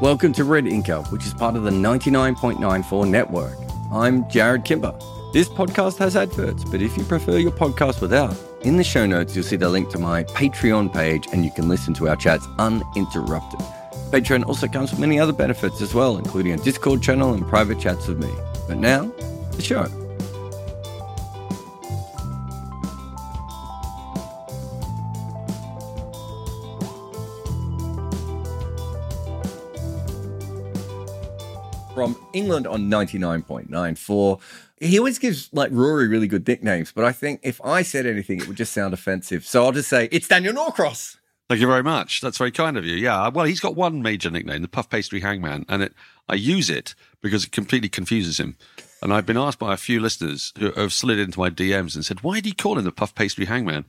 Welcome 0.00 0.32
to 0.32 0.44
Red 0.44 0.64
Inker, 0.64 1.06
which 1.12 1.26
is 1.26 1.34
part 1.34 1.56
of 1.56 1.64
the 1.64 1.70
99.94 1.70 3.06
network. 3.06 3.58
I'm 3.92 4.24
Jarrod 4.24 4.64
Kimber. 4.64 4.98
This 5.34 5.46
podcast 5.46 5.98
has 5.98 6.16
adverts, 6.16 6.64
but 6.64 6.80
if 6.80 6.96
you 6.96 7.04
prefer 7.04 7.36
your 7.36 7.50
podcast 7.52 8.00
without, 8.00 8.34
in 8.62 8.78
the 8.78 8.82
show 8.82 9.04
notes 9.04 9.36
you'll 9.36 9.44
see 9.44 9.56
the 9.56 9.68
link 9.68 9.90
to 9.90 9.98
my 9.98 10.24
Patreon 10.24 10.90
page 10.90 11.26
and 11.34 11.44
you 11.44 11.50
can 11.50 11.68
listen 11.68 11.92
to 11.92 12.08
our 12.08 12.16
chats 12.16 12.46
uninterrupted. 12.58 13.60
Patreon 14.10 14.46
also 14.46 14.66
comes 14.66 14.90
with 14.90 15.00
many 15.00 15.20
other 15.20 15.34
benefits 15.34 15.82
as 15.82 15.92
well, 15.92 16.16
including 16.16 16.54
a 16.54 16.56
Discord 16.56 17.02
channel 17.02 17.34
and 17.34 17.46
private 17.46 17.78
chats 17.78 18.08
with 18.08 18.24
me. 18.24 18.32
But 18.66 18.78
now, 18.78 19.04
the 19.52 19.60
show. 19.60 19.99
From 32.00 32.16
England 32.32 32.66
on 32.66 32.88
99.94. 32.88 34.40
He 34.78 34.98
always 34.98 35.18
gives 35.18 35.50
like 35.52 35.70
Rory 35.70 36.08
really 36.08 36.26
good 36.26 36.48
nicknames, 36.48 36.92
but 36.92 37.04
I 37.04 37.12
think 37.12 37.40
if 37.42 37.60
I 37.62 37.82
said 37.82 38.06
anything, 38.06 38.40
it 38.40 38.48
would 38.48 38.56
just 38.56 38.72
sound 38.72 38.94
offensive. 38.94 39.44
So 39.44 39.66
I'll 39.66 39.72
just 39.72 39.90
say, 39.90 40.08
it's 40.10 40.26
Daniel 40.26 40.54
Norcross. 40.54 41.18
Thank 41.50 41.60
you 41.60 41.66
very 41.66 41.82
much. 41.82 42.22
That's 42.22 42.38
very 42.38 42.52
kind 42.52 42.78
of 42.78 42.86
you. 42.86 42.96
Yeah. 42.96 43.28
Well, 43.28 43.44
he's 43.44 43.60
got 43.60 43.76
one 43.76 44.00
major 44.00 44.30
nickname, 44.30 44.62
the 44.62 44.68
Puff 44.68 44.88
Pastry 44.88 45.20
Hangman, 45.20 45.66
and 45.68 45.82
it 45.82 45.92
I 46.26 46.36
use 46.36 46.70
it 46.70 46.94
because 47.20 47.44
it 47.44 47.52
completely 47.52 47.90
confuses 47.90 48.40
him. 48.40 48.56
And 49.02 49.12
I've 49.12 49.26
been 49.26 49.36
asked 49.36 49.58
by 49.58 49.74
a 49.74 49.76
few 49.76 50.00
listeners 50.00 50.54
who 50.58 50.72
have 50.72 50.94
slid 50.94 51.18
into 51.18 51.38
my 51.38 51.50
DMs 51.50 51.94
and 51.94 52.06
said, 52.06 52.22
"Why 52.22 52.40
do 52.40 52.48
you 52.48 52.54
call 52.54 52.78
him 52.78 52.84
the 52.84 52.92
Puff 52.92 53.14
Pastry 53.14 53.44
Hangman?" 53.44 53.84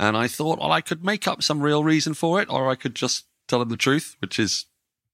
And 0.00 0.16
I 0.16 0.26
thought, 0.26 0.58
well, 0.58 0.72
I 0.72 0.80
could 0.80 1.04
make 1.04 1.28
up 1.28 1.42
some 1.44 1.60
real 1.60 1.84
reason 1.84 2.14
for 2.14 2.40
it, 2.42 2.50
or 2.50 2.68
I 2.68 2.74
could 2.74 2.96
just 2.96 3.26
tell 3.46 3.62
him 3.62 3.68
the 3.68 3.76
truth, 3.76 4.16
which 4.18 4.38
is 4.38 4.66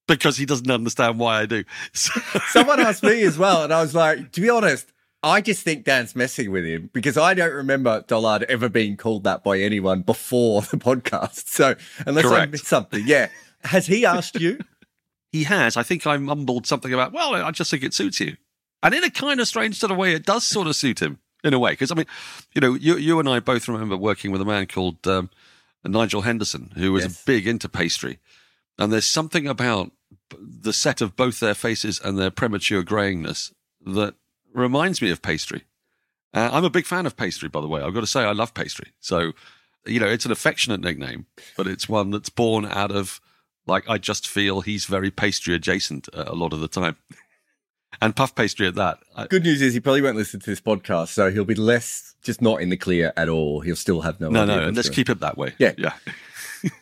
because 0.09 0.37
he 0.37 0.47
doesn't 0.47 0.71
understand 0.71 1.19
why 1.19 1.41
I 1.41 1.47
do. 1.47 1.65
So- 1.93 2.21
Someone 2.51 2.81
asked 2.81 3.03
me 3.03 3.23
as 3.23 3.39
well, 3.39 3.65
and 3.65 3.73
I 3.73 3.81
was 3.83 3.95
like, 3.95 4.33
to 4.33 4.41
be 4.41 4.51
honest, 4.51 4.93
I 5.23 5.41
just 5.41 5.63
think 5.63 5.85
Dan's 5.85 6.17
messing 6.17 6.51
with 6.51 6.65
him 6.65 6.91
because 6.93 7.17
I 7.17 7.35
don't 7.35 7.53
remember 7.55 8.05
Dollard 8.09 8.43
ever 8.45 8.69
being 8.69 8.97
called 8.97 9.23
that 9.25 9.45
by 9.45 9.59
anyone 9.61 10.03
before 10.03 10.63
the 10.63 10.77
podcast. 10.77 11.49
So 11.49 11.75
unless 12.07 12.27
I 12.27 12.47
missed 12.47 12.67
something, 12.67 13.05
yeah. 13.07 13.29
Has 13.65 13.87
he 13.87 14.05
asked 14.05 14.41
you? 14.41 14.59
He 15.31 15.45
has. 15.45 15.77
I 15.77 15.85
think 15.85 16.07
I 16.07 16.17
mumbled 16.17 16.67
something 16.67 16.93
about, 16.93 17.13
well, 17.13 17.35
I 17.37 17.51
just 17.53 17.71
think 17.71 17.85
it 17.85 17.95
suits 17.95 18.19
you. 18.19 18.37
And 18.83 18.93
in 18.95 19.05
a 19.05 19.11
kind 19.11 19.41
of 19.41 19.47
strange 19.47 19.79
sort 19.79 19.93
of 19.93 19.97
way, 19.97 20.13
it 20.13 20.27
does 20.27 20.43
sort 20.45 20.67
of 20.67 20.75
suit 20.75 21.01
him 21.01 21.21
in 21.45 21.55
a 21.55 21.59
way. 21.61 21.71
Because, 21.71 21.93
I 21.93 21.95
mean, 21.95 22.07
you 22.53 22.61
know, 22.61 22.75
you, 22.75 22.97
you 22.97 23.21
and 23.21 23.29
I 23.29 23.39
both 23.39 23.69
remember 23.69 23.97
working 23.97 24.33
with 24.33 24.41
a 24.41 24.45
man 24.45 24.67
called 24.67 25.07
um, 25.07 25.31
Nigel 25.85 26.23
Henderson, 26.23 26.73
who 26.77 26.93
was 26.93 27.05
Yes. 27.05 27.25
big 27.25 27.47
into 27.47 27.69
pastry. 27.69 28.19
And 28.83 28.93
there's 28.93 29.07
something 29.07 29.47
about 29.47 29.93
the 30.37 30.73
set 30.73 31.01
of 31.01 31.15
both 31.15 31.39
their 31.39 31.55
faces 31.55 32.01
and 32.01 32.19
their 32.19 32.33
premature 32.33 32.83
grayingness 32.83 33.53
that 33.87 34.17
reminds 34.53 35.01
me 35.01 35.09
of 35.13 35.23
pastry. 35.23 35.63
Uh, 36.35 36.51
I'm 36.53 36.65
a 36.65 36.71
big 36.71 36.87
fan 36.87 37.07
of 37.07 37.17
pastry, 37.17 37.49
by 37.49 37.61
the 37.61 37.69
way. 37.69 37.81
I've 37.81 37.95
got 37.95 38.01
to 38.01 38.09
say, 38.09 38.25
I 38.25 38.33
love 38.33 38.55
pastry. 38.55 38.93
So, 38.99 39.35
you 39.87 40.01
know, 40.01 40.09
it's 40.09 40.27
an 40.27 40.33
affectionate 40.33 40.81
nickname, 40.81 41.27
but 41.57 41.69
it's 41.69 41.89
one 41.89 42.11
that's 42.11 42.29
born 42.29 42.65
out 42.65 42.91
of 42.91 43.21
like 43.69 43.89
I 43.89 43.99
just 43.99 44.27
feel 44.27 44.63
he's 44.63 44.85
very 44.87 45.13
pastry 45.13 45.55
adjacent 45.55 46.09
uh, 46.13 46.25
a 46.27 46.35
lot 46.35 46.53
of 46.53 46.59
the 46.59 46.67
time, 46.67 46.97
and 48.03 48.17
puff 48.17 48.35
pastry 48.35 48.67
at 48.67 48.75
that. 48.75 48.99
Good 49.29 49.45
news 49.45 49.63
is 49.63 49.75
he 49.75 49.81
probably 49.81 50.03
won't 50.03 50.17
listen 50.17 50.41
to 50.41 50.51
this 50.51 50.61
podcast, 50.61 51.11
so 51.11 51.31
he'll 51.31 51.45
be 51.45 51.55
less 51.55 52.17
just 52.25 52.43
not 52.43 52.61
in 52.61 52.71
the 52.71 52.77
clear 52.77 53.13
at 53.17 53.29
all. 53.29 53.61
He'll 53.61 53.77
still 53.77 54.01
have 54.01 54.21
no, 54.21 54.29
no, 54.29 54.43
idea 54.43 54.57
no, 54.57 54.67
and 54.67 54.77
let's 54.77 54.89
going 54.89 54.97
keep 54.97 55.09
it 55.09 55.21
that 55.21 55.39
way. 55.39 55.55
Yeah. 55.59 55.75
yeah. 55.79 55.93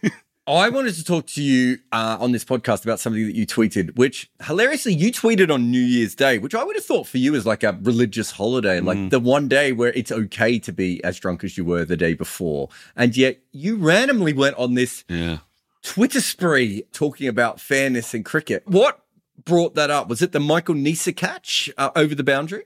I 0.57 0.69
wanted 0.69 0.95
to 0.95 1.05
talk 1.05 1.27
to 1.29 1.43
you 1.43 1.79
uh, 1.93 2.17
on 2.19 2.33
this 2.33 2.45
podcast 2.45 2.85
about 2.85 2.99
something 3.01 3.25
that 3.27 3.35
you 3.35 3.47
tweeted, 3.47 3.97
which 3.97 4.31
hilariously 4.43 4.95
you 4.95 5.13
tweeted 5.13 5.53
on 5.53 5.71
New 5.71 5.81
Year's 5.81 6.15
Day, 6.15 6.39
which 6.39 6.55
I 6.55 6.65
would 6.65 6.77
have 6.77 6.85
thought 6.85 7.07
for 7.07 7.19
you 7.19 7.35
is 7.35 7.47
like 7.47 7.63
a 7.63 7.79
religious 7.83 8.33
holiday, 8.33 8.81
like 8.81 9.11
the 9.11 9.21
one 9.21 9.49
day 9.49 9.73
where 9.73 9.93
it's 9.93 10.11
okay 10.11 10.59
to 10.61 10.73
be 10.73 11.03
as 11.05 11.19
drunk 11.19 11.45
as 11.45 11.57
you 11.57 11.65
were 11.65 11.85
the 11.85 11.97
day 11.97 12.15
before. 12.15 12.69
And 12.97 13.17
yet 13.17 13.39
you 13.53 13.77
randomly 13.77 14.33
went 14.33 14.57
on 14.57 14.75
this 14.75 15.05
Yeah. 15.09 15.39
Twitter 15.83 16.21
spree 16.21 16.85
talking 16.93 17.29
about 17.29 17.61
fairness 17.61 18.13
in 18.13 18.23
cricket. 18.25 18.63
What 18.67 19.03
brought 19.45 19.75
that 19.77 19.91
up? 19.91 20.09
Was 20.09 20.21
it 20.21 20.33
the 20.33 20.41
Michael 20.41 20.75
Neser 20.75 21.17
catch 21.17 21.71
uh, 21.79 21.91
over 21.97 22.15
the 22.15 22.25
boundary? 22.25 22.65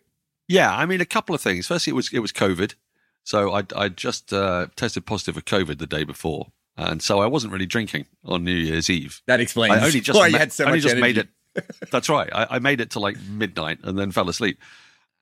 Yeah, 0.48 0.74
I 0.74 0.84
mean 0.86 1.00
a 1.00 1.06
couple 1.06 1.34
of 1.34 1.40
things. 1.40 1.66
Firstly, 1.66 1.92
it 1.92 1.94
was 1.94 2.12
it 2.12 2.18
was 2.18 2.32
COVID, 2.32 2.74
so 3.22 3.52
I 3.52 3.62
I 3.74 3.88
just 3.88 4.32
uh, 4.32 4.66
tested 4.76 5.06
positive 5.06 5.36
for 5.36 5.40
COVID 5.42 5.78
the 5.78 5.86
day 5.86 6.04
before, 6.04 6.48
and 6.76 7.02
so 7.02 7.20
I 7.20 7.26
wasn't 7.26 7.52
really 7.52 7.66
drinking 7.66 8.06
on 8.24 8.44
New 8.44 8.54
Year's 8.54 8.90
Eve. 8.90 9.22
That 9.26 9.40
explains 9.40 9.74
I 9.76 9.86
only 9.86 10.00
just 10.00 10.18
why 10.18 10.28
ma- 10.28 10.34
you 10.34 10.38
had 10.38 10.52
so 10.52 10.64
only 10.64 10.76
much 10.76 10.82
just 10.82 10.96
energy. 10.96 11.14
made 11.14 11.18
it. 11.18 11.28
That's 11.90 12.08
right. 12.08 12.28
I, 12.32 12.46
I 12.50 12.58
made 12.58 12.80
it 12.80 12.90
to 12.90 13.00
like 13.00 13.16
midnight 13.22 13.78
and 13.82 13.98
then 13.98 14.10
fell 14.12 14.28
asleep, 14.28 14.58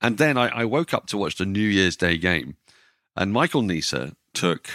and 0.01 0.19
then 0.19 0.37
I, 0.39 0.49
I 0.49 0.65
woke 0.65 0.95
up 0.95 1.07
to 1.09 1.19
watch 1.19 1.37
the 1.37 1.47
New 1.47 1.61
Year's 1.61 1.97
Day 1.97 2.17
game, 2.17 2.57
and 3.17 3.33
Michael 3.33 3.63
Neser 3.63 4.15
took 4.35 4.69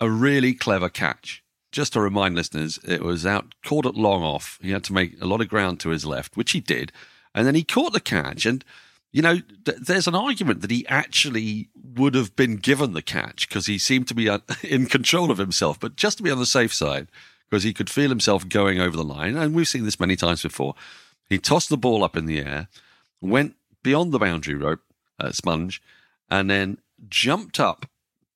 a 0.00 0.10
really 0.10 0.54
clever 0.54 0.88
catch. 0.88 1.42
Just 1.70 1.94
to 1.94 2.00
remind 2.00 2.34
listeners, 2.34 2.78
it 2.86 3.02
was 3.02 3.24
out 3.24 3.54
caught 3.64 3.86
it 3.86 3.94
long 3.94 4.22
off. 4.22 4.58
He 4.60 4.72
had 4.72 4.84
to 4.84 4.92
make 4.92 5.20
a 5.22 5.26
lot 5.26 5.40
of 5.40 5.48
ground 5.48 5.80
to 5.80 5.88
his 5.88 6.04
left, 6.04 6.36
which 6.36 6.52
he 6.52 6.60
did, 6.60 6.92
and 7.34 7.46
then 7.46 7.54
he 7.54 7.64
caught 7.64 7.92
the 7.92 8.00
catch. 8.00 8.44
And 8.44 8.62
you 9.10 9.22
know, 9.22 9.38
th- 9.64 9.78
there's 9.78 10.06
an 10.08 10.14
argument 10.14 10.62
that 10.62 10.70
he 10.70 10.86
actually 10.86 11.68
would 11.94 12.14
have 12.14 12.34
been 12.36 12.56
given 12.56 12.92
the 12.92 13.02
catch 13.02 13.48
because 13.48 13.66
he 13.66 13.78
seemed 13.78 14.08
to 14.08 14.14
be 14.14 14.28
in 14.62 14.86
control 14.86 15.30
of 15.30 15.38
himself. 15.38 15.78
But 15.78 15.96
just 15.96 16.18
to 16.18 16.22
be 16.22 16.30
on 16.30 16.38
the 16.38 16.46
safe 16.46 16.72
side, 16.72 17.08
because 17.48 17.64
he 17.64 17.74
could 17.74 17.90
feel 17.90 18.08
himself 18.08 18.48
going 18.48 18.80
over 18.80 18.96
the 18.96 19.04
line, 19.04 19.36
and 19.36 19.54
we've 19.54 19.68
seen 19.68 19.84
this 19.84 20.00
many 20.00 20.16
times 20.16 20.42
before, 20.42 20.74
he 21.28 21.38
tossed 21.38 21.68
the 21.68 21.76
ball 21.76 22.02
up 22.02 22.16
in 22.16 22.26
the 22.26 22.40
air, 22.40 22.68
went 23.20 23.56
beyond 23.82 24.12
the 24.12 24.18
boundary 24.18 24.54
rope, 24.54 24.80
uh, 25.18 25.32
sponge, 25.32 25.82
and 26.30 26.48
then 26.48 26.78
jumped 27.08 27.60
up 27.60 27.86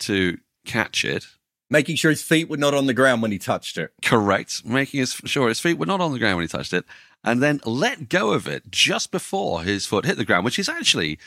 to 0.00 0.38
catch 0.64 1.04
it. 1.04 1.26
Making 1.68 1.96
sure 1.96 2.10
his 2.10 2.22
feet 2.22 2.48
were 2.48 2.56
not 2.56 2.74
on 2.74 2.86
the 2.86 2.94
ground 2.94 3.22
when 3.22 3.32
he 3.32 3.38
touched 3.38 3.76
it. 3.78 3.92
Correct, 4.02 4.64
making 4.64 5.00
his, 5.00 5.14
sure 5.24 5.48
his 5.48 5.60
feet 5.60 5.78
were 5.78 5.86
not 5.86 6.00
on 6.00 6.12
the 6.12 6.18
ground 6.18 6.36
when 6.36 6.44
he 6.44 6.48
touched 6.48 6.72
it, 6.72 6.84
and 7.24 7.42
then 7.42 7.60
let 7.64 8.08
go 8.08 8.32
of 8.32 8.46
it 8.46 8.70
just 8.70 9.10
before 9.10 9.62
his 9.62 9.86
foot 9.86 10.04
hit 10.04 10.16
the 10.16 10.24
ground, 10.24 10.44
which 10.44 10.58
is 10.58 10.68
actually 10.68 11.18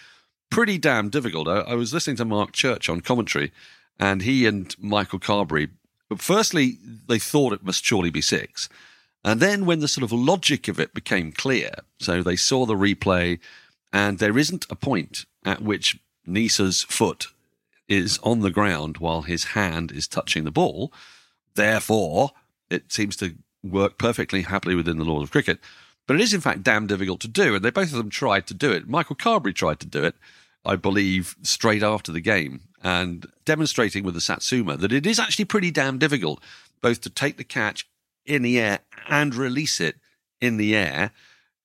pretty 0.49 0.77
damn 0.77 1.09
difficult. 1.09 1.47
I, 1.47 1.59
I 1.59 1.73
was 1.75 1.93
listening 1.93 2.17
to 2.17 2.25
Mark 2.25 2.51
Church 2.51 2.89
on 2.89 3.01
commentary, 3.01 3.51
and 3.99 4.21
he 4.21 4.45
and 4.45 4.75
Michael 4.79 5.19
Carberry, 5.19 5.69
but 6.09 6.21
firstly, 6.21 6.77
they 7.07 7.19
thought 7.19 7.53
it 7.53 7.63
must 7.63 7.85
surely 7.85 8.09
be 8.09 8.21
six. 8.21 8.67
And 9.23 9.39
then 9.39 9.65
when 9.65 9.79
the 9.79 9.87
sort 9.87 10.03
of 10.03 10.11
logic 10.11 10.67
of 10.67 10.79
it 10.79 10.93
became 10.93 11.31
clear, 11.31 11.71
so 11.99 12.23
they 12.23 12.35
saw 12.35 12.65
the 12.65 12.73
replay, 12.75 13.39
and 13.93 14.17
there 14.17 14.37
isn't 14.37 14.65
a 14.69 14.75
point 14.75 15.25
at 15.45 15.61
which 15.61 15.99
Neser's 16.25 16.83
foot 16.83 17.27
is 17.87 18.19
on 18.23 18.39
the 18.39 18.51
ground 18.51 18.97
while 18.97 19.23
his 19.23 19.45
hand 19.45 19.91
is 19.91 20.07
touching 20.07 20.45
the 20.45 20.51
ball. 20.51 20.93
Therefore, 21.55 22.31
it 22.69 22.91
seems 22.91 23.15
to 23.17 23.35
work 23.63 23.97
perfectly 23.97 24.43
happily 24.43 24.75
within 24.75 24.97
the 24.97 25.05
laws 25.05 25.23
of 25.23 25.31
cricket. 25.31 25.59
But 26.07 26.15
it 26.15 26.21
is, 26.21 26.33
in 26.33 26.41
fact, 26.41 26.63
damn 26.63 26.87
difficult 26.87 27.19
to 27.21 27.27
do. 27.27 27.55
And 27.55 27.65
they 27.65 27.71
both 27.71 27.91
of 27.91 27.97
them 27.97 28.09
tried 28.09 28.47
to 28.47 28.53
do 28.53 28.71
it. 28.71 28.87
Michael 28.87 29.15
Carberry 29.15 29.53
tried 29.53 29.79
to 29.81 29.87
do 29.87 30.03
it, 30.03 30.15
I 30.65 30.75
believe, 30.75 31.35
straight 31.41 31.83
after 31.83 32.11
the 32.11 32.21
game 32.21 32.61
and 32.83 33.25
demonstrating 33.45 34.03
with 34.03 34.13
the 34.13 34.21
Satsuma 34.21 34.77
that 34.77 34.91
it 34.93 35.05
is 35.05 35.19
actually 35.19 35.45
pretty 35.45 35.71
damn 35.71 35.97
difficult 35.97 36.41
both 36.81 37.01
to 37.01 37.09
take 37.09 37.37
the 37.37 37.43
catch 37.43 37.87
in 38.25 38.41
the 38.41 38.59
air 38.59 38.79
and 39.07 39.35
release 39.35 39.79
it 39.81 39.95
in 40.39 40.57
the 40.57 40.75
air. 40.75 41.11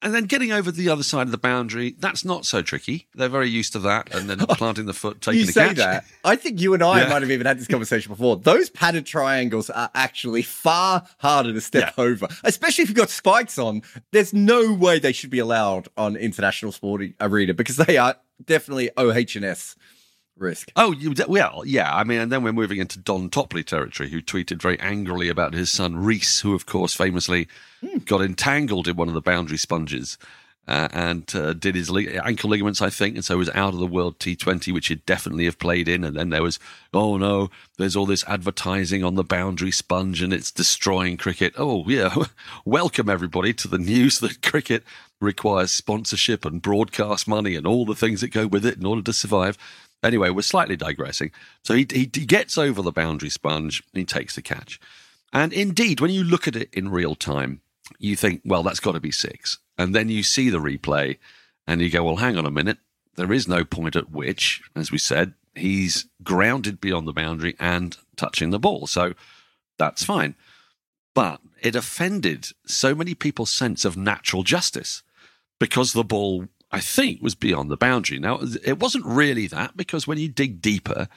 And 0.02 0.12
then 0.14 0.24
getting 0.24 0.52
over 0.52 0.70
the 0.70 0.90
other 0.90 1.02
side 1.02 1.22
of 1.22 1.30
the 1.30 1.38
boundary, 1.38 1.94
that's 1.98 2.26
not 2.26 2.44
so 2.44 2.60
tricky. 2.60 3.06
They're 3.14 3.28
very 3.30 3.48
used 3.48 3.72
to 3.72 3.78
that. 3.80 4.14
And 4.14 4.28
then 4.28 4.38
oh, 4.48 4.54
planting 4.54 4.84
the 4.84 4.92
foot, 4.92 5.20
taking 5.22 5.40
you 5.40 5.46
the 5.46 5.52
say 5.52 5.68
catch. 5.68 5.76
that. 5.76 6.04
I 6.24 6.36
think 6.36 6.60
you 6.60 6.74
and 6.74 6.82
I 6.82 7.02
Yeah. 7.02 7.08
might 7.08 7.22
have 7.22 7.30
even 7.30 7.46
had 7.46 7.58
this 7.58 7.68
conversation 7.68 8.12
before. 8.12 8.36
Those 8.36 8.68
padded 8.68 9.06
triangles 9.06 9.70
are 9.70 9.90
actually 9.94 10.42
far 10.42 11.06
harder 11.20 11.54
to 11.54 11.60
step 11.60 11.94
over, 11.96 12.28
especially 12.42 12.82
if 12.82 12.90
you've 12.90 12.96
got 12.98 13.08
spikes 13.08 13.58
on. 13.58 13.80
There's 14.12 14.34
no 14.34 14.74
way 14.74 14.98
they 14.98 15.12
should 15.12 15.30
be 15.30 15.38
allowed 15.38 15.88
on 15.96 16.16
international 16.16 16.72
sporting 16.72 17.14
arena 17.20 17.54
because 17.54 17.76
they 17.76 17.96
are 17.96 18.16
definitely 18.42 18.90
OH&S 18.96 19.76
risk. 20.36 20.72
Oh, 20.76 20.92
you, 20.92 21.14
well, 21.28 21.62
yeah. 21.64 21.94
I 21.94 22.04
mean, 22.04 22.20
and 22.20 22.32
then 22.32 22.42
we're 22.42 22.52
moving 22.52 22.78
into 22.78 22.98
Don 22.98 23.30
Topley 23.30 23.62
territory, 23.62 24.10
who 24.10 24.20
tweeted 24.20 24.60
very 24.60 24.78
angrily 24.80 25.28
about 25.28 25.54
his 25.54 25.70
son 25.70 25.96
Reece, 25.96 26.40
who, 26.40 26.54
of 26.54 26.66
course, 26.66 26.94
famously 26.94 27.48
hmm. 27.80 27.98
got 27.98 28.20
entangled 28.20 28.88
in 28.88 28.96
one 28.96 29.08
of 29.08 29.14
the 29.14 29.20
boundary 29.20 29.58
sponges 29.58 30.18
uh, 30.66 30.88
and 30.92 31.34
uh, 31.34 31.52
did 31.52 31.74
his 31.74 31.94
ankle 32.24 32.50
ligaments, 32.50 32.80
I 32.80 32.90
think, 32.90 33.16
and 33.16 33.24
so 33.24 33.36
was 33.36 33.50
out 33.50 33.74
of 33.74 33.80
the 33.80 33.86
World 33.86 34.18
T20, 34.18 34.72
which 34.72 34.88
he'd 34.88 35.04
definitely 35.04 35.44
have 35.44 35.58
played 35.58 35.88
in. 35.88 36.04
And 36.04 36.16
then 36.16 36.30
there 36.30 36.42
was, 36.42 36.58
oh 36.92 37.16
no, 37.16 37.50
there's 37.76 37.96
all 37.96 38.06
this 38.06 38.24
advertising 38.26 39.04
on 39.04 39.14
the 39.14 39.24
boundary 39.24 39.70
sponge 39.70 40.22
and 40.22 40.32
it's 40.32 40.50
destroying 40.50 41.16
cricket. 41.16 41.52
Oh, 41.58 41.84
yeah. 41.88 42.14
Welcome, 42.64 43.10
everybody, 43.10 43.52
to 43.54 43.68
the 43.68 43.78
news 43.78 44.20
that 44.20 44.42
cricket 44.42 44.84
requires 45.20 45.70
sponsorship 45.70 46.44
and 46.44 46.62
broadcast 46.62 47.28
money 47.28 47.56
and 47.56 47.66
all 47.66 47.84
the 47.84 47.94
things 47.94 48.20
that 48.22 48.28
go 48.28 48.46
with 48.46 48.64
it 48.64 48.78
in 48.78 48.86
order 48.86 49.02
to 49.02 49.12
survive. 49.12 49.58
Anyway, 50.02 50.30
we're 50.30 50.42
slightly 50.42 50.76
digressing. 50.76 51.30
So 51.62 51.74
he, 51.74 51.86
he, 51.90 52.10
he 52.12 52.26
gets 52.26 52.56
over 52.56 52.82
the 52.82 52.92
boundary 52.92 53.30
sponge 53.30 53.82
he 53.92 54.04
takes 54.04 54.34
the 54.34 54.42
catch. 54.42 54.80
And 55.32 55.52
indeed, 55.52 56.00
when 56.00 56.10
you 56.10 56.24
look 56.24 56.46
at 56.46 56.56
it 56.56 56.72
in 56.72 56.90
real 56.90 57.14
time, 57.14 57.60
you 57.98 58.16
think, 58.16 58.42
well, 58.44 58.62
that's 58.62 58.80
got 58.80 58.92
to 58.92 59.00
be 59.00 59.10
six. 59.10 59.58
And 59.76 59.94
then 59.94 60.08
you 60.08 60.22
see 60.22 60.50
the 60.50 60.58
replay 60.58 61.18
and 61.66 61.80
you 61.80 61.90
go, 61.90 62.04
well, 62.04 62.16
hang 62.16 62.36
on 62.36 62.46
a 62.46 62.50
minute. 62.50 62.78
There 63.16 63.32
is 63.32 63.48
no 63.48 63.64
point 63.64 63.96
at 63.96 64.10
which, 64.10 64.62
as 64.74 64.90
we 64.90 64.98
said, 64.98 65.34
he's 65.54 66.06
grounded 66.22 66.80
beyond 66.80 67.06
the 67.06 67.12
boundary 67.12 67.54
and 67.58 67.96
touching 68.16 68.50
the 68.50 68.58
ball. 68.58 68.86
So 68.86 69.14
that's 69.78 70.04
fine. 70.04 70.34
But 71.14 71.40
it 71.62 71.76
offended 71.76 72.48
so 72.66 72.94
many 72.94 73.14
people's 73.14 73.50
sense 73.50 73.84
of 73.84 73.96
natural 73.96 74.42
justice 74.42 75.02
because 75.60 75.92
the 75.92 76.04
ball, 76.04 76.46
I 76.72 76.80
think, 76.80 77.22
was 77.22 77.34
beyond 77.34 77.70
the 77.70 77.76
boundary. 77.76 78.18
Now, 78.18 78.40
it 78.64 78.80
wasn't 78.80 79.06
really 79.06 79.46
that 79.48 79.76
because 79.76 80.06
when 80.06 80.18
you 80.18 80.28
dig 80.28 80.60
deeper, 80.60 81.08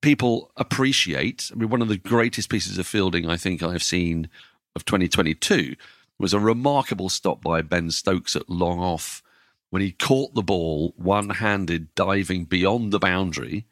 people 0.00 0.50
appreciate. 0.56 1.50
I 1.52 1.56
mean, 1.56 1.68
one 1.68 1.82
of 1.82 1.88
the 1.88 1.98
greatest 1.98 2.48
pieces 2.48 2.78
of 2.78 2.86
fielding 2.86 3.28
I 3.28 3.36
think 3.36 3.62
I've 3.62 3.82
seen 3.82 4.28
of 4.74 4.86
2022 4.86 5.76
was 6.18 6.32
a 6.32 6.40
remarkable 6.40 7.08
stop 7.08 7.42
by 7.42 7.62
Ben 7.62 7.90
Stokes 7.90 8.36
at 8.36 8.48
long 8.48 8.78
off 8.78 9.22
when 9.70 9.82
he 9.82 9.92
caught 9.92 10.34
the 10.34 10.42
ball 10.42 10.92
one 10.96 11.30
handed 11.30 11.94
diving 11.94 12.44
beyond 12.44 12.92
the 12.92 12.98
boundary 12.98 13.66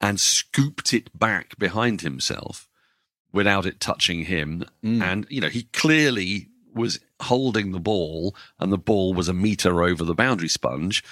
and 0.00 0.20
scooped 0.20 0.94
it 0.94 1.16
back 1.18 1.58
behind 1.58 2.00
himself 2.00 2.68
without 3.32 3.66
it 3.66 3.80
touching 3.80 4.24
him. 4.24 4.64
Mm. 4.84 5.02
And, 5.02 5.26
you 5.30 5.40
know, 5.40 5.48
he 5.48 5.64
clearly 5.72 6.48
was 6.74 7.00
holding 7.20 7.72
the 7.72 7.80
ball 7.80 8.36
and 8.58 8.72
the 8.72 8.78
ball 8.78 9.14
was 9.14 9.28
a 9.28 9.34
meter 9.34 9.82
over 9.82 10.04
the 10.04 10.14
boundary 10.14 10.48
sponge, 10.48 11.04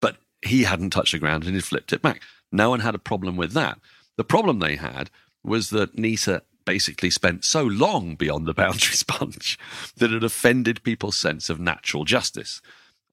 but 0.00 0.16
he 0.42 0.64
hadn't 0.64 0.90
touched 0.90 1.12
the 1.12 1.18
ground 1.18 1.44
and 1.44 1.54
he 1.54 1.60
flipped 1.60 1.92
it 1.92 2.02
back. 2.02 2.22
No 2.52 2.70
one 2.70 2.80
had 2.80 2.94
a 2.94 2.98
problem 2.98 3.36
with 3.36 3.52
that. 3.52 3.78
The 4.16 4.24
problem 4.24 4.58
they 4.58 4.76
had 4.76 5.10
was 5.42 5.70
that 5.70 5.96
Neser 5.96 6.42
basically 6.64 7.10
spent 7.10 7.44
so 7.44 7.62
long 7.62 8.14
beyond 8.14 8.46
the 8.46 8.54
boundary 8.62 8.94
sponge 8.94 9.58
that 9.96 10.12
it 10.12 10.24
offended 10.24 10.82
people's 10.82 11.16
sense 11.16 11.50
of 11.50 11.60
natural 11.60 12.04
justice. 12.04 12.60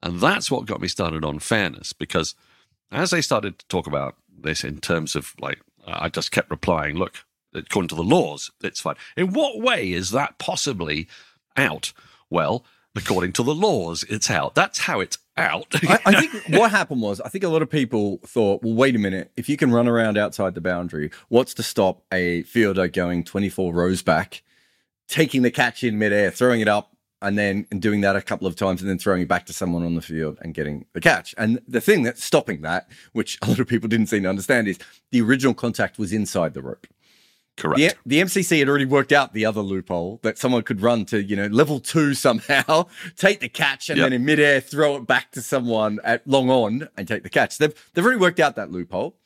And 0.02 0.20
that's 0.20 0.52
what 0.52 0.66
got 0.66 0.82
me 0.82 0.88
started 0.88 1.26
on 1.26 1.40
fairness 1.40 1.94
because 1.94 2.36
as 2.92 3.12
they 3.12 3.22
started 3.22 3.60
to 3.60 3.68
talk 3.68 3.88
about 3.88 4.16
this 4.38 4.64
in 4.64 4.80
terms 4.80 5.16
of 5.16 5.34
like, 5.40 5.60
I 5.86 6.10
just 6.10 6.32
kept 6.32 6.52
replying, 6.52 6.96
look, 6.96 7.16
according 7.54 7.90
to 7.90 7.96
the 7.96 8.04
laws, 8.04 8.52
it's 8.62 8.82
fine. 8.82 8.96
In 9.16 9.34
what 9.34 9.60
way 9.60 9.92
is 9.92 10.12
that 10.12 10.38
possibly 10.38 11.08
out? 11.56 11.94
Well, 12.30 12.66
according 12.98 13.34
to 13.34 13.44
the 13.44 13.56
laws, 13.56 14.04
it's 14.10 14.30
out. 14.30 14.56
That's 14.56 14.80
how 14.80 15.00
it's 15.00 15.18
out. 15.38 15.68
I, 15.88 16.00
I 16.06 16.20
think 16.20 16.60
what 16.60 16.72
happened 16.72 17.02
was, 17.02 17.22
I 17.22 17.30
think 17.30 17.44
a 17.44 17.50
lot 17.50 17.62
of 17.62 17.70
people 17.70 18.20
thought, 18.26 18.64
well, 18.64 18.74
wait 18.74 18.96
a 18.96 19.00
minute, 19.00 19.32
if 19.38 19.48
you 19.48 19.56
can 19.56 19.72
run 19.72 19.88
around 19.88 20.18
outside 20.18 20.56
the 20.56 20.62
boundary, 20.62 21.12
what's 21.30 21.54
to 21.56 21.64
stop 21.64 22.04
a 22.12 22.44
fielder 22.44 22.88
going 22.88 23.24
24 23.24 23.74
rows 23.74 24.02
back, 24.02 24.44
taking 25.08 25.44
the 25.44 25.52
catch 25.52 25.84
in 25.84 25.98
midair, 25.98 26.32
throwing 26.32 26.60
it 26.62 26.68
up, 26.68 26.94
and 27.22 27.38
then 27.38 27.64
doing 27.80 28.02
that 28.02 28.16
a 28.16 28.22
couple 28.22 28.48
of 28.48 28.56
times, 28.56 28.82
and 28.82 28.90
then 28.90 29.00
throwing 29.00 29.24
it 29.24 29.28
back 29.28 29.46
to 29.48 29.54
someone 29.54 29.84
on 29.84 29.96
the 29.96 30.02
field 30.02 30.38
and 30.42 30.54
getting 30.54 30.86
the 30.94 31.02
catch. 31.02 31.34
And 31.38 31.60
the 31.68 31.82
thing 31.82 32.04
that's 32.04 32.24
stopping 32.24 32.62
that, 32.62 32.90
which 33.14 33.40
a 33.42 33.48
lot 33.48 33.60
of 33.60 33.68
people 33.68 33.90
didn't 33.90 34.08
seem 34.08 34.24
to 34.24 34.30
understand, 34.30 34.68
is 34.68 34.78
the 35.12 35.22
original 35.22 35.54
contact 35.54 35.98
was 35.98 36.14
inside 36.14 36.54
the 36.54 36.62
rope. 36.62 36.86
Correct. 37.58 37.98
The, 38.06 38.18
the 38.22 38.22
MCC 38.24 38.60
had 38.60 38.70
already 38.70 38.86
worked 38.86 39.12
out 39.12 39.34
the 39.34 39.46
other 39.46 39.62
loophole 39.62 40.20
that 40.24 40.38
someone 40.38 40.62
could 40.64 40.80
run 40.82 41.06
to, 41.06 41.22
you 41.22 41.36
know, 41.36 41.48
level 41.48 41.80
two 41.80 42.14
somehow, 42.14 42.88
take 43.18 43.40
the 43.40 43.50
catch, 43.50 43.90
and 43.90 43.98
Yep. 43.98 44.06
then 44.06 44.14
in 44.14 44.24
midair 44.26 44.62
throw 44.62 44.96
it 44.98 45.08
back 45.08 45.32
to 45.32 45.42
someone 45.42 46.00
at 46.04 46.26
long 46.28 46.50
on 46.50 46.88
and 46.96 47.08
take 47.08 47.24
the 47.24 47.30
catch. 47.30 47.58
They've 47.58 47.74
they've 47.94 48.06
already 48.06 48.20
worked 48.22 48.40
out 48.40 48.56
that 48.56 48.72
loophole, 48.72 49.18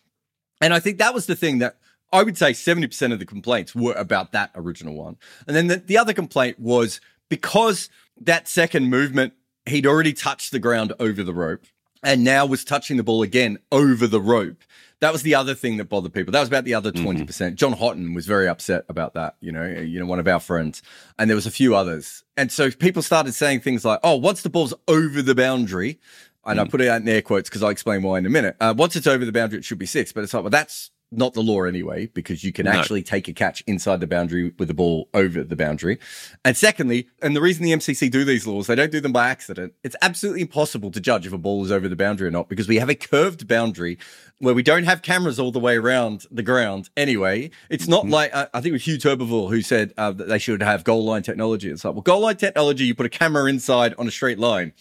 and 0.62 0.74
I 0.74 0.80
think 0.80 0.98
that 0.98 1.14
was 1.14 1.26
the 1.28 1.36
thing 1.36 1.60
that 1.60 1.78
I 2.14 2.24
would 2.24 2.38
say 2.38 2.54
seventy 2.54 2.88
percent 2.88 3.14
of 3.14 3.20
the 3.20 3.26
complaints 3.26 3.76
were 3.76 3.94
about 3.94 4.32
that 4.32 4.52
original 4.56 4.96
one, 4.96 5.18
and 5.46 5.56
then 5.56 5.68
the, 5.68 5.76
the 5.78 5.98
other 5.98 6.14
complaint 6.14 6.58
was 6.60 7.02
because 7.30 7.90
that 8.20 8.48
second 8.48 8.90
movement 8.90 9.34
he'd 9.66 9.86
already 9.86 10.14
touched 10.14 10.52
the 10.52 10.60
ground 10.60 10.94
over 11.00 11.22
the 11.22 11.34
rope, 11.34 11.66
and 12.02 12.24
now 12.24 12.46
was 12.46 12.64
touching 12.64 12.96
the 12.98 13.04
ball 13.04 13.22
again 13.24 13.60
over 13.72 14.08
the 14.08 14.22
rope. 14.22 14.64
That 15.02 15.12
was 15.12 15.24
the 15.24 15.36
other 15.36 15.56
thing 15.56 15.78
that 15.78 15.90
bothered 15.90 16.14
people. 16.14 16.32
That 16.32 16.40
was 16.40 16.48
about 16.48 16.64
the 16.64 16.76
other 16.76 16.92
20%. 16.92 17.26
percent 17.28 17.56
John 17.56 17.74
Houghton 17.74 18.14
was 18.14 18.26
very 18.28 18.48
upset 18.48 18.86
about 18.88 19.16
that, 19.16 19.36
you 19.42 19.52
know, 19.52 19.66
you 19.66 20.00
know, 20.00 20.06
one 20.06 20.20
of 20.20 20.28
our 20.28 20.40
friends. 20.40 20.82
And 21.18 21.30
there 21.30 21.36
was 21.36 21.48
a 21.48 21.52
few 21.52 21.76
others. 21.76 22.24
And 22.38 22.52
so 22.52 22.72
people 22.72 23.02
started 23.02 23.34
saying 23.34 23.62
things 23.62 23.84
like, 23.84 24.00
oh, 24.04 24.16
once 24.16 24.44
the 24.44 24.50
ball's 24.50 24.74
over 24.88 25.22
the 25.22 25.36
boundary, 25.36 26.00
and 26.46 26.60
I 26.60 26.66
put 26.66 26.82
it 26.82 26.88
out 26.88 27.02
in 27.02 27.10
air 27.10 27.22
quotes 27.22 27.50
because 27.50 27.62
I'll 27.62 27.70
explain 27.70 28.02
why 28.02 28.18
in 28.18 28.26
a 28.26 28.30
minute. 28.30 28.56
Uh, 28.60 28.74
once 28.76 28.96
it's 28.96 29.08
over 29.08 29.26
the 29.26 29.32
boundary, 29.32 29.60
it 29.60 29.66
should 29.66 29.78
be 29.78 29.86
six. 29.86 30.12
But 30.12 30.24
it's 30.24 30.34
like, 30.34 30.44
well, 30.44 30.50
that's 30.50 30.92
not 31.12 31.34
the 31.34 31.42
law 31.42 31.64
anyway, 31.64 32.08
because 32.14 32.44
you 32.44 32.54
can 32.54 32.66
No. 32.66 32.72
actually 32.72 33.04
take 33.04 33.28
a 33.28 33.34
catch 33.34 33.62
inside 33.68 34.00
the 34.00 34.08
boundary 34.08 34.54
with 34.58 34.70
the 34.70 34.74
ball 34.74 35.10
over 35.14 35.44
the 35.44 35.56
boundary. 35.58 36.00
And 36.46 36.56
secondly, 36.56 37.08
and 37.22 37.36
the 37.36 37.42
reason 37.42 37.64
the 37.64 37.74
MCC 37.74 38.10
do 38.10 38.24
these 38.24 38.48
laws, 38.48 38.68
they 38.68 38.76
don't 38.76 38.92
do 38.92 39.02
them 39.02 39.12
by 39.12 39.28
accident. 39.28 39.74
It's 39.84 39.96
absolutely 40.02 40.42
impossible 40.42 40.90
to 40.92 41.02
judge 41.02 41.28
if 41.28 41.34
a 41.34 41.38
ball 41.38 41.66
is 41.66 41.72
over 41.72 41.90
the 41.90 41.96
boundary 41.98 42.30
or 42.30 42.32
not 42.32 42.48
because 42.48 42.68
we 42.68 42.78
have 42.78 42.90
a 42.90 42.96
curved 42.96 43.48
boundary 43.48 43.98
where 44.40 44.54
we 44.54 44.64
don't 44.64 44.86
have 44.86 45.02
cameras 45.02 45.38
all 45.38 45.52
the 45.52 45.60
way 45.60 45.76
around 45.76 46.26
the 46.32 46.44
ground 46.44 46.90
anyway. 46.96 47.52
It's 47.70 47.88
not 47.88 48.08
like, 48.08 48.34
uh, 48.34 48.48
I 48.54 48.62
think 48.62 48.70
it 48.70 48.74
was 48.74 48.88
Hugh 48.88 48.98
Turbervill 48.98 49.50
who 49.50 49.62
said 49.62 49.94
uh, 49.98 50.12
that 50.14 50.30
they 50.30 50.40
should 50.40 50.64
have 50.64 50.84
goal 50.84 51.04
line 51.04 51.24
technology. 51.24 51.70
It's 51.70 51.84
like, 51.84 51.94
well, 51.94 52.02
goal 52.02 52.22
line 52.22 52.38
technology, 52.38 52.86
you 52.86 52.96
put 52.96 53.06
a 53.06 53.10
camera 53.10 53.48
inside 53.50 53.94
on 53.98 54.08
a 54.08 54.12
straight 54.12 54.40
line. 54.40 54.72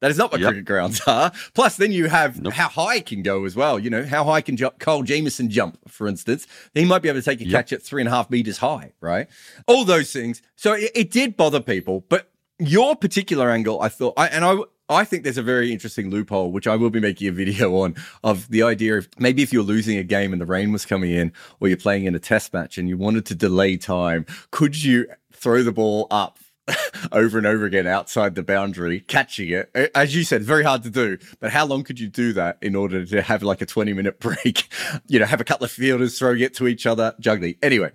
That 0.00 0.10
is 0.10 0.18
not 0.18 0.30
what 0.30 0.40
Yep. 0.40 0.48
cricket 0.48 0.64
grounds 0.66 1.00
are. 1.06 1.32
Plus, 1.54 1.76
then 1.76 1.90
you 1.90 2.06
have 2.08 2.38
how 2.52 2.68
high 2.68 2.96
it 2.96 3.06
can 3.06 3.22
go 3.22 3.44
as 3.44 3.56
well. 3.56 3.78
You 3.78 3.90
know, 3.90 4.04
how 4.04 4.24
high 4.24 4.40
can 4.42 4.56
jump, 4.56 4.78
Kyle 4.78 5.02
Jamieson 5.02 5.48
jump, 5.50 5.78
for 5.88 6.06
instance? 6.06 6.46
He 6.74 6.84
might 6.84 7.00
be 7.02 7.08
able 7.08 7.20
to 7.20 7.24
take 7.24 7.40
a 7.40 7.50
catch 7.50 7.72
at 7.72 7.82
three 7.82 8.02
and 8.02 8.08
a 8.08 8.10
half 8.10 8.28
meters 8.30 8.58
high, 8.58 8.92
right? 9.00 9.28
All 9.66 9.84
those 9.84 10.12
things. 10.12 10.42
So 10.54 10.74
it, 10.74 10.90
it 10.94 11.10
did 11.10 11.36
bother 11.36 11.60
people. 11.60 12.04
But 12.08 12.30
your 12.58 12.94
particular 12.96 13.50
angle, 13.50 13.80
I 13.80 13.88
thought, 13.88 14.14
I, 14.16 14.28
and 14.28 14.44
I, 14.44 14.56
I 14.88 15.04
think 15.04 15.24
there's 15.24 15.38
a 15.38 15.42
very 15.42 15.72
interesting 15.72 16.10
loophole, 16.10 16.52
which 16.52 16.66
I 16.66 16.76
will 16.76 16.90
be 16.90 17.00
making 17.00 17.28
a 17.28 17.32
video 17.32 17.74
on, 17.80 17.94
of 18.22 18.48
the 18.50 18.62
idea 18.62 18.98
of 18.98 19.08
maybe 19.18 19.42
if 19.42 19.52
you're 19.52 19.62
losing 19.62 19.96
a 19.98 20.04
game 20.04 20.32
and 20.32 20.40
the 20.40 20.46
rain 20.46 20.72
was 20.72 20.84
coming 20.84 21.10
in, 21.10 21.32
or 21.60 21.68
you're 21.68 21.76
playing 21.76 22.04
in 22.04 22.14
a 22.14 22.18
test 22.20 22.52
match 22.52 22.76
and 22.76 22.88
you 22.88 22.98
wanted 22.98 23.24
to 23.26 23.34
delay 23.34 23.76
time, 23.78 24.26
could 24.50 24.82
you 24.82 25.06
throw 25.32 25.62
the 25.62 25.72
ball 25.72 26.06
up 26.10 26.38
over 27.12 27.38
and 27.38 27.46
over 27.46 27.64
again 27.64 27.86
outside 27.86 28.34
the 28.34 28.42
boundary, 28.42 29.00
catching 29.00 29.50
it. 29.50 29.70
As 29.94 30.14
you 30.14 30.24
said, 30.24 30.42
very 30.42 30.64
hard 30.64 30.82
to 30.84 30.90
do. 30.90 31.18
But 31.40 31.50
how 31.52 31.64
long 31.66 31.84
could 31.84 32.00
you 32.00 32.08
do 32.08 32.32
that 32.34 32.58
in 32.60 32.74
order 32.74 33.04
to 33.06 33.22
have 33.22 33.42
like 33.42 33.60
a 33.62 33.66
20 33.66 33.92
minute 33.92 34.18
break? 34.20 34.68
You 35.06 35.18
know, 35.20 35.26
have 35.26 35.40
a 35.40 35.44
couple 35.44 35.64
of 35.64 35.70
fielders 35.70 36.18
throwing 36.18 36.40
it 36.40 36.54
to 36.54 36.66
each 36.66 36.86
other, 36.86 37.14
juggling. 37.20 37.56
Anyway, 37.62 37.92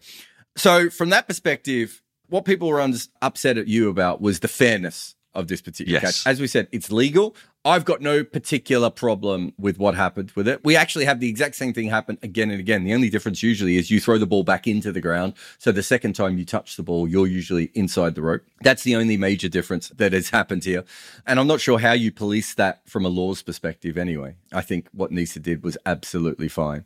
so 0.56 0.90
from 0.90 1.10
that 1.10 1.28
perspective, 1.28 2.02
what 2.30 2.46
people 2.46 2.70
were 2.70 2.82
upset 3.22 3.58
at 3.58 3.68
you 3.68 3.90
about 3.90 4.22
was 4.22 4.40
the 4.40 4.48
fairness 4.48 5.16
of 5.34 5.48
this 5.48 5.62
particular 5.62 6.00
Yes. 6.02 6.24
catch. 6.24 6.32
As 6.32 6.40
we 6.42 6.48
said, 6.48 6.68
it's 6.72 6.92
legal. 6.92 7.36
I've 7.64 7.86
got 7.86 8.02
no 8.02 8.24
particular 8.24 8.90
problem 8.90 9.54
with 9.60 9.78
what 9.78 9.94
happened 9.94 10.32
with 10.36 10.48
it. 10.48 10.66
We 10.66 10.76
actually 10.76 11.06
have 11.06 11.20
the 11.20 11.30
exact 11.30 11.54
same 11.54 11.74
thing 11.74 11.90
happen 11.90 12.18
again 12.24 12.50
and 12.50 12.60
again. 12.60 12.84
The 12.84 12.94
only 12.96 13.12
difference 13.12 13.44
usually 13.44 13.78
is 13.78 13.92
you 13.92 14.00
throw 14.00 14.18
the 14.18 14.26
ball 14.26 14.42
back 14.44 14.66
into 14.66 14.92
the 14.92 15.00
ground. 15.00 15.36
So 15.60 15.72
the 15.72 15.84
second 15.84 16.14
time 16.14 16.40
you 16.40 16.46
touch 16.46 16.76
the 16.76 16.82
ball, 16.82 17.08
you're 17.08 17.28
usually 17.28 17.66
inside 17.76 18.16
the 18.16 18.24
rope. 18.24 18.42
That's 18.62 18.82
the 18.82 18.96
only 18.96 19.16
major 19.16 19.48
difference 19.48 19.90
that 19.90 20.12
has 20.12 20.32
happened 20.32 20.64
here. 20.64 20.84
And 21.28 21.40
I'm 21.40 21.46
not 21.46 21.62
sure 21.62 21.78
how 21.78 21.92
you 21.92 22.12
police 22.12 22.56
that 22.56 22.82
from 22.90 23.06
a 23.06 23.10
laws 23.10 23.44
perspective 23.44 23.96
anyway. 23.96 24.38
I 24.52 24.62
think 24.62 24.88
what 24.92 25.12
Neser 25.12 25.40
did 25.40 25.62
was 25.62 25.78
absolutely 25.86 26.48
fine, 26.48 26.84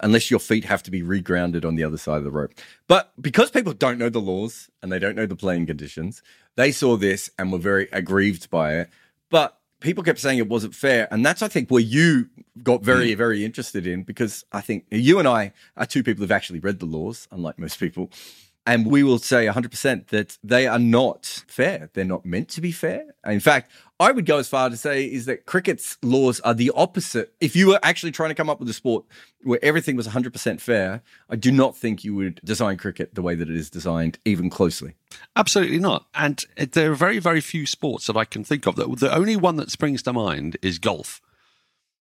unless 0.00 0.30
your 0.30 0.40
feet 0.40 0.66
have 0.66 0.82
to 0.82 0.90
be 0.90 1.00
regrounded 1.00 1.64
on 1.64 1.76
the 1.76 1.84
other 1.84 1.96
side 1.96 2.18
of 2.18 2.24
the 2.24 2.30
rope. 2.30 2.52
But 2.88 3.10
because 3.18 3.50
people 3.50 3.72
don't 3.72 3.98
know 3.98 4.10
the 4.10 4.20
laws 4.20 4.68
and 4.82 4.92
they 4.92 4.98
don't 4.98 5.16
know 5.16 5.24
the 5.24 5.34
playing 5.34 5.64
conditions, 5.64 6.22
they 6.56 6.72
saw 6.72 6.98
this 6.98 7.30
and 7.38 7.50
were 7.50 7.58
very 7.58 7.88
aggrieved 7.90 8.50
by 8.50 8.74
it. 8.74 8.90
But 9.30 9.56
people 9.80 10.04
kept 10.04 10.18
saying 10.18 10.38
it 10.38 10.48
wasn't 10.48 10.74
fair. 10.74 11.08
And 11.10 11.24
that's, 11.24 11.42
I 11.42 11.48
think, 11.48 11.70
where 11.70 11.82
you 11.82 12.28
got 12.62 12.82
very, 12.82 13.12
mm. 13.12 13.16
very 13.16 13.44
interested 13.44 13.86
in 13.86 14.02
because 14.02 14.44
I 14.52 14.60
think 14.60 14.84
you 14.90 15.18
and 15.18 15.26
I 15.26 15.52
are 15.76 15.86
two 15.86 16.02
people 16.02 16.22
who've 16.22 16.30
actually 16.30 16.60
read 16.60 16.78
the 16.78 16.86
laws, 16.86 17.26
unlike 17.30 17.58
most 17.58 17.78
people. 17.80 18.10
And 18.66 18.86
we 18.86 19.02
will 19.02 19.18
say 19.18 19.46
100% 19.46 20.08
that 20.08 20.38
they 20.44 20.66
are 20.66 20.78
not 20.78 21.44
fair. 21.48 21.90
They're 21.94 22.04
not 22.04 22.26
meant 22.26 22.48
to 22.50 22.60
be 22.60 22.72
fair. 22.72 23.04
In 23.26 23.40
fact, 23.40 23.70
I 24.00 24.12
would 24.12 24.24
go 24.24 24.38
as 24.38 24.48
far 24.48 24.70
to 24.70 24.78
say 24.78 25.04
is 25.04 25.26
that 25.26 25.44
cricket's 25.44 25.98
laws 26.02 26.40
are 26.40 26.54
the 26.54 26.72
opposite. 26.74 27.34
If 27.38 27.54
you 27.54 27.68
were 27.68 27.78
actually 27.82 28.12
trying 28.12 28.30
to 28.30 28.34
come 28.34 28.48
up 28.48 28.58
with 28.58 28.68
a 28.70 28.72
sport 28.72 29.04
where 29.42 29.62
everything 29.62 29.94
was 29.94 30.08
100% 30.08 30.58
fair, 30.58 31.02
I 31.28 31.36
do 31.36 31.52
not 31.52 31.76
think 31.76 32.02
you 32.02 32.14
would 32.14 32.40
design 32.42 32.78
cricket 32.78 33.14
the 33.14 33.20
way 33.20 33.34
that 33.34 33.50
it 33.50 33.56
is 33.56 33.68
designed, 33.68 34.18
even 34.24 34.48
closely. 34.48 34.94
Absolutely 35.36 35.78
not. 35.78 36.06
And 36.14 36.42
there 36.56 36.90
are 36.90 36.94
very, 36.94 37.18
very 37.18 37.42
few 37.42 37.66
sports 37.66 38.06
that 38.06 38.16
I 38.16 38.24
can 38.24 38.42
think 38.42 38.66
of. 38.66 38.76
The 38.76 39.14
only 39.14 39.36
one 39.36 39.56
that 39.56 39.70
springs 39.70 40.02
to 40.04 40.14
mind 40.14 40.56
is 40.62 40.78
golf, 40.78 41.20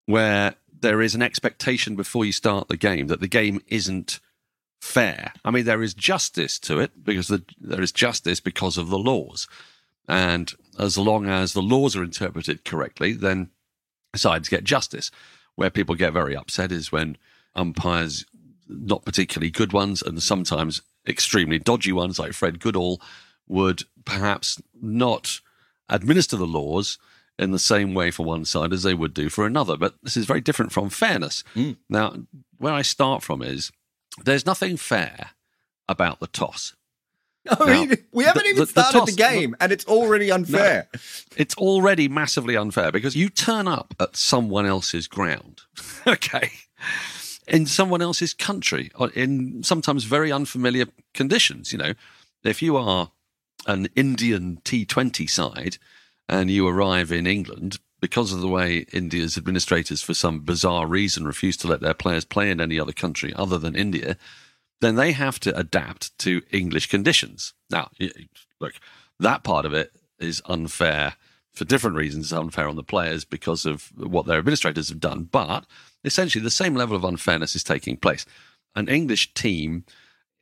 where 0.04 0.56
there 0.80 1.00
is 1.00 1.14
an 1.14 1.22
expectation 1.22 1.96
before 1.96 2.26
you 2.26 2.32
start 2.32 2.68
the 2.68 2.76
game 2.76 3.06
that 3.06 3.20
the 3.20 3.28
game 3.28 3.62
isn't 3.66 4.20
fair. 4.78 5.32
I 5.42 5.50
mean, 5.50 5.64
there 5.64 5.82
is 5.82 5.94
justice 5.94 6.58
to 6.60 6.80
it 6.80 7.02
because 7.02 7.28
the, 7.28 7.44
there 7.58 7.80
is 7.80 7.92
justice 7.92 8.40
because 8.40 8.76
of 8.76 8.90
the 8.90 8.98
laws. 8.98 9.48
And 10.08 10.52
as 10.78 10.96
long 10.96 11.26
as 11.28 11.52
the 11.52 11.62
laws 11.62 11.94
are 11.94 12.02
interpreted 12.02 12.64
correctly, 12.64 13.12
then 13.12 13.50
sides 14.16 14.48
get 14.48 14.64
justice. 14.64 15.10
Where 15.54 15.70
people 15.70 15.94
get 15.94 16.12
very 16.12 16.36
upset 16.36 16.72
is 16.72 16.92
when 16.92 17.18
umpires, 17.54 18.24
not 18.68 19.04
particularly 19.04 19.50
good 19.50 19.72
ones, 19.72 20.02
and 20.02 20.22
sometimes 20.22 20.82
extremely 21.06 21.58
dodgy 21.58 21.92
ones 21.92 22.18
like 22.18 22.32
Fred 22.32 22.60
Goodall, 22.60 23.00
would 23.48 23.82
perhaps 24.04 24.60
not 24.80 25.40
administer 25.88 26.36
the 26.36 26.46
laws 26.46 26.98
in 27.38 27.50
the 27.50 27.58
same 27.58 27.94
way 27.94 28.10
for 28.10 28.24
one 28.24 28.44
side 28.44 28.72
as 28.72 28.82
they 28.82 28.94
would 28.94 29.14
do 29.14 29.28
for 29.28 29.46
another. 29.46 29.76
But 29.76 29.94
this 30.02 30.16
is 30.16 30.26
very 30.26 30.40
different 30.40 30.72
from 30.72 30.90
fairness. 30.90 31.44
Mm. 31.54 31.76
Now, 31.88 32.14
where 32.58 32.72
I 32.72 32.82
start 32.82 33.22
from 33.22 33.42
is 33.42 33.70
there's 34.24 34.46
nothing 34.46 34.76
fair 34.76 35.30
about 35.88 36.20
the 36.20 36.26
toss. 36.26 36.74
I 37.50 37.64
mean, 37.66 37.96
we 38.12 38.24
haven't 38.24 38.44
the, 38.44 38.50
even 38.50 38.60
the, 38.60 38.66
started 38.66 38.94
the, 38.94 38.98
toss, 39.00 39.10
the 39.10 39.16
game 39.16 39.56
and 39.60 39.72
it's 39.72 39.86
already 39.86 40.30
unfair. 40.30 40.88
No, 40.92 41.00
it's 41.36 41.56
already 41.56 42.08
massively 42.08 42.56
unfair 42.56 42.92
because 42.92 43.16
you 43.16 43.28
turn 43.28 43.68
up 43.68 43.94
at 44.00 44.16
someone 44.16 44.66
else's 44.66 45.06
ground, 45.06 45.62
okay, 46.06 46.50
in 47.46 47.66
someone 47.66 48.02
else's 48.02 48.34
country, 48.34 48.90
in 49.14 49.62
sometimes 49.62 50.04
very 50.04 50.30
unfamiliar 50.30 50.86
conditions. 51.14 51.72
You 51.72 51.78
know, 51.78 51.92
if 52.44 52.60
you 52.60 52.76
are 52.76 53.12
an 53.66 53.88
Indian 53.96 54.58
T20 54.64 55.28
side 55.28 55.78
and 56.28 56.50
you 56.50 56.66
arrive 56.66 57.10
in 57.12 57.26
England, 57.26 57.78
because 58.00 58.32
of 58.32 58.40
the 58.40 58.48
way 58.48 58.86
India's 58.92 59.36
administrators, 59.36 60.02
for 60.02 60.14
some 60.14 60.40
bizarre 60.40 60.86
reason, 60.86 61.26
refuse 61.26 61.56
to 61.58 61.66
let 61.66 61.80
their 61.80 61.94
players 61.94 62.24
play 62.24 62.50
in 62.50 62.60
any 62.60 62.78
other 62.78 62.92
country 62.92 63.32
other 63.34 63.58
than 63.58 63.74
India, 63.74 64.16
then 64.80 64.94
they 64.94 65.12
have 65.12 65.40
to 65.40 65.56
adapt 65.56 66.16
to 66.20 66.42
English 66.50 66.88
conditions. 66.88 67.54
Now, 67.70 67.90
look, 68.60 68.74
that 69.18 69.42
part 69.42 69.66
of 69.66 69.74
it 69.74 69.92
is 70.18 70.42
unfair 70.46 71.14
for 71.52 71.64
different 71.64 71.96
reasons. 71.96 72.26
It's 72.26 72.32
unfair 72.32 72.68
on 72.68 72.76
the 72.76 72.84
players 72.84 73.24
because 73.24 73.66
of 73.66 73.90
what 73.96 74.26
their 74.26 74.38
administrators 74.38 74.88
have 74.88 75.00
done. 75.00 75.24
But 75.24 75.66
essentially, 76.04 76.42
the 76.42 76.50
same 76.50 76.74
level 76.74 76.96
of 76.96 77.04
unfairness 77.04 77.56
is 77.56 77.64
taking 77.64 77.96
place. 77.96 78.24
An 78.76 78.88
English 78.88 79.34
team 79.34 79.84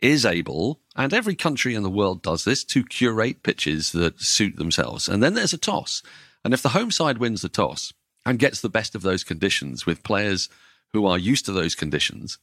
is 0.03 0.27
able, 0.27 0.81
and 0.95 1.15
every 1.15 1.35
country 1.35 1.75
in 1.75 1.83
the 1.83 1.91
world 1.91 2.23
does 2.23 2.45
this, 2.45 2.65
to 2.65 2.85
curate 2.85 3.43
pitches 3.43 3.93
that 3.93 4.21
suit 4.21 4.57
themselves. 4.57 5.09
And 5.09 5.23
then 5.23 5.33
there's 5.35 5.55
a 5.55 5.59
toss. 5.59 6.03
And 6.45 6.53
if 6.53 6.61
the 6.61 6.71
home 6.71 6.91
side 6.91 7.19
wins 7.19 7.41
the 7.41 7.49
toss 7.49 7.95
and 8.27 8.39
gets 8.39 8.61
the 8.61 8.69
best 8.69 8.95
of 8.95 9.03
those 9.03 9.25
conditions 9.25 9.87
with 9.87 10.03
players 10.03 10.51
who 10.93 11.07
are 11.07 11.19
used 11.19 11.47
to 11.47 11.53
those 11.53 11.75
conditions, 11.75 12.39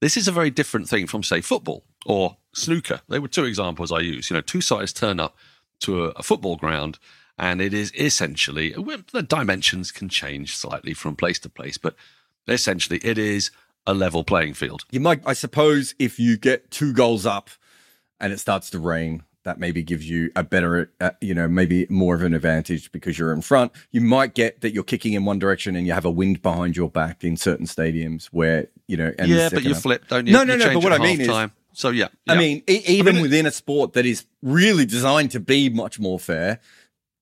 this 0.00 0.16
is 0.16 0.28
a 0.28 0.32
very 0.32 0.50
different 0.50 0.88
thing 0.88 1.06
from, 1.06 1.22
say, 1.22 1.40
football 1.40 1.84
or 2.04 2.36
snooker. 2.54 3.00
They 3.08 3.18
were 3.18 3.28
two 3.28 3.44
examples 3.44 3.92
I 3.92 4.00
use. 4.00 4.30
You 4.30 4.34
know, 4.34 4.40
two 4.42 4.60
sides 4.60 4.92
turn 4.92 5.20
up 5.20 5.36
to 5.80 6.06
a, 6.06 6.08
a 6.10 6.22
football 6.22 6.56
ground, 6.56 6.98
and 7.38 7.60
it 7.60 7.74
is 7.74 7.92
essentially 7.94 8.70
the 9.12 9.22
dimensions 9.22 9.92
can 9.92 10.08
change 10.08 10.56
slightly 10.56 10.94
from 10.94 11.16
place 11.16 11.38
to 11.40 11.48
place, 11.48 11.78
but 11.78 11.94
essentially 12.48 13.00
it 13.02 13.18
is 13.18 13.50
a 13.86 13.94
level 13.94 14.24
playing 14.24 14.54
field. 14.54 14.84
You 14.90 15.00
might, 15.00 15.22
I 15.26 15.32
suppose, 15.32 15.94
if 15.98 16.18
you 16.18 16.36
get 16.36 16.70
two 16.70 16.92
goals 16.92 17.24
up 17.26 17.50
and 18.18 18.32
it 18.32 18.40
starts 18.40 18.70
to 18.70 18.78
rain, 18.78 19.22
that 19.44 19.60
maybe 19.60 19.82
gives 19.84 20.10
you 20.10 20.32
a 20.34 20.42
better, 20.42 20.90
uh, 21.00 21.12
you 21.20 21.32
know, 21.32 21.46
maybe 21.46 21.86
more 21.88 22.16
of 22.16 22.22
an 22.22 22.34
advantage 22.34 22.90
because 22.90 23.16
you're 23.16 23.32
in 23.32 23.42
front. 23.42 23.70
You 23.92 24.00
might 24.00 24.34
get 24.34 24.60
that 24.62 24.74
you're 24.74 24.82
kicking 24.82 25.12
in 25.12 25.24
one 25.24 25.38
direction 25.38 25.76
and 25.76 25.86
you 25.86 25.92
have 25.92 26.04
a 26.04 26.10
wind 26.10 26.42
behind 26.42 26.76
your 26.76 26.90
back 26.90 27.22
in 27.22 27.36
certain 27.36 27.66
stadiums 27.66 28.26
where, 28.26 28.66
you 28.86 28.96
know, 28.96 29.12
yeah, 29.24 29.48
but 29.52 29.64
you 29.64 29.72
up. 29.72 29.82
flip, 29.82 30.08
don't 30.08 30.26
you? 30.26 30.32
No, 30.32 30.44
no, 30.44 30.54
you 30.54 30.58
no. 30.58 30.74
But 30.74 30.82
what 30.82 30.92
I 30.92 30.98
mean 30.98 31.26
time. 31.26 31.52
is, 31.72 31.80
so 31.80 31.90
yeah, 31.90 32.08
yeah, 32.26 32.34
I 32.34 32.38
mean, 32.38 32.62
e- 32.68 32.82
even 32.86 33.08
I 33.08 33.12
mean, 33.14 33.22
within 33.22 33.46
a 33.46 33.50
sport 33.50 33.94
that 33.94 34.06
is 34.06 34.24
really 34.42 34.86
designed 34.86 35.32
to 35.32 35.40
be 35.40 35.68
much 35.68 35.98
more 35.98 36.18
fair, 36.18 36.60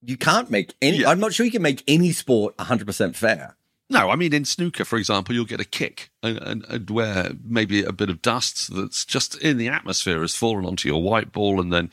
you 0.02 0.16
can't 0.16 0.50
make 0.50 0.74
any. 0.82 0.98
Yeah. 0.98 1.10
I'm 1.10 1.20
not 1.20 1.32
sure 1.32 1.46
you 1.46 1.52
can 1.52 1.62
make 1.62 1.82
any 1.88 2.12
sport 2.12 2.56
100 2.58 2.86
percent 2.86 3.16
fair. 3.16 3.56
No, 3.90 4.10
I 4.10 4.16
mean 4.16 4.32
in 4.32 4.44
snooker, 4.44 4.84
for 4.84 4.98
example, 4.98 5.34
you'll 5.34 5.44
get 5.44 5.60
a 5.60 5.64
kick 5.64 6.10
and, 6.22 6.38
and, 6.38 6.64
and, 6.68 6.90
where 6.90 7.32
maybe 7.44 7.84
a 7.84 7.92
bit 7.92 8.08
of 8.08 8.22
dust 8.22 8.74
that's 8.74 9.04
just 9.04 9.36
in 9.38 9.58
the 9.58 9.68
atmosphere 9.68 10.20
has 10.20 10.34
fallen 10.34 10.64
onto 10.64 10.88
your 10.88 11.02
white 11.02 11.32
ball, 11.32 11.60
and 11.60 11.72
then 11.72 11.90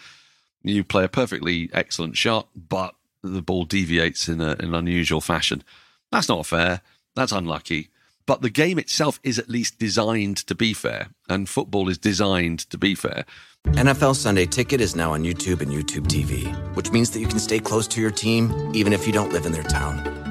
you 0.64 0.84
play 0.84 1.04
a 1.04 1.10
perfectly 1.10 1.70
excellent 1.74 2.18
shot, 2.18 2.48
but 2.56 2.96
the 3.24 3.42
ball 3.42 3.66
deviates 3.66 4.28
in, 4.28 4.42
a, 4.42 4.54
in 4.54 4.66
an 4.66 4.76
unusual 4.76 5.22
fashion. 5.22 5.64
That's 6.12 6.30
not 6.30 6.46
fair. 6.46 6.82
That's 7.16 7.32
unlucky. 7.32 7.90
But 8.32 8.42
the 8.42 8.50
game 8.50 8.80
itself 8.80 9.20
is 9.24 9.38
at 9.38 9.50
least 9.50 9.78
designed 9.78 10.38
to 10.48 10.56
be 10.56 10.72
fair, 10.74 11.10
and 11.28 11.50
football 11.50 11.90
is 11.90 11.98
designed 11.98 12.60
to 12.70 12.78
be 12.78 12.96
fair. 12.96 13.26
NFL 13.72 14.16
Sunday 14.16 14.46
Ticket 14.46 14.80
is 14.80 14.96
now 14.96 15.12
on 15.12 15.24
YouTube 15.26 15.60
and 15.60 15.70
YouTube 15.70 16.08
TV, 16.08 16.48
which 16.74 16.92
means 16.94 17.12
that 17.12 17.20
you 17.20 17.28
can 17.28 17.40
stay 17.40 17.60
close 17.60 17.90
to 17.90 18.00
your 18.00 18.10
team 18.10 18.72
even 18.74 18.94
if 18.94 19.06
you 19.06 19.12
don't 19.12 19.34
live 19.34 19.46
in 19.46 19.52
their 19.52 19.64
town. 19.64 20.31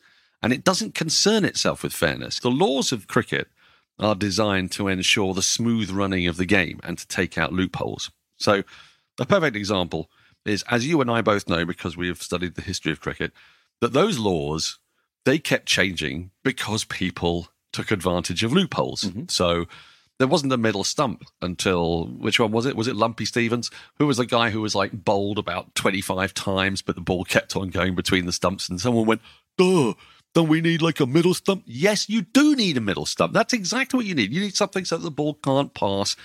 and 0.41 0.51
it 0.53 0.63
doesn't 0.63 0.95
concern 0.95 1.45
itself 1.45 1.83
with 1.83 1.93
fairness. 1.93 2.39
The 2.39 2.49
laws 2.49 2.91
of 2.91 3.07
cricket– 3.07 3.47
are 4.01 4.15
designed 4.15 4.71
to 4.71 4.87
ensure 4.87 5.33
the 5.33 5.41
smooth 5.41 5.91
running 5.91 6.27
of 6.27 6.37
the 6.37 6.45
game 6.45 6.79
and 6.83 6.97
to 6.97 7.07
take 7.07 7.37
out 7.37 7.53
loopholes. 7.53 8.11
So, 8.37 8.63
a 9.19 9.25
perfect 9.25 9.55
example 9.55 10.09
is, 10.43 10.63
as 10.69 10.87
you 10.87 10.99
and 11.01 11.11
I 11.11 11.21
both 11.21 11.47
know, 11.47 11.65
because 11.65 11.95
we 11.95 12.07
have 12.07 12.21
studied 12.21 12.55
the 12.55 12.63
history 12.63 12.91
of 12.91 12.99
cricket, 12.99 13.31
that 13.79 13.93
those 13.93 14.17
laws 14.17 14.79
they 15.23 15.37
kept 15.37 15.67
changing 15.67 16.31
because 16.43 16.83
people 16.83 17.49
took 17.71 17.91
advantage 17.91 18.43
of 18.43 18.51
loopholes. 18.51 19.03
Mm-hmm. 19.03 19.25
So 19.29 19.65
there 20.17 20.27
wasn't 20.27 20.53
a 20.53 20.57
middle 20.57 20.83
stump 20.83 21.23
until 21.43 22.07
which 22.07 22.39
one 22.39 22.51
was 22.51 22.65
it? 22.65 22.75
Was 22.75 22.87
it 22.87 22.95
Lumpy 22.95 23.25
Stevens, 23.25 23.69
who 23.99 24.07
was 24.07 24.17
the 24.17 24.25
guy 24.25 24.49
who 24.49 24.61
was 24.61 24.73
like 24.73 25.05
bowled 25.05 25.37
about 25.37 25.75
twenty 25.75 26.01
five 26.01 26.33
times, 26.33 26.81
but 26.81 26.95
the 26.95 27.01
ball 27.01 27.23
kept 27.23 27.55
on 27.55 27.69
going 27.69 27.93
between 27.93 28.25
the 28.25 28.31
stumps, 28.31 28.67
and 28.67 28.81
someone 28.81 29.05
went, 29.05 29.21
"Duh." 29.57 29.93
Don't 30.33 30.47
we 30.47 30.61
need 30.61 30.81
like 30.81 30.99
a 30.99 31.05
middle 31.05 31.33
stump? 31.33 31.63
Yes, 31.65 32.09
you 32.09 32.21
do 32.21 32.55
need 32.55 32.77
a 32.77 32.81
middle 32.81 33.05
stump. 33.05 33.33
That's 33.33 33.53
exactly 33.53 33.97
what 33.97 34.05
you 34.05 34.15
need. 34.15 34.33
You 34.33 34.41
need 34.41 34.55
something 34.55 34.85
so 34.85 34.97
that 34.97 35.03
the 35.03 35.11
ball 35.11 35.33
can't 35.35 35.73
pass 35.73 36.15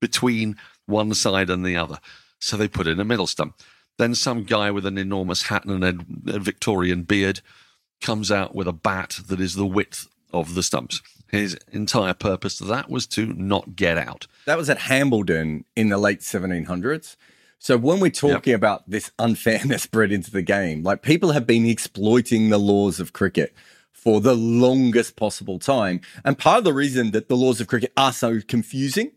between 0.00 0.56
one 0.86 1.14
side 1.14 1.48
and 1.48 1.64
the 1.64 1.76
other. 1.76 1.98
So 2.38 2.56
they 2.56 2.68
put 2.68 2.86
in 2.86 3.00
a 3.00 3.04
middle 3.04 3.26
stump. 3.26 3.60
Then 3.96 4.14
some 4.14 4.44
guy 4.44 4.70
with 4.70 4.84
an 4.84 4.98
enormous 4.98 5.44
hat 5.44 5.64
and 5.64 5.84
a 5.84 6.38
Victorian 6.38 7.04
beard 7.04 7.40
comes 8.00 8.30
out 8.30 8.54
with 8.54 8.68
a 8.68 8.72
bat 8.72 9.20
that 9.28 9.40
is 9.40 9.54
the 9.54 9.66
width 9.66 10.08
of 10.32 10.54
the 10.54 10.62
stumps. 10.62 11.00
His 11.30 11.56
entire 11.72 12.12
purpose 12.14 12.58
that 12.58 12.90
was 12.90 13.06
to 13.08 13.26
not 13.26 13.76
get 13.76 13.96
out. 13.96 14.26
That 14.46 14.58
was 14.58 14.68
at 14.68 14.78
Hambledon 14.78 15.64
in 15.74 15.88
the 15.88 15.98
late 15.98 16.20
1700s. 16.20 17.16
So 17.64 17.78
when 17.78 17.98
we're 17.98 18.10
talking 18.10 18.50
yep. 18.50 18.58
about 18.58 18.90
this 18.90 19.10
unfairness 19.18 19.86
bred 19.90 20.12
into 20.12 20.30
the 20.30 20.42
game, 20.42 20.82
like 20.82 21.00
people 21.00 21.32
have 21.32 21.46
been 21.46 21.64
exploiting 21.64 22.50
the 22.50 22.58
laws 22.58 23.00
of 23.00 23.14
cricket 23.14 23.54
for 23.90 24.20
the 24.20 24.34
longest 24.34 25.16
possible 25.16 25.58
time. 25.58 26.02
And 26.26 26.36
part 26.36 26.58
of 26.58 26.64
the 26.64 26.74
reason 26.74 27.12
that 27.12 27.30
the 27.30 27.38
laws 27.38 27.62
of 27.62 27.66
cricket 27.66 27.90
are 27.96 28.12
so 28.12 28.40
confusing 28.46 29.12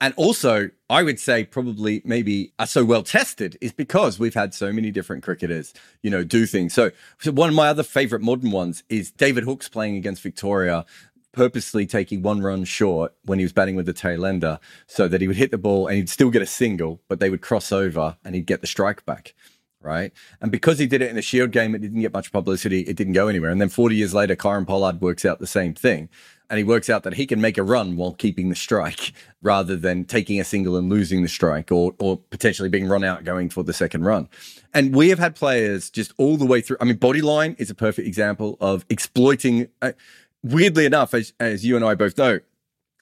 and 0.00 0.14
also 0.16 0.70
I 0.88 1.02
would 1.02 1.20
say 1.20 1.44
probably 1.44 2.02
maybe 2.04 2.52
are 2.58 2.66
so 2.66 2.84
well 2.84 3.02
tested 3.02 3.56
is 3.60 3.72
because 3.72 4.18
we've 4.18 4.34
had 4.34 4.54
so 4.54 4.72
many 4.72 4.90
different 4.90 5.22
cricketers, 5.22 5.72
you 6.02 6.10
know, 6.10 6.24
do 6.24 6.46
things. 6.46 6.74
So, 6.74 6.90
so 7.18 7.30
one 7.30 7.50
of 7.50 7.54
my 7.54 7.68
other 7.68 7.82
favorite 7.82 8.22
modern 8.22 8.50
ones 8.50 8.82
is 8.88 9.12
David 9.12 9.44
Hookes 9.44 9.68
playing 9.68 9.96
against 9.96 10.22
Victoria 10.22 10.84
purposely 11.32 11.86
taking 11.86 12.22
one 12.22 12.40
run 12.40 12.64
short 12.64 13.14
when 13.24 13.38
he 13.38 13.44
was 13.44 13.52
batting 13.52 13.76
with 13.76 13.86
the 13.86 13.92
tail 13.92 14.26
ender 14.26 14.58
so 14.86 15.08
that 15.08 15.20
he 15.20 15.28
would 15.28 15.36
hit 15.36 15.50
the 15.50 15.58
ball 15.58 15.86
and 15.86 15.96
he'd 15.96 16.08
still 16.08 16.30
get 16.30 16.42
a 16.42 16.46
single, 16.46 17.00
but 17.08 17.20
they 17.20 17.30
would 17.30 17.40
cross 17.40 17.72
over 17.72 18.16
and 18.24 18.34
he'd 18.34 18.46
get 18.46 18.60
the 18.60 18.66
strike 18.66 19.04
back. 19.06 19.34
Right. 19.82 20.12
And 20.42 20.52
because 20.52 20.78
he 20.78 20.86
did 20.86 21.00
it 21.00 21.08
in 21.08 21.16
the 21.16 21.22
Shield 21.22 21.52
game, 21.52 21.74
it 21.74 21.80
didn't 21.80 22.02
get 22.02 22.12
much 22.12 22.32
publicity. 22.32 22.80
It 22.80 22.96
didn't 22.96 23.14
go 23.14 23.28
anywhere. 23.28 23.50
And 23.50 23.58
then 23.58 23.70
40 23.70 23.96
years 23.96 24.12
later, 24.12 24.36
Kieron 24.36 24.66
Pollard 24.66 25.00
works 25.00 25.24
out 25.24 25.38
the 25.38 25.46
same 25.46 25.72
thing. 25.72 26.10
And 26.50 26.58
he 26.58 26.64
works 26.64 26.90
out 26.90 27.04
that 27.04 27.14
he 27.14 27.26
can 27.26 27.40
make 27.40 27.56
a 27.56 27.62
run 27.62 27.96
while 27.96 28.12
keeping 28.12 28.50
the 28.50 28.56
strike 28.56 29.12
rather 29.42 29.76
than 29.76 30.04
taking 30.04 30.38
a 30.38 30.44
single 30.44 30.76
and 30.76 30.90
losing 30.90 31.22
the 31.22 31.28
strike 31.28 31.72
or, 31.72 31.94
or 31.98 32.18
potentially 32.18 32.68
being 32.68 32.88
run 32.88 33.04
out 33.04 33.24
going 33.24 33.48
for 33.48 33.62
the 33.62 33.72
second 33.72 34.04
run. 34.04 34.28
And 34.74 34.94
we 34.94 35.08
have 35.08 35.18
had 35.18 35.34
players 35.34 35.88
just 35.88 36.12
all 36.18 36.36
the 36.36 36.44
way 36.44 36.60
through. 36.60 36.76
I 36.80 36.84
mean, 36.84 36.98
Bodyline 36.98 37.58
is 37.58 37.70
a 37.70 37.74
perfect 37.74 38.06
example 38.06 38.58
of 38.60 38.84
exploiting. 38.90 39.68
Uh, 39.80 39.92
weirdly 40.42 40.86
enough, 40.86 41.14
as, 41.14 41.32
as 41.40 41.64
you 41.64 41.76
and 41.76 41.84
I 41.84 41.94
both 41.94 42.18
know, 42.18 42.40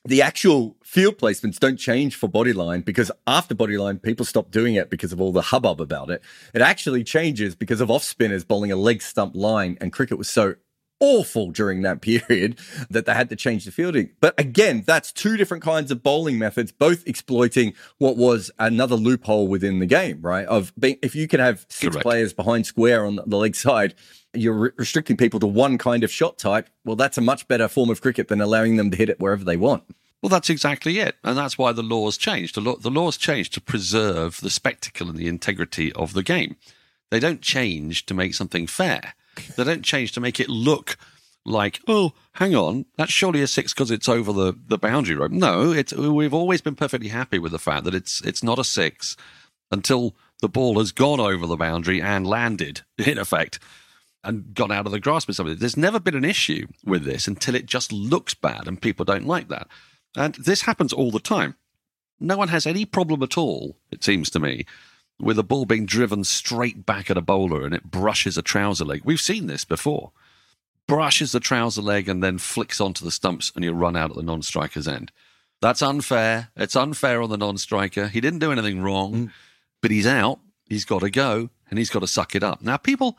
the 0.04 0.22
actual 0.22 0.76
field 0.82 1.18
placements 1.18 1.58
don't 1.58 1.76
change 1.76 2.16
for 2.16 2.28
bodyline 2.28 2.84
because 2.84 3.10
after 3.26 3.54
bodyline, 3.54 4.00
people 4.00 4.24
stop 4.24 4.50
doing 4.50 4.74
it 4.74 4.90
because 4.90 5.12
of 5.12 5.20
all 5.20 5.32
the 5.32 5.42
hubbub 5.42 5.80
about 5.80 6.10
it. 6.10 6.22
It 6.54 6.62
actually 6.62 7.04
changes 7.04 7.54
because 7.54 7.80
of 7.80 7.90
off 7.90 8.04
spinners 8.04 8.44
bowling 8.44 8.72
a 8.72 8.76
leg 8.76 9.02
stump 9.02 9.34
line, 9.36 9.76
and 9.80 9.92
cricket 9.92 10.16
was 10.16 10.30
so 10.30 10.54
awful 11.00 11.50
during 11.50 11.82
that 11.82 12.00
period 12.00 12.58
that 12.90 13.06
they 13.06 13.14
had 13.14 13.28
to 13.30 13.36
change 13.36 13.64
the 13.64 13.70
fielding. 13.70 14.10
But 14.20 14.38
again, 14.38 14.82
that's 14.86 15.12
two 15.12 15.36
different 15.36 15.62
kinds 15.62 15.90
of 15.90 16.02
bowling 16.02 16.38
methods, 16.38 16.72
both 16.72 17.06
exploiting 17.06 17.74
what 17.98 18.16
was 18.16 18.50
another 18.58 18.96
loophole 18.96 19.48
within 19.48 19.78
the 19.78 19.86
game, 19.86 20.20
right? 20.22 20.46
Of 20.46 20.72
being, 20.78 20.98
if 21.02 21.14
you 21.14 21.28
can 21.28 21.40
have 21.40 21.66
six 21.68 21.94
Correct. 21.94 22.02
players 22.02 22.32
behind 22.32 22.66
square 22.66 23.04
on 23.04 23.20
the 23.26 23.36
leg 23.36 23.54
side, 23.54 23.94
you're 24.40 24.54
re- 24.54 24.70
restricting 24.76 25.16
people 25.16 25.40
to 25.40 25.46
one 25.46 25.78
kind 25.78 26.04
of 26.04 26.10
shot 26.10 26.38
type. 26.38 26.68
Well, 26.84 26.96
that's 26.96 27.18
a 27.18 27.22
much 27.22 27.48
better 27.48 27.68
form 27.68 27.90
of 27.90 28.00
cricket 28.00 28.28
than 28.28 28.40
allowing 28.40 28.76
them 28.76 28.90
to 28.90 28.96
hit 28.96 29.08
it 29.08 29.20
wherever 29.20 29.44
they 29.44 29.56
want. 29.56 29.84
Well, 30.22 30.30
that's 30.30 30.50
exactly 30.50 30.98
it. 30.98 31.16
And 31.22 31.38
that's 31.38 31.56
why 31.56 31.72
the 31.72 31.82
laws 31.82 32.16
changed. 32.16 32.56
The, 32.56 32.60
law, 32.60 32.76
the 32.76 32.90
laws 32.90 33.16
changed 33.16 33.54
to 33.54 33.60
preserve 33.60 34.40
the 34.40 34.50
spectacle 34.50 35.08
and 35.08 35.18
the 35.18 35.28
integrity 35.28 35.92
of 35.92 36.12
the 36.12 36.22
game. 36.22 36.56
They 37.10 37.20
don't 37.20 37.40
change 37.40 38.06
to 38.06 38.14
make 38.14 38.34
something 38.34 38.66
fair. 38.66 39.14
They 39.56 39.64
don't 39.64 39.84
change 39.84 40.12
to 40.12 40.20
make 40.20 40.40
it 40.40 40.48
look 40.48 40.96
like, 41.44 41.80
oh, 41.88 42.12
hang 42.32 42.54
on, 42.54 42.84
that's 42.96 43.12
surely 43.12 43.42
a 43.42 43.46
six 43.46 43.72
because 43.72 43.90
it's 43.90 44.08
over 44.08 44.32
the, 44.32 44.54
the 44.66 44.76
boundary 44.76 45.14
rope. 45.14 45.30
No, 45.30 45.72
it's, 45.72 45.94
we've 45.94 46.34
always 46.34 46.60
been 46.60 46.74
perfectly 46.74 47.08
happy 47.08 47.38
with 47.38 47.52
the 47.52 47.58
fact 47.58 47.84
that 47.84 47.94
it's 47.94 48.20
it's 48.22 48.42
not 48.42 48.58
a 48.58 48.64
six 48.64 49.16
until 49.70 50.14
the 50.40 50.48
ball 50.48 50.78
has 50.78 50.92
gone 50.92 51.20
over 51.20 51.46
the 51.46 51.56
boundary 51.56 52.02
and 52.02 52.26
landed, 52.26 52.82
in 52.98 53.16
effect 53.16 53.58
and 54.24 54.54
gone 54.54 54.72
out 54.72 54.86
of 54.86 54.92
the 54.92 55.00
grasp 55.00 55.28
of 55.28 55.36
something. 55.36 55.56
There's 55.56 55.76
never 55.76 56.00
been 56.00 56.16
an 56.16 56.24
issue 56.24 56.66
with 56.84 57.04
this 57.04 57.28
until 57.28 57.54
it 57.54 57.66
just 57.66 57.92
looks 57.92 58.34
bad 58.34 58.66
and 58.66 58.80
people 58.80 59.04
don't 59.04 59.26
like 59.26 59.48
that. 59.48 59.68
And 60.16 60.34
this 60.34 60.62
happens 60.62 60.92
all 60.92 61.10
the 61.10 61.20
time. 61.20 61.54
No 62.20 62.36
one 62.36 62.48
has 62.48 62.66
any 62.66 62.84
problem 62.84 63.22
at 63.22 63.38
all, 63.38 63.76
it 63.90 64.02
seems 64.02 64.28
to 64.30 64.40
me, 64.40 64.66
with 65.20 65.38
a 65.38 65.44
ball 65.44 65.66
being 65.66 65.86
driven 65.86 66.24
straight 66.24 66.84
back 66.84 67.10
at 67.10 67.16
a 67.16 67.22
bowler 67.22 67.64
and 67.64 67.74
it 67.74 67.90
brushes 67.90 68.36
a 68.36 68.42
trouser 68.42 68.84
leg. 68.84 69.02
We've 69.04 69.20
seen 69.20 69.46
this 69.46 69.64
before. 69.64 70.12
Brushes 70.88 71.32
the 71.32 71.40
trouser 71.40 71.82
leg 71.82 72.08
and 72.08 72.22
then 72.22 72.38
flicks 72.38 72.80
onto 72.80 73.04
the 73.04 73.10
stumps 73.10 73.52
and 73.54 73.64
you 73.64 73.72
run 73.72 73.96
out 73.96 74.10
at 74.10 74.16
the 74.16 74.22
non 74.22 74.42
striker's 74.42 74.88
end. 74.88 75.12
That's 75.60 75.82
unfair. 75.82 76.50
It's 76.56 76.76
unfair 76.76 77.20
on 77.22 77.30
the 77.30 77.36
non 77.36 77.58
striker. 77.58 78.08
He 78.08 78.20
didn't 78.20 78.38
do 78.38 78.52
anything 78.52 78.82
wrong, 78.82 79.14
mm. 79.14 79.32
but 79.80 79.90
he's 79.90 80.06
out. 80.06 80.40
He's 80.64 80.84
got 80.84 81.00
to 81.00 81.10
go 81.10 81.50
and 81.70 81.78
he's 81.78 81.90
got 81.90 82.00
to 82.00 82.06
suck 82.06 82.34
it 82.34 82.42
up. 82.42 82.62
Now, 82.62 82.76
people 82.76 83.18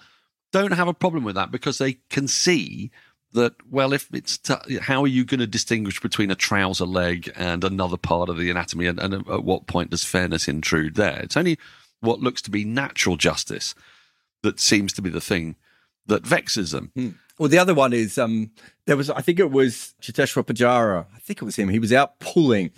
don't 0.52 0.74
have 0.74 0.88
a 0.88 0.94
problem 0.94 1.24
with 1.24 1.36
that 1.36 1.52
because 1.52 1.78
they 1.78 1.94
can 2.10 2.28
see 2.28 2.92
that 3.34 3.54
well 3.70 3.94
if 3.94 4.08
it's 4.14 4.38
t- 4.38 4.80
how 4.80 5.04
are 5.04 5.08
you 5.08 5.24
going 5.24 5.40
to 5.40 5.48
distinguish 5.48 6.00
between 6.00 6.32
a 6.32 6.36
trouser 6.36 6.86
leg 6.86 7.32
and 7.36 7.64
another 7.64 7.98
part 7.98 8.30
of 8.30 8.38
the 8.38 8.50
anatomy? 8.50 8.88
And, 8.88 9.00
and, 9.00 9.14
at 9.14 9.44
what 9.44 9.68
point 9.68 9.92
does 9.92 10.04
fairness 10.04 10.48
intrude 10.48 10.96
there? 10.96 11.20
It's 11.20 11.38
only 11.38 11.58
what 12.00 12.22
looks 12.22 12.42
to 12.44 12.52
be 12.52 12.66
natural 12.66 13.18
justice 13.18 13.76
that 14.42 14.60
seems 14.60 14.94
to 14.94 15.02
be 15.02 15.10
the 15.10 15.22
thing 15.22 15.56
that 16.08 16.26
vexes 16.26 16.72
them. 16.72 16.92
Hmm. 16.96 17.10
well 17.38 17.50
the 17.50 17.60
other 17.60 17.76
one 17.76 17.94
is 17.94 18.18
um 18.18 18.52
there 18.86 18.98
was 18.98 19.10
i 19.12 19.22
think 19.22 19.40
it 19.40 19.52
was 19.52 19.94
cheteshwar 20.02 20.44
pujara 20.44 21.06
i 21.16 21.20
think 21.20 21.40
it 21.40 21.46
was 21.46 21.56
him 21.56 21.70
he 21.70 21.78
was 21.78 21.94
out 21.94 22.20
pulling 22.20 22.72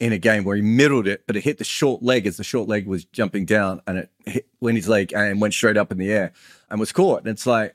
in 0.00 0.12
a 0.12 0.18
game 0.18 0.44
where 0.44 0.56
he 0.56 0.62
middled 0.62 1.06
it, 1.06 1.24
but 1.26 1.36
it 1.36 1.42
hit 1.42 1.58
the 1.58 1.64
short 1.64 2.02
leg 2.02 2.26
as 2.26 2.36
the 2.36 2.44
short 2.44 2.68
leg 2.68 2.86
was 2.86 3.04
jumping 3.04 3.44
down 3.44 3.80
and 3.86 3.98
it 3.98 4.10
hit 4.24 4.46
his 4.60 4.88
leg 4.88 5.12
and 5.12 5.40
went 5.40 5.54
straight 5.54 5.76
up 5.76 5.90
in 5.90 5.98
the 5.98 6.10
air 6.10 6.32
and 6.70 6.80
was 6.80 6.92
caught. 6.92 7.20
And 7.20 7.28
it's 7.28 7.46
like, 7.46 7.74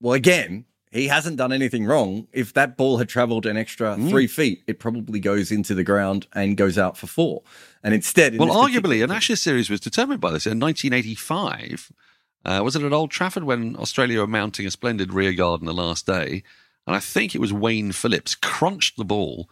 well, 0.00 0.14
again, 0.14 0.64
he 0.90 1.08
hasn't 1.08 1.36
done 1.36 1.52
anything 1.52 1.86
wrong. 1.86 2.28
If 2.32 2.52
that 2.54 2.76
ball 2.76 2.98
had 2.98 3.08
traveled 3.08 3.46
an 3.46 3.56
extra 3.56 3.96
mm. 3.96 4.08
three 4.08 4.28
feet, 4.28 4.62
it 4.66 4.78
probably 4.78 5.18
goes 5.18 5.50
into 5.50 5.74
the 5.74 5.82
ground 5.82 6.28
and 6.32 6.56
goes 6.56 6.78
out 6.78 6.96
for 6.96 7.06
four. 7.06 7.42
And 7.82 7.92
instead, 7.92 8.38
well, 8.38 8.48
arguably, 8.48 9.02
an 9.02 9.10
Ashes 9.10 9.42
series 9.42 9.68
was 9.68 9.80
determined 9.80 10.20
by 10.20 10.30
this 10.30 10.46
in 10.46 10.60
1985. 10.60 11.92
Uh, 12.44 12.60
was 12.62 12.76
it 12.76 12.82
at 12.82 12.92
Old 12.92 13.10
Trafford 13.10 13.44
when 13.44 13.74
Australia 13.76 14.20
were 14.20 14.26
mounting 14.26 14.66
a 14.66 14.70
splendid 14.70 15.12
rearguard 15.12 15.60
in 15.60 15.66
the 15.66 15.74
last 15.74 16.06
day? 16.06 16.44
And 16.86 16.94
I 16.94 17.00
think 17.00 17.34
it 17.34 17.40
was 17.40 17.52
Wayne 17.52 17.92
Phillips 17.92 18.34
crunched 18.34 18.96
the 18.96 19.04
ball 19.04 19.48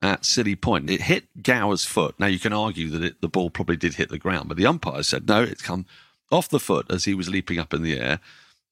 at 0.00 0.24
Silly 0.24 0.54
Point. 0.54 0.88
It 0.88 1.02
hit 1.02 1.42
Gower's 1.42 1.84
foot. 1.84 2.14
Now, 2.18 2.26
you 2.26 2.38
can 2.38 2.52
argue 2.52 2.88
that 2.90 3.02
it, 3.02 3.20
the 3.20 3.28
ball 3.28 3.50
probably 3.50 3.76
did 3.76 3.94
hit 3.94 4.08
the 4.08 4.18
ground, 4.18 4.48
but 4.48 4.56
the 4.56 4.66
umpire 4.66 5.02
said, 5.02 5.28
no, 5.28 5.42
it's 5.42 5.62
come 5.62 5.84
off 6.30 6.48
the 6.48 6.60
foot 6.60 6.86
as 6.90 7.04
he 7.04 7.14
was 7.14 7.28
leaping 7.28 7.58
up 7.58 7.72
in 7.72 7.82
the 7.82 7.98
air 7.98 8.20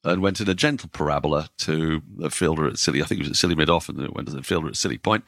and 0.02 0.20
went 0.20 0.40
in 0.40 0.48
a 0.48 0.54
gentle 0.54 0.90
parabola 0.92 1.48
to 1.58 2.02
the 2.16 2.30
fielder 2.30 2.66
at 2.66 2.78
Silly. 2.78 3.02
I 3.02 3.06
think 3.06 3.20
it 3.20 3.24
was 3.24 3.30
at 3.30 3.36
Silly 3.36 3.54
mid 3.54 3.70
off, 3.70 3.88
and 3.88 4.00
it 4.00 4.14
went 4.14 4.28
to 4.28 4.34
the 4.34 4.42
fielder 4.42 4.68
at 4.68 4.76
Silly 4.76 4.98
Point, 4.98 5.24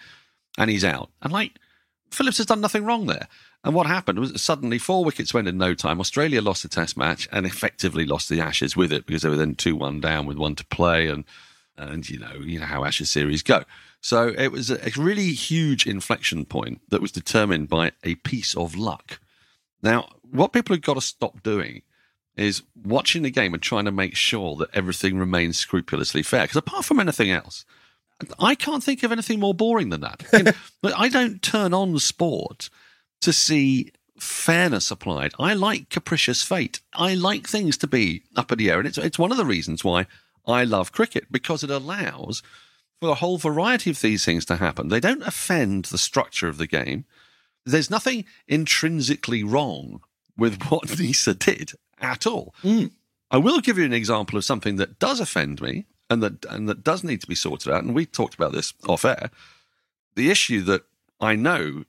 and 0.59 0.71
he's 0.71 0.85
out. 0.85 1.11
And 1.23 1.33
like, 1.33 1.53
Phillips 2.11 2.37
has 2.39 2.47
done 2.47 2.61
nothing 2.61 2.85
wrong 2.85 3.07
there. 3.07 3.29
And 3.65 3.75
what 3.75 3.87
happened 3.87 4.19
was 4.21 4.41
suddenly 4.41 4.79
four 4.79 5.05
wickets 5.05 5.35
went 5.35 5.49
in 5.49 5.59
no 5.59 5.75
time. 5.75 5.99
Australia 5.99 6.41
lost 6.41 6.63
the 6.63 6.69
test 6.69 6.97
match 6.97 7.29
and 7.33 7.47
effectively 7.47 8.05
lost 8.05 8.29
the 8.29 8.41
Ashes 8.41 8.77
with 8.77 8.93
it 8.93 9.07
because 9.07 9.23
they 9.23 9.29
were 9.29 9.37
then 9.37 9.57
2 9.57 9.75
1 9.75 10.01
down 10.01 10.27
with 10.27 10.37
one 10.37 10.55
to 10.55 10.65
play. 10.67 11.09
And, 11.09 11.25
and 11.77 12.09
you 12.09 12.19
know, 12.19 12.35
you 12.35 12.61
know 12.61 12.67
how 12.67 12.85
Ashes 12.85 13.11
series 13.11 13.43
go. 13.43 13.65
So 14.01 14.29
it 14.39 14.53
was 14.53 14.71
a, 14.71 14.79
really 14.97 15.33
huge 15.33 15.85
inflection 15.85 16.45
point 16.45 16.81
that 16.91 17.03
was 17.03 17.11
determined 17.11 17.69
by 17.69 17.91
a 18.05 18.15
piece 18.17 18.55
of 18.57 18.77
luck. 18.77 19.19
Now, 19.83 20.11
what 20.31 20.53
people 20.53 20.77
have 20.77 20.83
got 20.83 20.95
to 20.95 21.01
stop 21.01 21.43
doing 21.43 21.83
is 22.37 22.63
watching 22.85 23.23
the 23.23 23.31
game 23.31 23.55
and 23.55 23.63
trying 23.63 23.87
to 23.87 23.93
make 23.93 24.15
sure 24.15 24.57
that 24.57 24.75
everything 24.75 25.19
remains 25.19 25.59
scrupulously 25.59 26.23
fair. 26.23 26.43
Because 26.43 26.57
apart 26.57 26.85
from 26.85 27.01
anything 27.01 27.31
else, 27.31 27.65
I 28.39 28.55
can't 28.55 28.85
think 28.85 29.03
of 29.03 29.13
anything 29.13 29.41
more 29.41 29.55
boring 29.55 29.91
than 29.91 30.03
that. 30.03 30.55
I 30.85 31.09
don't 31.09 31.43
turn 31.43 31.73
on 31.73 31.99
sport 31.99 32.71
to 33.23 33.33
see 33.33 33.93
fairness 34.19 34.91
applied. 34.91 35.33
I 35.39 35.55
like 35.55 35.91
capricious 35.91 36.43
fate. 36.43 36.81
I 36.95 37.15
like 37.15 37.47
things 37.47 37.77
to 37.79 37.87
be 37.87 38.23
up 38.35 38.53
in 38.53 38.59
the 38.59 38.71
air. 38.71 38.79
And 38.79 38.89
it's, 38.89 38.99
it's 38.99 39.19
one 39.19 39.31
of 39.31 39.37
the 39.37 39.45
reasons 39.45 39.85
why 39.85 40.07
I 40.47 40.65
love 40.65 40.93
cricket 40.93 41.27
because 41.31 41.63
it 41.65 41.71
allows 41.71 42.43
for 43.01 43.11
a 43.11 43.15
whole 43.15 43.39
variety 43.39 43.91
of 43.91 44.01
these 44.01 44.25
things 44.25 44.45
to 44.47 44.57
happen. 44.57 44.89
They 44.89 45.01
don't 45.01 45.27
offend 45.27 45.87
the 45.87 45.99
structure 45.99 46.49
of 46.49 46.59
the 46.59 46.67
game. 46.67 47.05
There's 47.65 47.91
nothing 47.91 48.25
intrinsically 48.47 49.43
wrong 49.43 50.01
with 50.37 50.63
what 50.69 50.89
Neser 50.89 51.39
did 51.39 51.73
at 52.01 52.27
all. 52.27 52.55
Mm. 52.63 52.91
I 53.31 53.39
will 53.39 53.61
give 53.61 53.79
you 53.79 53.85
an 53.85 53.93
example 53.93 54.39
of 54.39 54.45
something 54.45 54.77
that 54.77 54.99
does 54.99 55.21
offend 55.21 55.61
me 55.61 55.87
and 56.09 56.23
that 56.23 56.45
and 56.47 56.69
that 56.69 56.85
does 56.85 57.03
need 57.03 57.21
to 57.21 57.27
be 57.27 57.35
sorted 57.35 57.73
out. 57.73 57.85
And 57.85 57.95
we 57.95 58.07
talked 58.07 58.35
about 58.35 58.53
this 58.53 58.73
off 58.89 59.05
air. 59.05 59.31
The 60.15 60.31
issue 60.31 60.63
that 60.63 60.85
I 61.21 61.35
know 61.35 61.85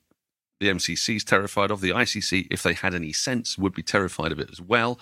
the 0.60 0.68
MCC 0.68 1.16
is 1.16 1.24
terrified 1.24 1.70
of, 1.70 1.80
the 1.80 1.90
ICC, 1.90 2.48
if 2.50 2.62
they 2.62 2.74
had 2.74 2.94
any 2.94 3.12
sense, 3.12 3.56
would 3.56 3.74
be 3.74 3.82
terrified 3.82 4.32
of 4.32 4.40
it 4.40 4.50
as 4.50 4.60
well. 4.60 4.98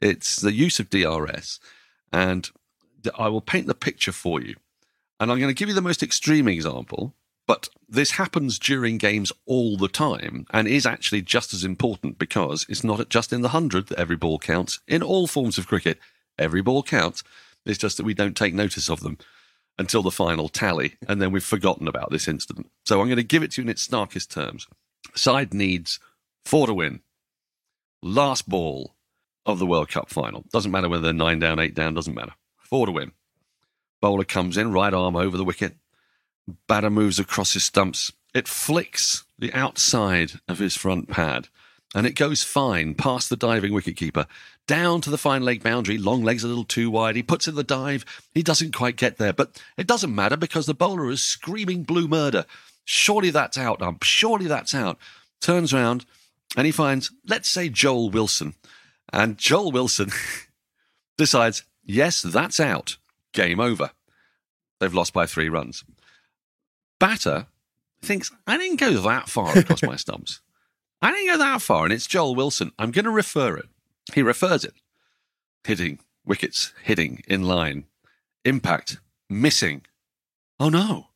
It's 0.00 0.36
the 0.36 0.52
use 0.52 0.80
of 0.80 0.90
DRS. 0.90 1.60
And 2.12 2.50
I 3.18 3.28
will 3.28 3.40
paint 3.40 3.66
the 3.66 3.74
picture 3.74 4.12
for 4.12 4.40
you. 4.40 4.56
And 5.20 5.30
I'm 5.30 5.38
going 5.38 5.54
to 5.54 5.58
give 5.58 5.68
you 5.68 5.74
the 5.74 5.82
most 5.82 6.02
extreme 6.02 6.48
example, 6.48 7.14
but 7.46 7.68
this 7.88 8.12
happens 8.12 8.58
during 8.58 8.98
games 8.98 9.32
all 9.46 9.76
the 9.76 9.88
time 9.88 10.46
and 10.50 10.66
is 10.66 10.86
actually 10.86 11.22
just 11.22 11.52
as 11.52 11.64
important 11.64 12.18
because 12.18 12.64
it's 12.68 12.84
not 12.84 13.08
just 13.08 13.32
in 13.32 13.42
the 13.42 13.48
100 13.48 13.88
that 13.88 13.98
every 13.98 14.16
ball 14.16 14.38
counts. 14.38 14.80
In 14.88 15.02
all 15.02 15.26
forms 15.26 15.58
of 15.58 15.66
cricket, 15.66 15.98
every 16.38 16.62
ball 16.62 16.82
counts. 16.82 17.22
It's 17.66 17.78
just 17.78 17.96
that 17.98 18.06
we 18.06 18.14
don't 18.14 18.36
take 18.36 18.54
notice 18.54 18.88
of 18.88 19.00
them. 19.00 19.18
until 19.78 20.02
the 20.02 20.10
final 20.10 20.48
tally, 20.48 20.94
and 21.08 21.20
then 21.20 21.32
we've 21.32 21.44
forgotten 21.44 21.88
about 21.88 22.10
this 22.10 22.28
incident. 22.28 22.70
So 22.84 23.00
I'm 23.00 23.08
going 23.08 23.16
to 23.16 23.22
give 23.24 23.42
it 23.42 23.52
to 23.52 23.60
you 23.60 23.66
in 23.66 23.70
its 23.70 23.86
snarkiest 23.86 24.28
terms. 24.28 24.66
Side 25.14 25.52
needs 25.52 25.98
four 26.44 26.66
to 26.66 26.74
win. 26.74 27.00
Last 28.02 28.48
ball 28.48 28.94
of 29.46 29.58
the 29.58 29.66
World 29.66 29.88
Cup 29.88 30.08
final. 30.10 30.44
Doesn't 30.52 30.70
matter 30.70 30.88
whether 30.88 31.02
they're 31.02 31.12
nine 31.12 31.38
down, 31.38 31.58
eight 31.58 31.74
down, 31.74 31.94
doesn't 31.94 32.14
matter. 32.14 32.34
Four 32.58 32.86
to 32.86 32.92
win. 32.92 33.12
Bowler 34.00 34.24
comes 34.24 34.56
in, 34.56 34.72
right 34.72 34.92
arm 34.92 35.16
over 35.16 35.36
the 35.36 35.44
wicket. 35.44 35.76
Batter 36.68 36.90
moves 36.90 37.18
across 37.18 37.54
his 37.54 37.64
stumps. 37.64 38.12
It 38.34 38.48
flicks 38.48 39.24
the 39.38 39.52
outside 39.52 40.32
of 40.48 40.58
his 40.58 40.76
front 40.76 41.08
pad 41.08 41.48
and 41.94 42.06
it 42.06 42.16
goes 42.16 42.42
fine 42.42 42.94
past 42.94 43.30
the 43.30 43.36
diving 43.36 43.72
wicketkeeper, 43.72 44.26
down 44.66 45.00
to 45.00 45.10
the 45.10 45.18
fine 45.18 45.42
leg 45.42 45.62
boundary. 45.62 45.96
Long 45.96 46.24
legs 46.24 46.42
a 46.42 46.48
little 46.48 46.64
too 46.64 46.90
wide. 46.90 47.14
He 47.14 47.22
puts 47.22 47.46
in 47.46 47.54
the 47.54 47.62
dive. 47.62 48.04
He 48.32 48.42
doesn't 48.42 48.74
quite 48.74 48.96
get 48.96 49.16
there, 49.16 49.32
but 49.32 49.62
it 49.76 49.86
doesn't 49.86 50.14
matter 50.14 50.36
because 50.36 50.66
the 50.66 50.74
bowler 50.74 51.08
is 51.10 51.22
screaming 51.22 51.84
blue 51.84 52.08
murder. 52.08 52.46
Surely 52.84 53.30
that's 53.30 53.56
out, 53.56 53.80
ump. 53.80 54.02
Surely 54.02 54.46
that's 54.46 54.74
out. 54.74 54.98
Turns 55.40 55.72
round 55.72 56.04
and 56.56 56.66
he 56.66 56.72
finds, 56.72 57.12
let's 57.26 57.48
say, 57.48 57.68
Joel 57.68 58.10
Wilson. 58.10 58.54
And 59.12 59.38
Joel 59.38 59.70
Wilson 59.70 60.10
decides, 61.16 61.62
yes, 61.84 62.22
that's 62.22 62.58
out. 62.58 62.96
Game 63.32 63.60
over. 63.60 63.92
They've 64.80 64.92
lost 64.92 65.12
by 65.12 65.26
three 65.26 65.48
runs. 65.48 65.84
Batter 66.98 67.46
thinks, 68.02 68.30
I 68.46 68.56
didn't 68.58 68.80
go 68.80 68.92
that 69.00 69.28
far 69.28 69.56
across 69.58 69.82
my 69.82 69.96
stumps. 70.04 70.40
I 71.02 71.10
didn't 71.10 71.26
go 71.26 71.38
that 71.38 71.62
far, 71.62 71.84
and 71.84 71.92
it's 71.92 72.06
Joel 72.06 72.34
Wilson. 72.34 72.72
I'm 72.78 72.90
going 72.90 73.04
to 73.04 73.10
refer 73.10 73.56
it. 73.56 73.68
He 74.14 74.22
refers 74.22 74.64
it. 74.64 74.74
Hitting, 75.64 75.98
wickets, 76.24 76.72
hitting, 76.82 77.22
in 77.26 77.42
line, 77.42 77.84
impact, 78.44 78.98
missing. 79.28 79.82
Oh 80.60 80.68
no, 80.68 81.08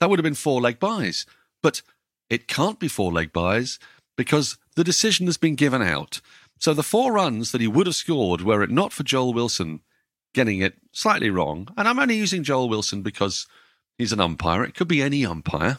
that 0.00 0.08
would 0.08 0.18
have 0.18 0.24
been 0.24 0.34
four 0.34 0.60
leg 0.60 0.78
byes. 0.78 1.26
But 1.62 1.82
it 2.30 2.48
can't 2.48 2.78
be 2.78 2.88
four 2.88 3.12
leg 3.12 3.32
byes 3.32 3.78
because 4.16 4.58
the 4.74 4.84
decision 4.84 5.26
has 5.26 5.36
been 5.36 5.54
given 5.54 5.82
out. 5.82 6.20
So 6.58 6.72
the 6.72 6.82
four 6.82 7.12
runs 7.12 7.52
that 7.52 7.60
he 7.60 7.68
would 7.68 7.86
have 7.86 7.96
scored 7.96 8.40
were 8.40 8.62
it 8.62 8.70
not 8.70 8.92
for 8.92 9.02
Joel 9.02 9.34
Wilson 9.34 9.80
getting 10.34 10.60
it 10.60 10.74
slightly 10.92 11.30
wrong, 11.30 11.68
and 11.76 11.88
I'm 11.88 11.98
only 11.98 12.16
using 12.16 12.44
Joel 12.44 12.68
Wilson 12.68 13.02
because 13.02 13.46
he's 13.98 14.12
an 14.12 14.20
umpire. 14.20 14.64
It 14.64 14.74
could 14.74 14.88
be 14.88 15.02
any 15.02 15.24
umpire. 15.24 15.78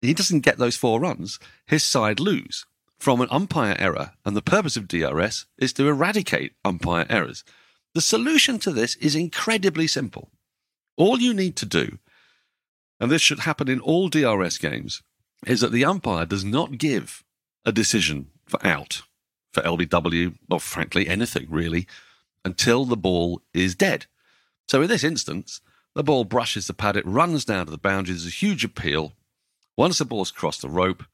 He 0.00 0.14
doesn't 0.14 0.40
get 0.40 0.58
those 0.58 0.76
four 0.76 1.00
runs. 1.00 1.38
His 1.66 1.82
side 1.82 2.20
lose 2.20 2.66
from 2.98 3.20
an 3.20 3.28
umpire 3.30 3.76
error, 3.78 4.12
and 4.24 4.36
the 4.36 4.42
purpose 4.42 4.76
of 4.76 4.86
DRS 4.86 5.46
is 5.58 5.72
to 5.72 5.88
eradicate 5.88 6.52
umpire 6.64 7.06
errors. 7.08 7.44
The 7.94 8.02
solution 8.02 8.58
to 8.60 8.70
this 8.70 8.94
is 8.96 9.16
incredibly 9.16 9.86
simple. 9.86 10.30
All 10.96 11.18
you 11.18 11.32
need 11.32 11.56
to 11.56 11.66
do, 11.66 11.98
and 13.00 13.10
this 13.10 13.22
should 13.22 13.40
happen 13.40 13.68
in 13.68 13.80
all 13.80 14.08
DRS 14.08 14.58
games, 14.58 15.02
is 15.46 15.62
that 15.62 15.72
the 15.72 15.84
umpire 15.84 16.26
does 16.26 16.44
not 16.44 16.76
give 16.76 17.24
a 17.64 17.72
decision 17.72 18.28
for 18.46 18.64
out, 18.66 19.02
for 19.52 19.62
LBW, 19.62 20.34
or 20.50 20.60
frankly 20.60 21.08
anything 21.08 21.46
really, 21.48 21.86
until 22.44 22.84
the 22.84 22.96
ball 22.96 23.40
is 23.54 23.74
dead. 23.74 24.06
So 24.68 24.82
in 24.82 24.88
this 24.88 25.04
instance, 25.04 25.62
the 25.94 26.04
ball 26.04 26.24
brushes 26.24 26.66
the 26.66 26.74
pad, 26.74 26.96
it 26.96 27.06
runs 27.06 27.44
down 27.44 27.66
to 27.66 27.70
the 27.70 27.78
boundary, 27.78 28.14
there's 28.14 28.26
a 28.26 28.30
huge 28.30 28.64
appeal. 28.64 29.14
Once 29.76 29.98
the 29.98 30.04
ball's 30.04 30.30
crossed 30.30 30.62
the 30.62 30.68
rope, 30.68 31.04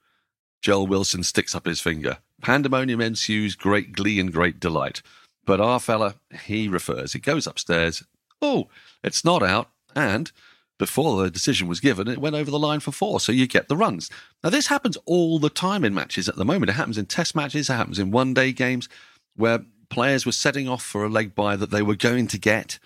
Joel 0.62 0.86
Wilson 0.86 1.22
sticks 1.22 1.54
up 1.54 1.66
his 1.66 1.80
finger. 1.80 2.18
Pandemonium 2.42 3.00
ensues, 3.00 3.54
great 3.54 3.92
glee 3.92 4.18
and 4.20 4.32
great 4.32 4.60
delight. 4.60 5.02
But 5.44 5.60
our 5.60 5.78
fella, 5.78 6.16
he 6.44 6.68
refers. 6.68 7.12
He 7.12 7.20
goes 7.20 7.46
upstairs. 7.46 8.02
Oh, 8.42 8.68
it's 9.02 9.24
not 9.24 9.42
out. 9.42 9.70
And 9.94 10.32
before 10.78 11.22
the 11.22 11.30
decision 11.30 11.68
was 11.68 11.80
given, 11.80 12.08
it 12.08 12.18
went 12.18 12.36
over 12.36 12.50
the 12.50 12.58
line 12.58 12.80
for 12.80 12.92
four. 12.92 13.20
So 13.20 13.32
you 13.32 13.46
get 13.46 13.68
the 13.68 13.76
runs. 13.76 14.10
Now, 14.42 14.50
this 14.50 14.66
happens 14.66 14.98
all 15.06 15.38
the 15.38 15.48
time 15.48 15.84
in 15.84 15.94
matches 15.94 16.28
at 16.28 16.36
the 16.36 16.44
moment. 16.44 16.70
It 16.70 16.74
happens 16.74 16.98
in 16.98 17.06
test 17.06 17.34
matches, 17.34 17.70
it 17.70 17.74
happens 17.74 17.98
in 17.98 18.10
one 18.10 18.34
day 18.34 18.52
games 18.52 18.88
where 19.36 19.64
players 19.88 20.26
were 20.26 20.32
setting 20.32 20.68
off 20.68 20.82
for 20.82 21.04
a 21.04 21.08
leg 21.08 21.34
bye 21.34 21.56
that 21.56 21.70
they 21.70 21.82
were 21.82 21.94
going 21.94 22.26
to 22.26 22.38
get, 22.38 22.78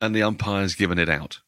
and 0.00 0.14
the 0.14 0.22
umpire's 0.22 0.74
given 0.74 0.98
it 0.98 1.08
out. 1.08 1.40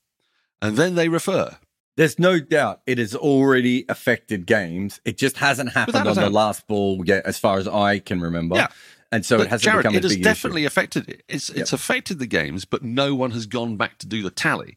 And 0.63 0.77
then 0.77 0.95
they 0.95 1.09
refer. 1.09 1.57
There's 1.97 2.19
no 2.19 2.39
doubt 2.41 2.81
it 2.87 2.99
has 2.99 3.15
already 3.15 3.85
affected 3.89 4.47
games. 4.47 5.01
It 5.05 5.19
just 5.19 5.37
hasn't 5.37 5.73
happened 5.73 6.09
on 6.09 6.17
the 6.17 6.31
last 6.31 6.67
ball 6.67 7.03
yet, 7.05 7.27
as 7.27 7.39
far 7.39 7.59
as 7.59 7.69
I 7.69 7.99
can 7.99 8.21
remember. 8.21 8.57
Yeah. 8.57 8.69
And 9.13 9.27
so 9.27 9.39
but 9.39 9.47
it 9.47 9.51
hasn't 9.51 9.65
Jared, 9.65 9.83
become 9.83 9.95
it 9.97 10.05
a 10.05 10.09
has 10.09 10.15
big 10.15 10.25
definitely 10.25 10.63
issue. 10.63 10.69
affected 10.69 11.09
it. 11.09 11.25
It's 11.29 11.51
it's 11.51 11.73
affected 11.73 12.19
the 12.19 12.27
games, 12.27 12.65
but 12.65 12.83
no 12.83 13.15
one 13.15 13.33
has 13.33 13.47
gone 13.47 13.77
back 13.77 13.99
to 13.99 14.07
do 14.07 14.23
the 14.23 14.31
tally. 14.31 14.77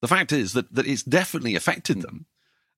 The 0.00 0.08
fact 0.08 0.32
is 0.32 0.54
that, 0.54 0.74
that 0.74 0.86
it's 0.86 1.02
definitely 1.02 1.54
affected 1.54 1.96
hmm. 1.96 2.02
them, 2.02 2.26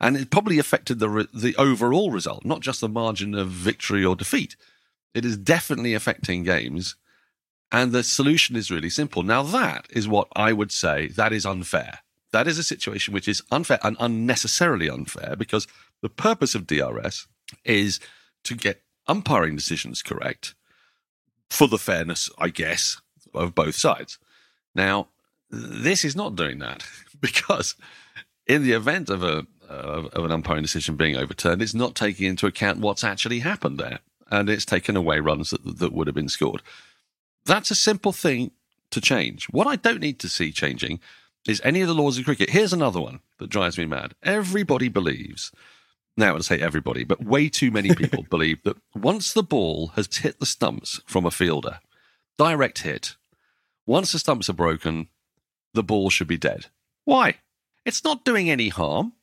and 0.01 0.17
it 0.17 0.31
probably 0.31 0.59
affected 0.59 0.99
the 0.99 1.09
re- 1.09 1.29
the 1.33 1.55
overall 1.57 2.11
result, 2.11 2.45
not 2.45 2.61
just 2.61 2.81
the 2.81 2.89
margin 2.89 3.35
of 3.35 3.49
victory 3.49 4.05
or 4.05 4.17
defeat. 4.17 4.57
It 5.15 5.25
is 5.25 5.37
definitely 5.37 5.95
affecting 5.95 6.43
games, 6.43 6.97
and 7.71 7.93
the 7.93 8.03
solution 8.03 8.57
is 8.57 8.71
really 8.71 8.91
simple. 8.91 9.23
Now 9.23 9.43
that 9.43 9.87
is 9.91 10.09
what 10.09 10.29
I 10.35 10.53
would 10.53 10.73
say 10.73 11.09
that 11.09 11.33
is 11.33 11.47
unfair. 11.47 12.01
That 12.33 12.47
is 12.47 12.59
a 12.59 12.63
situation 12.63 13.15
which 13.15 13.29
is 13.29 13.43
unfair 13.51 13.79
and 13.83 13.97
unnecessarily 13.99 14.89
unfair 14.89 15.35
because 15.37 15.67
the 16.03 16.09
purpose 16.09 16.55
of 16.55 16.67
DRS 16.67 17.27
is 17.65 18.01
to 18.45 18.55
get 18.55 18.83
umpiring 19.07 19.57
decisions 19.57 20.03
correct 20.03 20.55
for 21.51 21.67
the 21.67 21.79
fairness, 21.79 22.29
I 22.39 22.51
guess, 22.51 23.01
of 23.35 23.55
both 23.55 23.75
sides. 23.75 24.19
Now, 24.75 25.09
this 25.51 26.05
is 26.05 26.15
not 26.15 26.37
doing 26.37 26.59
that 26.59 26.85
because 27.21 27.75
in 28.47 28.63
the 28.63 28.73
event 28.73 29.09
of 29.09 29.23
a 29.23 29.47
of, 29.69 30.25
an 30.25 30.33
umpiring 30.33 30.63
decision 30.63 30.97
being 30.97 31.17
overturned, 31.17 31.61
it's 31.61 31.75
not 31.75 31.95
taking 31.95 32.27
into 32.27 32.47
account 32.47 32.79
what's 32.79 33.05
actually 33.05 33.41
happened 33.41 33.79
there, 33.79 33.99
and 34.31 34.49
it's 34.49 34.65
taken 34.65 34.97
away 34.97 35.21
runs 35.21 35.51
that, 35.51 35.79
that 35.79 35.93
would 35.93 36.07
have 36.07 36.15
been 36.15 36.29
scored. 36.29 36.63
That's 37.49 37.71
a 37.71 37.75
simple 37.75 38.13
thing 38.13 38.51
to 38.91 39.01
change. 39.01 39.47
What 39.47 39.67
I 39.67 39.77
don't 39.77 40.01
need 40.01 40.19
to 40.21 40.29
see 40.29 40.53
changing 40.53 41.01
is 41.47 41.63
any 41.65 41.81
of 41.81 41.89
the 41.89 41.95
laws 41.95 42.19
of 42.19 42.27
cricket. 42.27 42.51
Here's 42.51 42.75
another 42.75 43.01
one 43.01 43.21
that 43.39 43.49
drives 43.49 43.79
me 43.79 43.87
mad. 43.87 44.15
Everybody 44.23 44.89
believes, 44.89 45.51
now 46.15 46.37
I 46.37 46.41
say 46.41 46.61
everybody, 46.61 47.05
but 47.05 47.25
way 47.25 47.49
too 47.49 47.71
many 47.71 47.95
people 47.95 48.23
believe 48.31 48.63
that 48.65 48.77
once 48.95 49.33
the 49.33 49.43
ball 49.43 49.89
has 49.97 50.15
hit 50.15 50.39
the 50.39 50.47
stumps 50.47 51.01
from 51.07 51.25
a 51.25 51.31
fielder, 51.31 51.81
direct 52.37 52.83
hit, 52.83 53.17
once 53.87 54.13
the 54.13 54.19
stumps 54.19 54.51
are 54.51 54.55
broken, 54.55 55.09
the 55.73 55.83
ball 55.83 56.11
should 56.11 56.29
be 56.29 56.37
dead. 56.37 56.67
Why? 57.07 57.37
It's 57.87 58.05
not 58.05 58.27
doing 58.27 58.51
any 58.51 58.69
harm. 58.69 59.15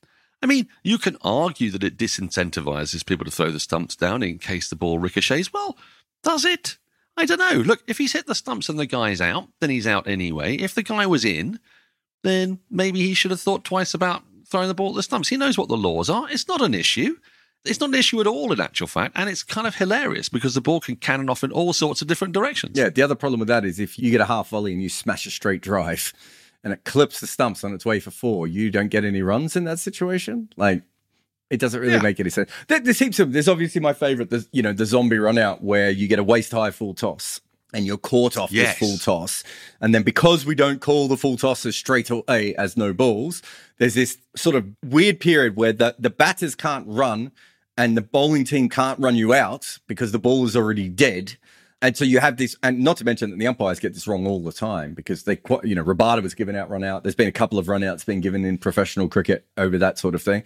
I 0.41 0.47
mean, 0.47 0.67
you 0.81 0.97
can 0.97 1.17
argue 1.21 1.69
that 1.69 1.83
it 1.83 1.95
disincentivizes 1.97 3.05
people 3.05 3.25
to 3.25 3.31
throw 3.31 3.51
the 3.51 3.59
stumps 3.59 3.95
down 3.95 4.23
in 4.23 4.39
case 4.39 4.67
the 4.67 4.75
ball 4.75 4.97
ricochets. 4.97 5.53
Well, 5.53 5.77
does 6.23 6.43
it? 6.43 6.77
I 7.17 7.25
don't 7.25 7.39
know. 7.39 7.61
Look, 7.61 7.83
if 7.87 7.97
he's 7.97 8.13
hit 8.13 8.27
the 8.27 8.35
stumps 8.35 8.69
and 8.69 8.77
the 8.77 8.85
guy's 8.85 9.21
out, 9.21 9.47
then 9.61 9.69
he's 9.69 9.87
out 9.87 10.07
anyway. 10.07 10.55
If 10.55 10.75
the 10.75 10.83
guy 10.83 11.05
was 11.05 11.23
in, 11.23 11.59
then 12.23 12.59
maybe 12.69 12.99
he 12.99 13.13
should 13.13 13.31
have 13.31 13.39
thought 13.39 13.63
twice 13.63 13.93
about 13.93 14.23
throwing 14.47 14.67
the 14.67 14.73
ball 14.73 14.89
at 14.89 14.95
the 14.95 15.03
stumps. 15.03 15.29
He 15.29 15.37
knows 15.37 15.57
what 15.57 15.69
the 15.69 15.77
laws 15.77 16.09
are. 16.09 16.29
It's 16.29 16.47
not 16.47 16.61
an 16.61 16.73
issue. 16.73 17.15
It's 17.63 17.79
not 17.79 17.89
an 17.89 17.95
issue 17.95 18.21
at 18.21 18.27
all, 18.27 18.51
in 18.51 18.61
actual 18.61 18.85
fact, 18.85 19.13
and 19.15 19.27
it's 19.27 19.41
kind 19.41 19.65
of 19.65 19.75
hilarious 19.75 20.29
because 20.29 20.53
the 20.53 20.61
ball 20.61 20.79
can 20.79 20.97
cannon 20.97 21.29
off 21.29 21.43
in 21.43 21.51
all 21.51 21.73
sorts 21.73 22.01
of 22.01 22.07
different 22.07 22.33
directions. 22.33 22.77
Yeah, 22.77 22.89
the 22.89 23.01
other 23.01 23.15
problem 23.15 23.39
with 23.39 23.47
that 23.47 23.65
is 23.65 23.79
if 23.79 23.97
you 23.97 24.11
get 24.11 24.21
a 24.21 24.25
half 24.25 24.49
volley 24.49 24.71
and 24.71 24.83
you 24.83 24.89
smash 24.89 25.25
a 25.25 25.31
straight 25.31 25.61
drive 25.61 26.13
and 26.63 26.73
it 26.73 26.83
clips 26.83 27.19
the 27.19 27.27
stumps 27.27 27.63
on 27.63 27.73
its 27.73 27.85
way 27.85 27.99
for 27.99 28.11
four, 28.11 28.45
you 28.45 28.69
don't 28.69 28.89
get 28.89 29.03
any 29.03 29.23
runs 29.23 29.55
in 29.55 29.63
that 29.63 29.79
situation. 29.79 30.49
Like, 30.55 30.83
it 31.49 31.59
doesn't 31.59 31.79
really 31.79 31.93
Yeah. 31.93 32.01
make 32.01 32.19
any 32.19 32.29
sense. 32.29 32.49
There, 32.67 32.79
there 32.79 32.93
seems 32.93 33.17
to, 33.17 33.25
there's 33.25 33.47
obviously 33.47 33.81
my 33.81 33.93
favorite, 33.93 34.29
the, 34.29 34.45
you 34.51 34.61
know, 34.61 34.73
the 34.73 34.85
zombie 34.85 35.17
run 35.17 35.37
out 35.37 35.63
where 35.63 35.89
you 35.89 36.07
get 36.07 36.19
a 36.19 36.23
waist 36.23 36.51
high 36.51 36.71
full 36.71 36.93
toss 36.93 37.39
and 37.73 37.85
you're 37.85 37.97
caught 37.97 38.37
off 38.37 38.51
Yes. 38.51 38.79
this 38.79 38.89
full 38.89 38.97
toss. 38.97 39.43
And 39.81 39.93
then 39.93 40.03
because 40.03 40.45
we 40.45 40.55
don't 40.55 40.81
call 40.81 41.07
the 41.07 41.17
full 41.17 41.37
toss 41.37 41.65
as 41.65 41.75
straight 41.75 42.09
away 42.09 42.55
as 42.55 42.75
no 42.77 42.93
balls, 42.93 43.41
there's 43.77 43.93
this 43.93 44.17
sort 44.35 44.55
of 44.55 44.65
weird 44.83 45.19
period 45.19 45.55
where 45.55 45.73
the, 45.73 45.95
the 45.99 46.09
batters 46.09 46.55
can't 46.55 46.85
run 46.87 47.31
and 47.77 47.97
the 47.97 48.01
bowling 48.01 48.45
team 48.45 48.69
can't 48.69 48.97
run 48.99 49.15
you 49.15 49.33
out 49.33 49.77
because 49.87 50.11
the 50.13 50.19
ball 50.19 50.45
is 50.45 50.55
already 50.55 50.87
dead. 50.89 51.35
And 51.81 51.95
so 51.95 52.05
you 52.05 52.19
have 52.19 52.37
this, 52.37 52.55
and 52.63 52.79
not 52.79 52.97
to 52.97 53.03
mention 53.03 53.29
that 53.29 53.37
the 53.37 53.45
umpires 53.45 53.79
get 53.79 53.93
this 53.93 54.07
wrong 54.07 54.25
all 54.25 54.39
the 54.41 54.53
time 54.53 54.93
because 54.93 55.23
they, 55.23 55.39
you 55.63 55.75
know, 55.75 55.83
Rabada 55.83 56.23
was 56.23 56.33
given 56.33 56.55
out 56.55 56.69
run 56.69 56.83
out. 56.85 57.03
There's 57.03 57.15
been 57.15 57.27
a 57.27 57.33
couple 57.33 57.59
of 57.59 57.67
run 57.67 57.83
outs 57.83 58.03
being 58.05 58.21
given 58.21 58.45
in 58.45 58.57
professional 58.57 59.09
cricket 59.09 59.45
over 59.57 59.77
that 59.77 59.99
sort 59.99 60.15
of 60.15 60.23
thing. 60.23 60.43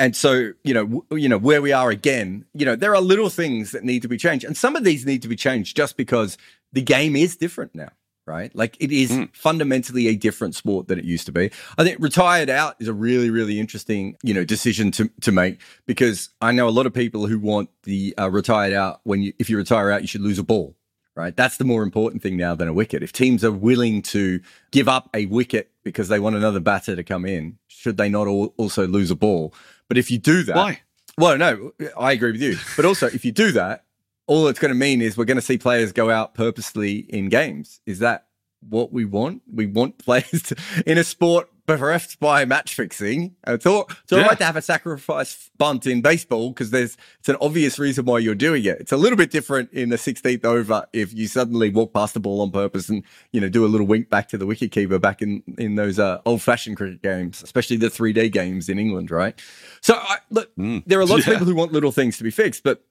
And 0.00 0.16
so, 0.16 0.52
you 0.64 0.72
know, 0.72 0.86
w- 0.86 1.04
you 1.12 1.28
know 1.28 1.36
where 1.36 1.60
we 1.60 1.72
are 1.72 1.90
again. 1.90 2.46
You 2.54 2.64
know, 2.64 2.74
there 2.74 2.94
are 2.94 3.02
little 3.02 3.28
things 3.28 3.72
that 3.72 3.84
need 3.84 4.00
to 4.00 4.08
be 4.08 4.16
changed, 4.16 4.46
and 4.46 4.56
some 4.56 4.74
of 4.74 4.82
these 4.82 5.04
need 5.04 5.20
to 5.22 5.28
be 5.28 5.36
changed 5.36 5.76
just 5.76 5.98
because 5.98 6.38
the 6.72 6.80
game 6.80 7.14
is 7.14 7.36
different 7.36 7.74
now, 7.74 7.90
right? 8.26 8.50
Like 8.56 8.78
it 8.80 8.90
is 8.90 9.26
fundamentally 9.34 10.08
a 10.08 10.16
different 10.16 10.54
sport 10.54 10.88
than 10.88 10.98
it 10.98 11.04
used 11.04 11.26
to 11.26 11.32
be. 11.32 11.50
I 11.76 11.84
think 11.84 11.98
retired 12.00 12.48
out 12.48 12.76
is 12.80 12.88
a 12.88 12.94
really, 12.94 13.28
really 13.28 13.60
interesting, 13.60 14.16
you 14.22 14.32
know, 14.32 14.42
decision 14.42 14.90
to 14.92 15.10
to 15.20 15.32
make 15.32 15.60
because 15.86 16.30
I 16.40 16.52
know 16.52 16.66
a 16.66 16.70
lot 16.70 16.86
of 16.86 16.94
people 16.94 17.26
who 17.26 17.38
want 17.38 17.68
the 17.82 18.14
uh, 18.18 18.30
retired 18.30 18.72
out 18.72 19.02
when 19.04 19.20
you 19.20 19.34
if 19.38 19.50
you 19.50 19.58
retire 19.58 19.90
out, 19.90 20.00
you 20.00 20.08
should 20.08 20.22
lose 20.22 20.38
a 20.38 20.42
ball, 20.42 20.76
right? 21.14 21.36
That's 21.36 21.58
the 21.58 21.64
more 21.64 21.82
important 21.82 22.22
thing 22.22 22.38
now 22.38 22.54
than 22.54 22.68
a 22.68 22.72
wicket. 22.72 23.02
If 23.02 23.12
teams 23.12 23.44
are 23.44 23.52
willing 23.52 24.00
to 24.02 24.40
give 24.70 24.88
up 24.88 25.10
a 25.12 25.26
wicket 25.26 25.70
because 25.84 26.08
they 26.08 26.20
want 26.20 26.36
another 26.36 26.60
batter 26.60 26.96
to 26.96 27.04
come 27.04 27.26
in, 27.26 27.58
should 27.68 27.98
they 27.98 28.08
not 28.08 28.26
all 28.26 28.54
also 28.56 28.86
lose 28.86 29.10
a 29.10 29.14
ball? 29.14 29.52
But 29.90 29.98
if 29.98 30.08
you 30.08 30.18
do 30.18 30.44
that, 30.44 30.54
Why? 30.54 30.80
Well, 31.18 31.36
no, 31.36 31.72
I 31.98 32.12
agree 32.12 32.30
with 32.30 32.40
you. 32.40 32.56
But 32.76 32.84
also, 32.84 33.08
if 33.08 33.24
you 33.24 33.32
do 33.32 33.50
that, 33.52 33.84
all 34.28 34.46
it's 34.46 34.60
going 34.60 34.72
to 34.72 34.78
mean 34.78 35.02
is 35.02 35.16
we're 35.16 35.24
going 35.24 35.36
to 35.36 35.42
see 35.42 35.58
players 35.58 35.90
go 35.90 36.10
out 36.10 36.32
purposely 36.34 36.98
in 37.08 37.28
games. 37.28 37.80
Is 37.86 37.98
that 37.98 38.28
what 38.60 38.92
we 38.92 39.04
want? 39.04 39.42
We 39.52 39.66
want 39.66 39.98
players 40.04 40.42
to, 40.44 40.56
in 40.86 40.96
a 40.96 41.02
sport 41.02 41.49
bereft 41.66 42.18
by 42.20 42.44
match 42.44 42.74
fixing. 42.74 43.34
It's 43.46 43.66
all, 43.66 43.88
it's 44.02 44.12
all 44.12 44.18
Yeah. 44.20 44.26
right 44.26 44.38
to 44.38 44.44
have 44.44 44.56
a 44.56 44.62
sacrifice 44.62 45.50
bunt 45.58 45.86
in 45.86 46.00
baseball 46.02 46.50
because 46.50 46.70
there's 46.70 46.96
it's 47.18 47.28
an 47.28 47.36
obvious 47.40 47.78
reason 47.78 48.04
why 48.04 48.18
you're 48.18 48.34
doing 48.34 48.64
it. 48.64 48.78
It's 48.80 48.92
a 48.92 48.96
little 48.96 49.16
bit 49.16 49.30
different 49.30 49.72
in 49.72 49.88
the 49.90 49.96
16th 49.96 50.44
over 50.44 50.86
if 50.92 51.12
you 51.14 51.26
suddenly 51.28 51.70
walk 51.70 51.92
past 51.92 52.14
the 52.14 52.20
ball 52.20 52.40
on 52.40 52.50
purpose 52.50 52.88
and 52.88 53.02
you 53.32 53.40
know 53.40 53.48
do 53.48 53.64
a 53.64 53.68
little 53.68 53.86
wink 53.86 54.08
back 54.10 54.28
to 54.30 54.38
the 54.38 54.46
wicketkeeper 54.46 55.00
back 55.00 55.22
in 55.22 55.42
in 55.58 55.74
those 55.76 55.98
uh, 55.98 56.18
old 56.26 56.42
fashioned 56.42 56.76
cricket 56.76 57.02
games, 57.02 57.42
especially 57.42 57.76
the 57.76 57.90
three 57.90 58.12
day 58.12 58.28
games 58.28 58.68
in 58.68 58.78
England, 58.78 59.10
right? 59.10 59.40
So 59.80 59.94
I, 59.94 60.18
look, 60.30 60.50
there 60.56 61.00
are 61.00 61.06
lots 61.06 61.26
of 61.26 61.32
people 61.32 61.46
who 61.46 61.54
want 61.54 61.72
little 61.72 61.92
things 61.92 62.16
to 62.18 62.24
be 62.24 62.30
fixed, 62.30 62.62
but 62.62 62.82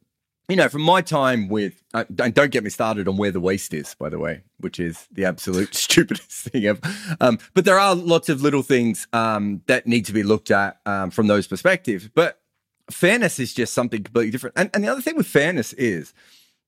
you 0.49 0.55
know, 0.55 0.67
from 0.67 0.81
my 0.81 1.01
time 1.01 1.47
with, 1.47 1.83
uh, 1.93 2.05
don't 2.13 2.51
get 2.51 2.63
me 2.63 2.71
started 2.71 3.07
on 3.07 3.17
where 3.17 3.31
the 3.31 3.39
waste 3.39 3.71
is, 3.71 3.93
by 3.93 4.09
the 4.09 4.17
way, 4.17 4.41
which 4.59 4.79
is 4.79 5.07
the 5.11 5.23
absolute 5.23 5.75
stupidest 5.75 6.29
thing 6.31 6.65
ever. 6.65 6.81
Um, 7.21 7.37
but 7.53 7.65
there 7.65 7.79
are 7.79 7.93
lots 7.93 8.29
of 8.29 8.41
little 8.41 8.63
things 8.63 9.07
um, 9.13 9.61
that 9.67 9.85
need 9.85 10.05
to 10.05 10.13
be 10.13 10.23
looked 10.23 10.49
at 10.49 10.79
um, 10.87 11.11
from 11.11 11.27
those 11.27 11.47
perspectives. 11.47 12.09
But 12.09 12.41
fairness 12.89 13.39
is 13.39 13.53
just 13.53 13.73
something 13.73 14.03
completely 14.03 14.31
different. 14.31 14.57
And, 14.57 14.71
and 14.73 14.83
the 14.83 14.87
other 14.87 15.01
thing 15.01 15.15
with 15.15 15.27
fairness 15.27 15.73
is 15.73 16.13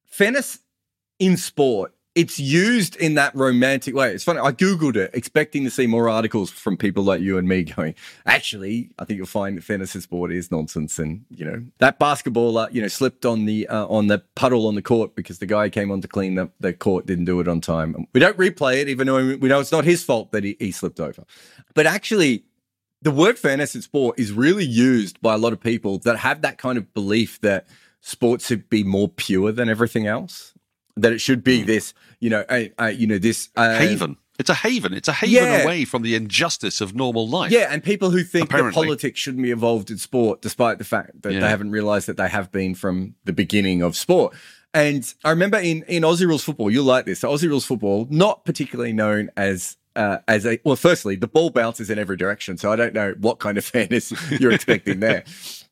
fairness 0.06 0.60
in 1.18 1.36
sport. 1.36 1.94
It's 2.14 2.38
used 2.40 2.98
in 2.98 3.14
that 3.14 3.34
romantic 3.36 3.96
way. 3.96 4.14
It's 4.14 4.26
funny. 4.26 4.40
I 4.40 4.52
Googled 4.52 4.98
it, 4.98 5.12
expecting 5.14 5.64
to 5.64 5.70
see 5.70 5.88
more 5.88 6.10
articles 6.10 6.50
from 6.50 6.76
people 6.76 7.04
like 7.04 7.22
you 7.22 7.38
and 7.38 7.48
me 7.48 7.64
going, 7.64 7.96
actually, 8.26 8.92
I 9.00 9.06
think 9.06 9.18
you'll 9.18 9.28
find 9.28 9.58
that 9.58 9.96
in 9.96 10.02
sport 10.02 10.34
is 10.34 10.52
nonsense. 10.52 11.00
And, 11.00 11.24
you 11.30 11.46
know, 11.46 11.64
that 11.78 12.02
basketballer, 12.02 12.74
you 12.74 12.82
know, 12.82 12.90
slipped 12.90 13.26
on 13.26 13.46
the, 13.46 13.66
uh, 13.68 13.88
on 13.88 14.08
the 14.08 14.20
puddle 14.36 14.68
on 14.68 14.76
the 14.76 14.82
court 14.82 15.16
because 15.16 15.40
the 15.40 15.46
guy 15.46 15.70
came 15.70 15.90
on 15.90 16.02
to 16.02 16.08
clean 16.10 16.36
the, 16.36 16.50
the 16.60 16.74
court, 16.74 17.06
didn't 17.06 17.26
do 17.26 17.40
it 17.40 17.48
on 17.48 17.62
time. 17.62 18.06
We 18.14 18.20
don't 18.20 18.36
replay 18.36 18.82
it, 18.82 18.90
even 18.90 19.08
though 19.08 19.38
we 19.38 19.48
know 19.48 19.62
it's 19.62 19.72
not 19.72 19.86
his 19.86 20.04
fault 20.04 20.34
that 20.34 20.44
he, 20.44 20.58
he 20.60 20.74
slipped 20.74 21.00
over. 21.00 21.24
But 21.76 21.86
actually, 21.86 22.44
the 23.02 23.12
word 23.12 23.38
in 23.76 23.82
sport 23.82 24.20
is 24.20 24.34
really 24.34 24.66
used 24.66 25.22
by 25.22 25.34
a 25.34 25.38
lot 25.38 25.54
of 25.54 25.62
people 25.62 26.00
that 26.00 26.18
have 26.18 26.42
that 26.42 26.58
kind 26.58 26.78
of 26.78 26.94
belief 26.94 27.40
that 27.40 27.68
sports 28.02 28.48
should 28.48 28.70
be 28.70 28.84
more 28.84 29.08
pure 29.08 29.54
than 29.54 29.70
everything 29.70 30.08
else. 30.08 30.54
That 30.98 31.14
it 31.14 31.20
should 31.20 31.44
be 31.44 31.64
this, 31.64 31.94
you 32.20 32.30
know, 32.30 32.44
uh, 32.50 32.64
uh, 32.80 32.86
you 32.88 33.08
know, 33.08 33.18
this 33.18 33.50
uh, 33.56 33.78
haven. 33.78 34.18
It's 34.40 34.50
a 34.50 34.54
haven. 34.56 34.94
It's 34.94 35.08
a 35.08 35.14
haven 35.14 35.36
Yeah. 35.36 35.64
away 35.64 35.86
from 35.86 36.02
the 36.02 36.16
injustice 36.16 36.82
of 36.82 36.96
normal 36.96 37.28
life. 37.28 37.52
Yeah, 37.52 37.68
and 37.72 37.84
people 37.84 38.10
who 38.10 38.24
think 38.24 38.50
that 38.50 38.74
politics 38.74 39.20
shouldn't 39.20 39.44
be 39.44 39.52
involved 39.52 39.92
in 39.92 39.98
sport, 39.98 40.42
despite 40.42 40.80
the 40.80 40.84
fact 40.84 41.22
that 41.22 41.34
Yeah. 41.34 41.42
they 41.42 41.48
haven't 41.48 41.72
realised 41.72 42.08
that 42.08 42.18
they 42.18 42.28
have 42.30 42.52
been 42.52 42.74
from 42.74 43.14
the 43.26 43.34
beginning 43.34 43.82
of 43.84 43.96
sport. 43.96 44.34
And 44.74 45.14
I 45.24 45.30
remember 45.32 45.58
in 45.58 45.84
in 45.88 46.04
Aussie 46.04 46.26
rules 46.26 46.44
football, 46.44 46.72
you'll 46.72 46.86
like 46.86 47.06
this. 47.06 47.20
So 47.20 47.30
Aussie 47.30 47.50
rules 47.50 47.66
football, 47.66 48.08
not 48.10 48.46
particularly 48.46 48.94
known 48.94 49.30
as 49.38 49.78
uh, 49.96 50.20
as 50.28 50.46
a 50.46 50.60
well. 50.64 50.76
Firstly, 50.76 51.16
the 51.16 51.28
ball 51.28 51.50
bounces 51.50 51.90
in 51.90 52.00
every 52.00 52.18
direction, 52.18 52.58
so 52.58 52.72
I 52.72 52.76
don't 52.76 52.94
know 52.94 53.16
what 53.20 53.40
kind 53.40 53.58
of 53.58 53.66
fairness 53.74 54.14
you're 54.40 54.52
expecting 54.52 55.00
there. 55.00 55.24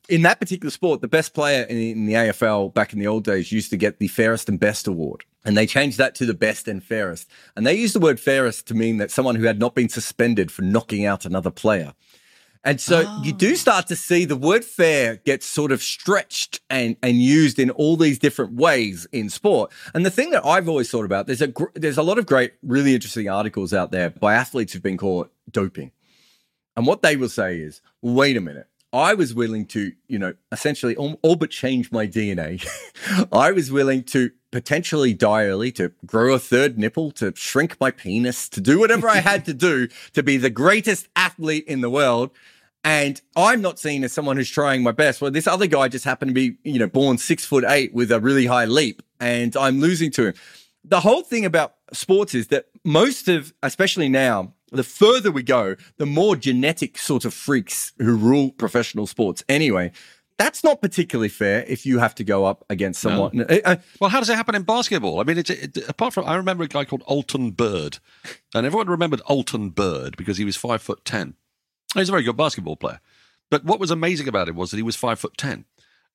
In 0.08 0.22
that 0.22 0.40
particular 0.40 0.70
sport, 0.70 1.00
the 1.00 1.08
best 1.08 1.34
player 1.34 1.62
in, 1.64 1.76
in 1.76 2.06
the 2.06 2.14
AFL 2.14 2.74
back 2.74 2.92
in 2.92 2.98
the 2.98 3.06
old 3.06 3.24
days 3.24 3.52
used 3.52 3.70
to 3.70 3.76
get 3.76 3.98
the 3.98 4.08
fairest 4.08 4.48
and 4.48 4.58
best 4.58 4.86
award. 4.88 5.24
And 5.44 5.56
they 5.56 5.66
changed 5.66 5.98
that 5.98 6.14
to 6.16 6.26
the 6.26 6.34
best 6.34 6.68
and 6.68 6.82
fairest. 6.82 7.30
And 7.56 7.66
they 7.66 7.74
used 7.74 7.94
the 7.94 8.00
word 8.00 8.18
fairest 8.18 8.66
to 8.68 8.74
mean 8.74 8.98
that 8.98 9.10
someone 9.10 9.36
who 9.36 9.44
had 9.44 9.58
not 9.58 9.74
been 9.74 9.88
suspended 9.88 10.50
for 10.50 10.62
knocking 10.62 11.06
out 11.06 11.24
another 11.24 11.50
player. 11.50 11.94
And 12.62 12.78
so 12.80 13.20
you 13.22 13.32
do 13.32 13.52
oh. 13.52 13.54
start 13.54 13.86
to 13.86 13.96
see 13.96 14.26
the 14.26 14.36
word 14.36 14.64
fair 14.64 15.16
get 15.16 15.42
sort 15.42 15.72
of 15.72 15.82
stretched 15.82 16.60
and, 16.68 16.96
and 17.02 17.16
used 17.16 17.58
in 17.58 17.70
all 17.70 17.96
these 17.96 18.18
different 18.18 18.52
ways 18.54 19.06
in 19.12 19.30
sport. 19.30 19.72
And 19.94 20.04
the 20.04 20.10
thing 20.10 20.30
that 20.30 20.44
I've 20.44 20.68
always 20.68 20.90
thought 20.90 21.06
about, 21.06 21.26
there's 21.26 21.40
a, 21.40 21.46
gr- 21.46 21.72
there's 21.74 21.96
a 21.96 22.02
lot 22.02 22.18
of 22.18 22.26
great, 22.26 22.52
really 22.62 22.94
interesting 22.94 23.30
articles 23.30 23.72
out 23.72 23.92
there 23.92 24.10
by 24.10 24.34
athletes 24.34 24.72
who've 24.72 24.82
been 24.82 24.98
caught 24.98 25.32
doping. 25.50 25.90
And 26.76 26.86
what 26.86 27.02
they 27.02 27.16
will 27.16 27.28
say 27.28 27.58
is, 27.58 27.80
wait 28.02 28.36
a 28.36 28.40
minute. 28.40 28.69
I 28.92 29.14
was 29.14 29.34
willing 29.34 29.66
to, 29.66 29.92
you 30.08 30.18
know, 30.18 30.34
essentially 30.50 30.96
all, 30.96 31.18
all 31.22 31.36
but 31.36 31.50
change 31.50 31.92
my 31.92 32.06
DNA. 32.06 32.66
I 33.32 33.52
was 33.52 33.70
willing 33.70 34.02
to 34.04 34.30
potentially 34.50 35.14
die 35.14 35.44
early, 35.44 35.70
to 35.72 35.92
grow 36.04 36.34
a 36.34 36.38
third 36.38 36.76
nipple, 36.76 37.12
to 37.12 37.32
shrink 37.36 37.76
my 37.80 37.92
penis, 37.92 38.48
to 38.48 38.60
do 38.60 38.80
whatever 38.80 39.08
I 39.08 39.18
had 39.18 39.44
to 39.44 39.54
do 39.54 39.88
to 40.14 40.22
be 40.22 40.36
the 40.36 40.50
greatest 40.50 41.08
athlete 41.14 41.64
in 41.68 41.82
the 41.82 41.90
world. 41.90 42.30
And 42.82 43.20
I'm 43.36 43.60
not 43.60 43.78
seen 43.78 44.02
as 44.02 44.12
someone 44.12 44.36
who's 44.36 44.50
trying 44.50 44.82
my 44.82 44.92
best. 44.92 45.20
Well, 45.20 45.30
this 45.30 45.46
other 45.46 45.66
guy 45.66 45.88
just 45.88 46.04
happened 46.04 46.30
to 46.30 46.34
be, 46.34 46.56
you 46.64 46.78
know, 46.78 46.88
born 46.88 47.18
six 47.18 47.44
foot 47.44 47.64
eight 47.68 47.94
with 47.94 48.10
a 48.10 48.18
really 48.18 48.46
high 48.46 48.64
leap, 48.64 49.02
and 49.20 49.56
I'm 49.56 49.80
losing 49.80 50.10
to 50.12 50.28
him. 50.28 50.34
The 50.82 51.00
whole 51.00 51.22
thing 51.22 51.44
about 51.44 51.74
sports 51.92 52.34
is 52.34 52.48
that 52.48 52.66
most 52.84 53.28
of, 53.28 53.52
especially 53.62 54.08
now, 54.08 54.54
the 54.70 54.84
further 54.84 55.30
we 55.30 55.42
go, 55.42 55.76
the 55.96 56.06
more 56.06 56.36
genetic 56.36 56.98
sort 56.98 57.24
of 57.24 57.34
freaks 57.34 57.92
who 57.98 58.16
rule 58.16 58.50
professional 58.52 59.06
sports. 59.06 59.42
Anyway, 59.48 59.92
that's 60.38 60.64
not 60.64 60.80
particularly 60.80 61.28
fair 61.28 61.64
if 61.68 61.84
you 61.84 61.98
have 61.98 62.14
to 62.14 62.24
go 62.24 62.46
up 62.46 62.64
against 62.70 63.02
someone. 63.02 63.42
Uh, 63.42 63.58
uh, 63.64 63.76
Well, 64.00 64.08
how 64.08 64.20
does 64.20 64.30
it 64.30 64.36
happen 64.36 64.54
in 64.54 64.62
basketball? 64.62 65.20
I 65.20 65.24
mean, 65.24 65.36
it's, 65.36 65.50
it, 65.50 65.76
apart 65.88 66.14
from, 66.14 66.24
I 66.24 66.36
remember 66.36 66.64
a 66.64 66.68
guy 66.68 66.86
called 66.86 67.02
Alton 67.06 67.50
Byrd, 67.50 67.98
and 68.54 68.64
everyone 68.64 68.88
remembered 68.88 69.20
Alton 69.22 69.68
Byrd 69.70 70.16
because 70.16 70.38
he 70.38 70.46
was 70.46 70.56
five 70.56 70.80
foot 70.80 71.04
ten. 71.04 71.34
He's 71.94 72.08
a 72.08 72.12
very 72.12 72.22
good 72.22 72.36
basketball 72.38 72.76
player, 72.76 73.00
but 73.50 73.64
what 73.64 73.80
was 73.80 73.90
amazing 73.90 74.28
about 74.28 74.48
him 74.48 74.56
was 74.56 74.70
that 74.70 74.78
he 74.78 74.82
was 74.82 74.96
five 74.96 75.18
foot 75.18 75.36
ten, 75.36 75.66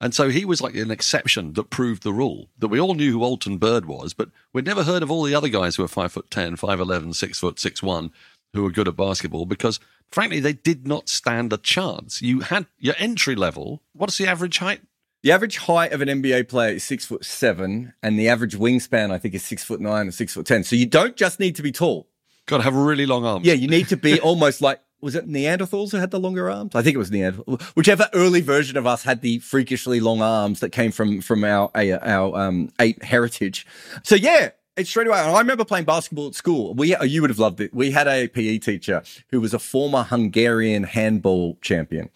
and 0.02 0.16
so 0.16 0.30
he 0.30 0.44
was 0.44 0.60
like 0.60 0.74
an 0.74 0.90
exception 0.90 1.54
that 1.54 1.70
proved 1.70 2.02
the 2.02 2.14
rule. 2.14 2.50
That 2.58 2.70
we 2.70 2.80
all 2.80 2.96
knew 2.96 3.12
who 3.12 3.24
Alton 3.24 3.60
Byrd 3.60 3.86
was, 3.86 4.16
but 4.16 4.30
we'd 4.54 4.66
never 4.66 4.84
heard 4.84 5.04
of 5.04 5.12
all 5.12 5.22
the 5.24 5.36
other 5.36 5.50
guys 5.50 5.76
who 5.76 5.84
were 5.84 5.88
five 5.88 6.12
foot 6.14 6.32
ten, 6.32 6.56
five 6.56 6.80
eleven, 6.80 7.14
six 7.14 7.40
foot 7.40 7.60
six 7.60 7.84
one, 7.84 8.12
who 8.56 8.64
were 8.64 8.72
good 8.72 8.88
at 8.88 8.96
basketball 8.96 9.46
because. 9.46 9.80
Frankly, 10.12 10.40
they 10.40 10.54
did 10.54 10.88
not 10.88 11.10
stand 11.10 11.52
a 11.52 11.58
chance. 11.58 12.22
You 12.22 12.42
had 12.42 12.68
your 12.78 12.94
entry 13.00 13.34
level. 13.34 13.82
What's 13.94 14.20
the 14.20 14.28
average 14.28 14.60
height? 14.60 14.82
the 15.26 15.32
average 15.32 15.58
height 15.58 15.92
of 15.92 16.02
an 16.02 16.08
NBA 16.08 16.48
player 16.50 16.76
is 16.76 16.84
six 16.84 17.04
foot 17.04 17.26
seven, 17.26 17.94
and 18.04 18.20
the 18.20 18.30
average 18.30 18.56
wingspan, 18.56 19.10
I 19.10 19.18
think, 19.18 19.34
is 19.34 19.44
six 19.44 19.64
foot 19.64 19.82
nine 19.82 20.08
or 20.08 20.12
six 20.12 20.36
foot 20.36 20.46
ten. 20.46 20.64
So 20.64 20.76
you 20.76 20.86
don't 20.86 21.16
just 21.16 21.40
need 21.40 21.56
to 21.56 21.64
be 21.64 21.72
tall. 21.72 22.08
Got 22.46 22.58
to 22.58 22.64
have 22.64 22.76
really 22.76 23.08
long 23.08 23.26
arms. 23.26 23.44
Yeah, 23.44 23.56
you 23.56 23.68
need 23.68 23.88
to 23.88 23.98
be 23.98 24.20
almost 24.22 24.62
like 24.62 24.82
was 25.02 25.16
it 25.16 25.28
Neanderthals 25.28 25.92
who 25.92 25.98
had 25.98 26.12
the 26.12 26.20
longer 26.20 26.48
arms? 26.48 26.76
I 26.76 26.84
think 26.84 26.94
it 26.94 27.00
was 27.00 27.10
Neanderthals. 27.10 27.60
Whichever 27.76 28.08
early 28.14 28.42
version 28.42 28.78
of 28.78 28.86
us 28.86 29.02
had 29.02 29.22
the 29.22 29.40
freakishly 29.40 30.00
long 30.00 30.22
arms 30.22 30.60
that 30.60 30.70
came 30.70 30.92
from 30.92 31.22
from 31.22 31.44
our 31.44 31.72
our 31.76 32.38
um, 32.38 32.72
ape 32.80 33.02
heritage. 33.02 33.66
So 34.04 34.14
yeah. 34.14 34.52
It's 34.78 34.90
straight 34.90 35.08
away. 35.08 35.20
I 35.20 35.40
remember 35.40 35.64
playing 35.64 35.86
basketball 35.86 36.28
at 36.28 36.36
school. 36.36 36.74
We, 36.74 36.94
uh, 36.94 37.04
you 37.04 37.22
would 37.22 37.30
have 37.30 37.40
loved 37.40 37.62
it. 37.62 37.74
We 37.74 37.92
had 37.92 38.08
a 38.08 38.28
PE 38.28 38.58
teacher 38.58 39.04
who 39.30 39.40
was 39.40 39.54
a 39.54 39.60
former 39.60 40.04
Hungarian 40.04 40.84
handball 40.84 41.58
champion, 41.62 42.10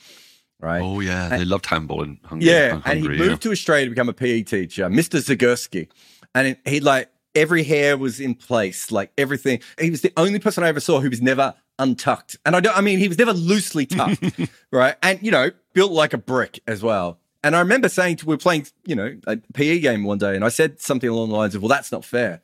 right? 0.60 0.82
Oh 0.82 1.00
yeah, 1.00 1.30
they 1.30 1.46
loved 1.46 1.68
handball 1.68 2.04
in 2.04 2.20
Hungary. 2.26 2.50
Yeah, 2.50 2.72
Hung- 2.72 2.82
and 2.86 3.00
he 3.00 3.06
Hungary, 3.08 3.18
moved 3.30 3.42
to 3.44 3.52
Australia 3.52 3.86
to 3.86 3.92
become 3.92 4.10
a 4.10 4.14
PE 4.14 4.44
teacher, 4.44 4.90
Mr. 4.90 5.20
Zagurski, 5.20 5.88
and 6.36 6.58
he 6.66 6.82
like 6.82 7.10
every 7.34 7.64
hair 7.64 7.98
was 7.98 8.20
in 8.20 8.36
place, 8.36 8.92
like 8.92 9.12
everything. 9.18 9.62
He 9.80 9.90
was 9.90 10.02
the 10.02 10.12
only 10.18 10.40
person 10.40 10.64
I 10.64 10.68
ever 10.68 10.82
saw 10.82 11.00
who 11.00 11.10
was 11.10 11.22
never 11.22 11.54
untucked, 11.78 12.38
and 12.46 12.58
I 12.58 12.60
don't. 12.60 12.78
I 12.78 12.82
mean, 12.82 13.00
he 13.00 13.08
was 13.08 13.18
never 13.18 13.32
loosely 13.32 13.86
tucked, 13.86 14.22
right? 14.72 14.96
And 15.02 15.20
you 15.22 15.32
know, 15.32 15.52
built 15.74 15.94
like 15.94 16.12
a 16.14 16.18
brick 16.18 16.60
as 16.68 16.84
well. 16.84 17.20
And 17.44 17.56
I 17.56 17.60
remember 17.60 17.90
saying 17.90 18.18
to 18.18 18.26
we 18.26 18.34
were 18.34 18.38
playing, 18.38 18.68
you 18.86 18.96
know, 18.96 19.18
a 19.28 19.38
PE 19.54 19.80
game 19.80 20.04
one 20.04 20.18
day, 20.18 20.36
and 20.36 20.44
I 20.44 20.50
said 20.50 20.80
something 20.82 21.10
along 21.10 21.30
the 21.30 21.36
lines 21.36 21.56
of, 21.56 21.62
"Well, 21.62 21.70
that's 21.70 21.92
not 21.92 22.04
fair." 22.04 22.42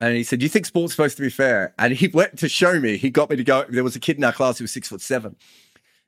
And 0.00 0.16
he 0.16 0.22
said, 0.22 0.38
"Do 0.38 0.44
you 0.44 0.48
think 0.48 0.66
sport's 0.66 0.92
supposed 0.92 1.16
to 1.16 1.22
be 1.22 1.30
fair?" 1.30 1.74
And 1.78 1.92
he 1.92 2.08
went 2.14 2.38
to 2.38 2.48
show 2.48 2.78
me. 2.78 2.96
He 2.96 3.10
got 3.10 3.30
me 3.30 3.36
to 3.36 3.44
go. 3.44 3.64
There 3.68 3.84
was 3.84 3.96
a 3.96 4.00
kid 4.00 4.18
in 4.18 4.24
our 4.24 4.32
class 4.32 4.58
who 4.58 4.64
was 4.64 4.72
six 4.72 4.88
foot 4.88 5.00
seven. 5.00 5.36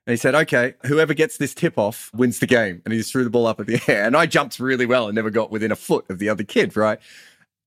And 0.07 0.13
he 0.13 0.17
said, 0.17 0.35
okay, 0.35 0.75
whoever 0.87 1.15
gets 1.15 1.37
this 1.37 1.55
tip 1.55 1.79
off 1.79 2.11
wins 2.13 2.41
the 2.41 2.47
game. 2.47 2.83
And 2.85 2.93
he 2.93 2.99
just 2.99 3.13
threw 3.13 3.23
the 3.23 3.31
ball 3.31 3.47
up 3.47 3.61
in 3.61 3.67
the 3.67 3.81
air. 3.89 4.05
And 4.05 4.17
I 4.17 4.27
jumped 4.27 4.59
really 4.59 4.87
well 4.87 5.07
and 5.07 5.15
never 5.15 5.31
got 5.31 5.51
within 5.51 5.71
a 5.71 5.77
foot 5.77 6.11
of 6.11 6.19
the 6.19 6.29
other 6.29 6.43
kid, 6.43 6.77
right? 6.77 6.99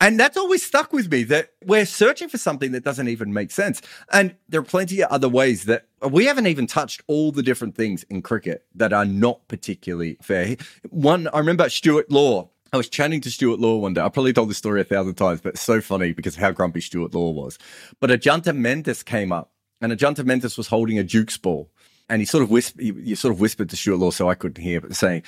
And 0.01 0.19
that's 0.19 0.35
always 0.35 0.61
stuck 0.61 0.91
with 0.91 1.09
me 1.09 1.23
that 1.23 1.53
we're 1.63 1.85
searching 1.85 2.27
for 2.27 2.37
something 2.37 2.73
that 2.73 2.83
doesn't 2.83 3.07
even 3.07 3.31
make 3.33 3.51
sense. 3.51 3.81
And 4.11 4.35
there 4.49 4.59
are 4.59 4.65
plenty 4.65 5.01
of 5.01 5.09
other 5.09 5.29
ways 5.29 5.65
that 5.65 5.85
we 6.07 6.25
haven't 6.25 6.47
even 6.47 6.67
touched 6.67 7.01
all 7.07 7.31
the 7.31 7.43
different 7.43 7.75
things 7.75 8.03
in 8.03 8.21
cricket 8.21 8.65
that 8.75 8.93
are 8.93 9.05
not 9.05 9.47
particularly 9.47 10.17
fair. 10.21 10.57
One, 10.89 11.27
I 11.33 11.39
remember 11.39 11.69
Stuart 11.69 12.11
Law. 12.11 12.49
I 12.73 12.77
was 12.77 12.89
chatting 12.89 13.21
to 13.21 13.31
Stuart 13.31 13.59
Law 13.59 13.77
one 13.77 13.93
day. 13.93 14.01
I 14.01 14.09
probably 14.09 14.33
told 14.33 14.49
this 14.49 14.57
story 14.57 14.81
a 14.81 14.83
thousand 14.83 15.15
times, 15.15 15.41
but 15.41 15.53
it's 15.53 15.61
so 15.61 15.79
funny 15.81 16.11
because 16.11 16.35
of 16.35 16.41
how 16.41 16.51
grumpy 16.51 16.81
Stuart 16.81 17.13
Law 17.13 17.31
was. 17.31 17.57
But 17.99 18.09
Ajantha 18.09 18.55
Mendis 18.55 19.05
came 19.05 19.31
up 19.31 19.51
and 19.81 19.93
Ajantha 19.93 20.25
Mendis 20.25 20.57
was 20.57 20.67
holding 20.67 20.99
a 20.99 21.03
Duke's 21.03 21.37
ball. 21.37 21.69
And 22.09 22.21
he 22.21 22.25
sort 22.25 22.43
of 22.43 22.51
whispered, 22.51 22.81
he, 22.81 22.91
he 22.91 23.15
sort 23.15 23.33
of 23.33 23.39
whispered 23.39 23.69
to 23.69 23.77
Stuart 23.77 23.97
Law 23.97 24.11
so 24.11 24.29
I 24.29 24.35
couldn't 24.35 24.61
hear, 24.61 24.81
but 24.81 24.95
saying, 24.95 25.23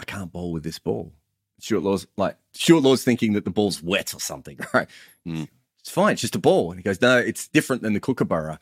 I 0.00 0.04
can't 0.04 0.32
bowl 0.32 0.52
with 0.52 0.64
this 0.64 0.78
ball. 0.78 1.12
Stuart 1.58 1.82
Law's 1.82 2.06
like, 2.16 2.36
Stuart 2.52 2.82
Law's 2.82 3.04
thinking 3.04 3.32
that 3.34 3.44
the 3.44 3.50
ball's 3.50 3.82
wet 3.82 4.14
or 4.14 4.20
something, 4.20 4.58
right? 4.74 4.88
Mm. 5.26 5.48
It's 5.80 5.90
fine, 5.90 6.14
it's 6.14 6.22
just 6.22 6.34
a 6.34 6.40
ball. 6.40 6.70
And 6.70 6.80
he 6.80 6.82
goes, 6.82 7.00
no, 7.00 7.18
it's 7.18 7.48
different 7.48 7.82
than 7.82 7.92
the 7.92 8.00
Kookaburra. 8.00 8.58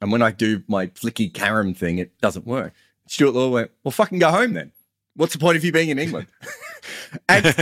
And 0.00 0.12
when 0.12 0.22
I 0.22 0.30
do 0.30 0.62
my 0.68 0.88
flicky 0.88 1.32
carom 1.32 1.74
thing, 1.74 1.98
it 1.98 2.18
doesn't 2.20 2.46
work. 2.46 2.72
Stuart 3.08 3.32
Law 3.32 3.48
went, 3.48 3.70
well, 3.84 3.92
fucking 3.92 4.18
go 4.18 4.30
home 4.30 4.54
then. 4.54 4.72
What's 5.16 5.32
the 5.32 5.38
point 5.38 5.56
of 5.56 5.64
you 5.64 5.72
being 5.72 5.88
in 5.88 5.98
England? 5.98 6.28
and, 7.28 7.46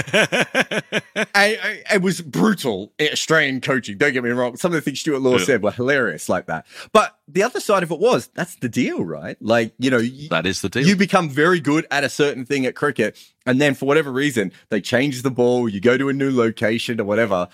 and, 1.34 1.58
it 1.92 2.02
was 2.02 2.20
brutal 2.20 2.92
Australian 3.00 3.60
coaching. 3.60 3.96
Don't 3.96 4.12
get 4.12 4.24
me 4.24 4.30
wrong. 4.30 4.56
Some 4.56 4.72
of 4.72 4.74
the 4.74 4.80
things 4.80 5.00
Stuart 5.00 5.20
Law 5.20 5.38
yeah. 5.38 5.44
said 5.44 5.62
were 5.62 5.70
hilarious 5.70 6.28
like 6.28 6.46
that. 6.46 6.66
But 6.92 7.16
the 7.28 7.42
other 7.42 7.60
side 7.60 7.82
of 7.82 7.90
it 7.90 7.98
was 7.98 8.28
that's 8.34 8.56
the 8.56 8.68
deal, 8.68 9.04
right? 9.04 9.36
Like, 9.40 9.72
you 9.78 9.90
know, 9.90 10.02
that 10.30 10.46
is 10.46 10.62
the 10.62 10.68
deal. 10.68 10.86
You 10.86 10.96
become 10.96 11.28
very 11.28 11.60
good 11.60 11.86
at 11.90 12.04
a 12.04 12.08
certain 12.08 12.44
thing 12.44 12.66
at 12.66 12.74
cricket. 12.74 13.18
And 13.46 13.60
then 13.60 13.74
for 13.74 13.86
whatever 13.86 14.10
reason, 14.10 14.52
they 14.70 14.80
change 14.80 15.22
the 15.22 15.30
ball, 15.30 15.68
you 15.68 15.80
go 15.80 15.96
to 15.96 16.08
a 16.08 16.12
new 16.12 16.34
location 16.34 17.00
or 17.00 17.04
whatever. 17.04 17.48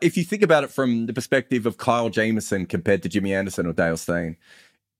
If 0.00 0.16
you 0.16 0.24
think 0.24 0.42
about 0.42 0.64
it 0.64 0.70
from 0.70 1.06
the 1.06 1.12
perspective 1.12 1.66
of 1.66 1.76
Kyle 1.76 2.10
Jamieson 2.10 2.66
compared 2.66 3.02
to 3.02 3.08
Jimmy 3.08 3.34
Anderson 3.34 3.66
or 3.66 3.72
Dale 3.72 3.96
Steyn, 3.96 4.36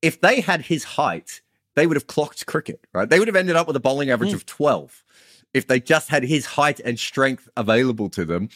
if 0.02 0.20
they 0.20 0.40
had 0.40 0.62
his 0.62 0.84
height, 0.84 1.42
they 1.76 1.86
would 1.86 1.96
have 1.96 2.06
clocked 2.06 2.46
cricket, 2.46 2.80
right? 2.92 3.08
They 3.08 3.18
would 3.18 3.28
have 3.28 3.36
ended 3.36 3.56
up 3.56 3.66
with 3.66 3.76
a 3.76 3.80
bowling 3.80 4.10
average 4.10 4.30
mm. 4.30 4.34
of 4.34 4.46
12 4.46 5.04
if 5.52 5.66
they 5.66 5.80
just 5.80 6.08
had 6.08 6.22
his 6.22 6.46
height 6.46 6.80
and 6.80 6.98
strength 6.98 7.48
available 7.56 8.08
to 8.10 8.24
them. 8.24 8.48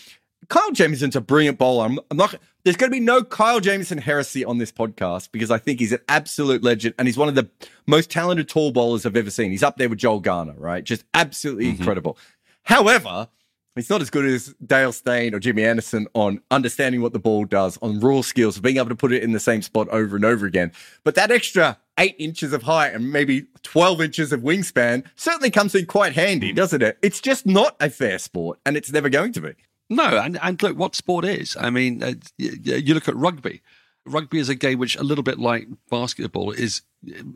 Kyle 0.49 0.71
Jamieson's 0.73 1.17
a 1.17 1.21
brilliant 1.21 1.59
bowler. 1.59 1.87
I'm, 1.87 1.99
I'm 2.11 2.17
not. 2.17 2.35
There's 2.65 2.77
going 2.77 2.91
to 2.91 2.95
be 2.95 3.01
no 3.01 3.23
Kyle 3.23 3.61
Jamieson 3.61 3.99
heresy 3.99 4.45
on 4.45 4.59
this 4.59 4.73
podcast 4.73 5.31
because 5.33 5.51
I 5.51 5.59
think 5.59 5.81
he's 5.81 5.93
an 5.93 6.01
absolute 6.09 6.63
legend 6.63 6.95
and 6.99 7.09
he's 7.09 7.17
one 7.17 7.29
of 7.29 7.35
the 7.35 7.49
most 7.87 8.11
talented 8.11 8.49
tall 8.49 8.71
bowlers 8.71 9.07
I've 9.07 9.17
ever 9.17 9.31
seen. 9.31 9.51
He's 9.51 9.63
up 9.63 9.77
there 9.77 9.89
with 9.89 9.99
Joel 9.99 10.21
Garner, 10.21 10.55
right? 10.57 10.85
Just 10.85 11.05
absolutely 11.15 11.67
mm-hmm. 11.67 11.79
incredible. 11.79 12.19
However, 12.63 13.29
He's 13.75 13.91
not 13.91 14.01
as 14.01 14.11
good 14.11 14.25
as 14.25 14.55
Dale 14.65 14.93
Steyn 14.93 15.35
or 15.35 15.41
Jimmy 15.41 15.65
Anderson 15.65 16.07
on 16.15 16.41
understanding 16.51 17.03
what 17.03 17.13
the 17.13 17.19
ball 17.19 17.45
does, 17.45 17.77
on 17.83 17.99
raw 17.99 18.21
skills, 18.21 18.61
being 18.61 18.77
able 18.77 18.89
to 18.89 18.95
put 18.95 19.13
it 19.13 19.25
in 19.25 19.33
the 19.33 19.41
same 19.41 19.63
spot 19.63 19.89
over 19.89 20.15
and 20.15 20.25
over 20.25 20.47
again. 20.47 20.71
But 21.03 21.17
that 21.17 21.33
extra 21.33 21.79
eight 21.99 22.15
inches 22.19 22.53
of 22.53 22.63
height 22.63 22.95
and 22.95 23.13
maybe 23.13 23.47
12 23.63 24.01
inches 24.01 24.33
of 24.33 24.41
wingspan 24.41 25.05
certainly 25.17 25.51
comes 25.51 25.75
in 25.75 25.87
quite 25.87 26.13
handy, 26.13 26.53
doesn't 26.53 26.83
it? 26.83 26.99
It's 27.03 27.21
just 27.21 27.47
not 27.47 27.77
a 27.81 27.91
fair 27.91 28.19
sport 28.19 28.61
and 28.65 28.77
it's 28.77 28.93
never 28.93 29.09
going 29.09 29.33
to 29.33 29.41
be. 29.41 29.55
No, 29.91 30.19
and, 30.19 30.39
and 30.41 30.63
look 30.63 30.79
what 30.79 30.95
sport 30.95 31.25
is. 31.25 31.57
I 31.59 31.71
mean, 31.71 32.03
uh, 32.03 32.15
you 32.39 32.95
look 32.95 33.09
at 33.09 33.17
rugby. 33.17 33.61
Rugby 34.07 34.39
is 34.39 34.49
a 34.49 34.55
game 34.55 34.79
which, 34.79 34.97
a 34.97 35.03
little 35.03 35.25
bit 35.25 35.39
like 35.39 35.67
basketball, 35.91 36.53
is 36.53 36.83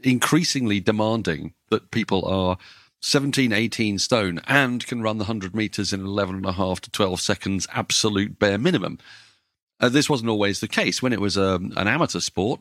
increasingly 0.03 0.81
demanding 0.81 1.55
that 1.71 1.91
people 1.91 2.25
are 2.27 2.59
17, 3.01 3.53
18 3.53 3.99
stone 3.99 4.41
and 4.47 4.87
can 4.87 5.03
run 5.03 5.19
the 5.19 5.25
100 5.25 5.55
meters 5.55 5.93
in 5.93 6.05
11 6.05 6.37
and 6.37 6.47
a 6.47 6.53
half 6.53 6.81
to 6.81 6.91
12 6.91 7.21
seconds, 7.21 7.67
absolute 7.73 8.39
bare 8.39 8.59
minimum. 8.59 8.99
Uh, 9.81 9.89
this 9.89 10.11
wasn't 10.11 10.31
always 10.31 10.61
the 10.61 10.69
case. 10.69 11.01
When 11.03 11.13
it 11.13 11.21
was 11.21 11.39
um, 11.39 11.73
an 11.77 11.87
amateur 11.87 12.21
sport, 12.21 12.61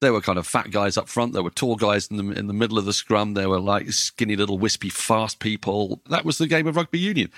there 0.00 0.12
were 0.12 0.20
kind 0.20 0.38
of 0.38 0.46
fat 0.46 0.70
guys 0.70 0.96
up 0.96 1.08
front. 1.08 1.32
There 1.32 1.42
were 1.42 1.50
tall 1.50 1.76
guys 1.76 2.08
in 2.08 2.16
the 2.16 2.38
in 2.38 2.46
the 2.46 2.52
middle 2.52 2.78
of 2.78 2.84
the 2.84 2.92
scrum. 2.92 3.34
There 3.34 3.48
were 3.48 3.60
like 3.60 3.90
skinny 3.92 4.36
little 4.36 4.58
wispy 4.58 4.90
fast 4.90 5.40
people. 5.40 6.00
That 6.08 6.24
was 6.24 6.38
the 6.38 6.46
game 6.46 6.66
of 6.66 6.76
rugby 6.76 6.98
union. 6.98 7.30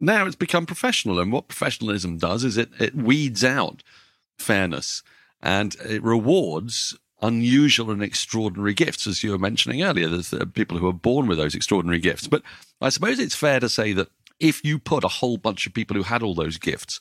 Now 0.00 0.26
it's 0.26 0.36
become 0.36 0.66
professional, 0.66 1.20
and 1.20 1.30
what 1.30 1.48
professionalism 1.48 2.16
does 2.16 2.42
is 2.42 2.56
it 2.56 2.70
it 2.80 2.94
weeds 2.94 3.44
out 3.44 3.82
fairness 4.38 5.02
and 5.42 5.76
it 5.84 6.02
rewards 6.02 6.96
unusual 7.22 7.90
and 7.90 8.02
extraordinary 8.02 8.74
gifts, 8.74 9.06
as 9.06 9.22
you 9.22 9.30
were 9.30 9.38
mentioning 9.38 9.82
earlier. 9.82 10.08
There's 10.08 10.34
people 10.54 10.78
who 10.78 10.88
are 10.88 10.92
born 10.92 11.26
with 11.26 11.38
those 11.38 11.54
extraordinary 11.54 12.00
gifts. 12.00 12.26
But 12.26 12.42
I 12.80 12.88
suppose 12.88 13.18
it's 13.18 13.34
fair 13.34 13.60
to 13.60 13.68
say 13.68 13.92
that 13.92 14.08
if 14.38 14.64
you 14.64 14.78
put 14.78 15.04
a 15.04 15.08
whole 15.08 15.36
bunch 15.36 15.66
of 15.66 15.74
people 15.74 15.96
who 15.96 16.02
had 16.02 16.22
all 16.22 16.34
those 16.34 16.56
gifts 16.56 17.00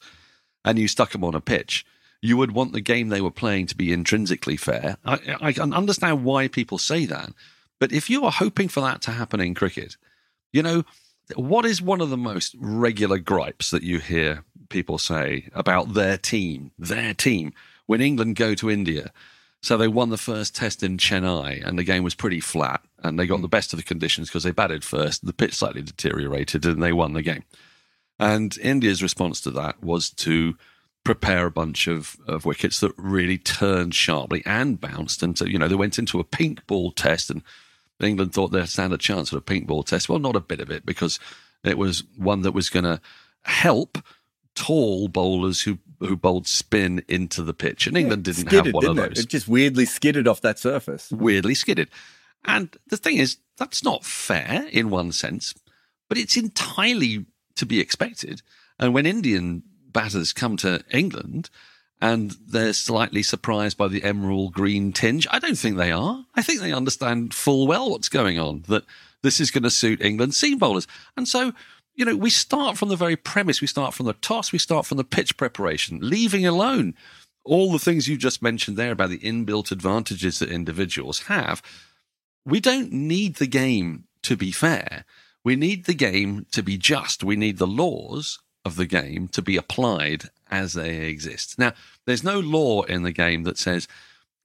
and 0.65 0.77
you 0.77 0.87
stuck 0.87 1.11
them 1.11 1.23
on 1.23 1.35
a 1.35 1.41
pitch, 1.41 1.85
you 2.21 2.35
would 2.35 2.51
want 2.51 2.73
the 2.73 2.81
game 2.81 3.09
they 3.09 3.21
were 3.21 3.31
playing 3.31 3.67
to 3.67 3.77
be 3.77 3.93
intrinsically 3.93 4.57
fair. 4.57 4.97
I, 5.05 5.19
I 5.41 5.53
can 5.53 5.73
understand 5.73 6.25
why 6.25 6.49
people 6.49 6.77
say 6.77 7.05
that. 7.05 7.31
But 7.79 7.93
if 7.93 8.09
you 8.09 8.25
are 8.25 8.31
hoping 8.31 8.67
for 8.67 8.81
that 8.81 9.01
to 9.03 9.11
happen 9.11 9.39
in 9.39 9.55
cricket, 9.55 9.95
you 10.51 10.61
know, 10.61 10.83
what 11.35 11.65
is 11.65 11.81
one 11.81 12.01
of 12.01 12.09
the 12.09 12.17
most 12.17 12.55
regular 12.59 13.19
gripes 13.19 13.71
that 13.71 13.83
you 13.83 13.99
hear 13.99 14.43
people 14.67 14.97
say 14.97 15.47
about 15.53 15.93
their 15.93 16.17
team, 16.17 16.71
their 16.77 17.13
team, 17.13 17.53
when 17.85 18.01
England 18.01 18.35
go 18.35 18.53
to 18.55 18.69
India 18.69 19.11
so 19.61 19.75
they 19.75 19.87
won 19.87 20.09
the 20.09 20.17
first 20.17 20.55
test 20.55 20.83
in 20.83 20.97
Chennai, 20.97 21.65
and 21.65 21.77
the 21.77 21.83
game 21.83 22.03
was 22.03 22.15
pretty 22.15 22.39
flat, 22.39 22.81
and 23.03 23.19
they 23.19 23.27
got 23.27 23.37
hmm. 23.37 23.43
the 23.43 23.47
best 23.47 23.73
of 23.73 23.77
the 23.77 23.83
conditions 23.83 24.29
because 24.29 24.43
they 24.43 24.51
batted 24.51 24.83
first. 24.83 25.25
The 25.25 25.33
pitch 25.33 25.55
slightly 25.55 25.81
deteriorated, 25.81 26.65
and 26.65 26.81
they 26.81 26.93
won 26.93 27.13
the 27.13 27.21
game. 27.21 27.43
And 28.19 28.57
India's 28.59 29.03
response 29.03 29.41
to 29.41 29.51
that 29.51 29.81
was 29.81 30.09
to 30.11 30.55
prepare 31.03 31.45
a 31.45 31.51
bunch 31.51 31.87
of, 31.87 32.17
of 32.27 32.45
wickets 32.45 32.81
that 32.81 32.91
really 32.97 33.37
turned 33.37 33.95
sharply 33.95 34.43
and 34.45 34.79
bounced. 34.79 35.23
And 35.23 35.37
so, 35.37 35.45
you 35.45 35.57
know, 35.57 35.69
they 35.69 35.75
went 35.75 35.97
into 35.97 36.19
a 36.19 36.25
pink 36.25 36.65
ball 36.67 36.91
test, 36.91 37.29
and 37.29 37.41
England 38.01 38.33
thought 38.33 38.49
they'd 38.49 38.67
stand 38.67 38.93
a 38.93 38.97
chance 38.97 39.33
at 39.33 39.39
a 39.39 39.41
pink 39.41 39.67
ball 39.67 39.83
test. 39.83 40.09
Well, 40.09 40.19
not 40.19 40.35
a 40.35 40.41
bit 40.41 40.59
of 40.59 40.69
it, 40.69 40.85
because 40.85 41.19
it 41.63 41.77
was 41.77 42.03
one 42.17 42.41
that 42.41 42.53
was 42.53 42.69
going 42.69 42.85
to 42.85 43.01
help 43.43 43.97
tall 44.55 45.07
bowlers 45.07 45.61
who 45.61 45.79
who 45.99 46.15
bowled 46.15 46.47
spin 46.47 47.03
into 47.07 47.43
the 47.43 47.53
pitch, 47.53 47.87
and 47.87 47.97
England 47.97 48.25
yeah, 48.25 48.33
didn't 48.33 48.49
skidded, 48.49 48.65
have 48.67 48.73
one 48.73 48.85
of 48.85 48.95
those. 48.95 49.19
It? 49.19 49.19
it 49.19 49.29
just 49.29 49.47
weirdly 49.47 49.85
skidded 49.85 50.27
off 50.27 50.41
that 50.41 50.59
surface. 50.59 51.11
Weirdly 51.11 51.55
skidded, 51.55 51.89
and 52.45 52.75
the 52.87 52.97
thing 52.97 53.17
is, 53.17 53.37
that's 53.57 53.83
not 53.83 54.05
fair 54.05 54.67
in 54.71 54.89
one 54.89 55.11
sense, 55.11 55.53
but 56.07 56.17
it's 56.17 56.37
entirely 56.37 57.25
to 57.55 57.65
be 57.65 57.79
expected. 57.79 58.41
And 58.79 58.93
when 58.93 59.05
Indian 59.05 59.63
batters 59.91 60.33
come 60.33 60.55
to 60.57 60.83
England 60.91 61.49
and 62.01 62.31
they're 62.47 62.73
slightly 62.73 63.21
surprised 63.21 63.77
by 63.77 63.89
the 63.89 64.03
emerald 64.03 64.53
green 64.53 64.93
tinge, 64.93 65.27
I 65.29 65.39
don't 65.39 65.57
think 65.57 65.75
they 65.75 65.91
are. 65.91 66.25
I 66.35 66.41
think 66.41 66.61
they 66.61 66.71
understand 66.71 67.33
full 67.33 67.67
well 67.67 67.91
what's 67.91 68.09
going 68.09 68.39
on. 68.39 68.63
That 68.67 68.85
this 69.21 69.39
is 69.41 69.51
going 69.51 69.63
to 69.63 69.69
suit 69.69 70.01
England 70.01 70.33
seam 70.33 70.57
bowlers, 70.57 70.87
and 71.17 71.27
so 71.27 71.53
you 71.99 72.05
know, 72.05 72.15
we 72.15 72.29
start 72.29 72.77
from 72.77 72.87
the 72.87 72.95
very 72.95 73.17
premise. 73.17 73.59
We 73.59 73.67
start 73.67 73.93
from 73.93 74.05
the 74.05 74.13
toss. 74.13 74.53
We 74.53 74.57
start 74.57 74.85
from 74.85 74.95
the 74.95 75.03
pitch 75.03 75.35
preparation, 75.35 75.99
leaving 76.01 76.45
alone 76.45 76.95
all 77.43 77.73
the 77.73 77.77
things 77.77 78.07
you 78.07 78.15
just 78.15 78.41
mentioned 78.41 78.77
there 78.77 78.93
about 78.93 79.09
the 79.09 79.19
inbuilt 79.19 79.69
advantages 79.69 80.39
that 80.39 80.49
individuals 80.49 81.23
have. 81.23 81.61
We 82.45 82.61
don't 82.61 82.93
need 82.93 83.35
the 83.35 83.47
game 83.47 84.05
to 84.21 84.37
be 84.37 84.49
fair. 84.49 85.03
We 85.43 85.57
need 85.57 85.85
the 85.85 85.93
game 85.93 86.45
to 86.53 86.63
be 86.63 86.77
just. 86.77 87.21
We 87.21 87.35
need 87.35 87.57
the 87.57 87.67
laws 87.67 88.39
of 88.63 88.77
the 88.77 88.85
game 88.85 89.27
to 89.29 89.41
be 89.41 89.57
applied 89.57 90.29
as 90.49 90.75
they 90.75 91.07
exist. 91.07 91.59
Now, 91.59 91.73
there's 92.05 92.23
no 92.23 92.39
law 92.39 92.83
in 92.83 93.03
the 93.03 93.11
game 93.11 93.43
that 93.43 93.57
says 93.57 93.89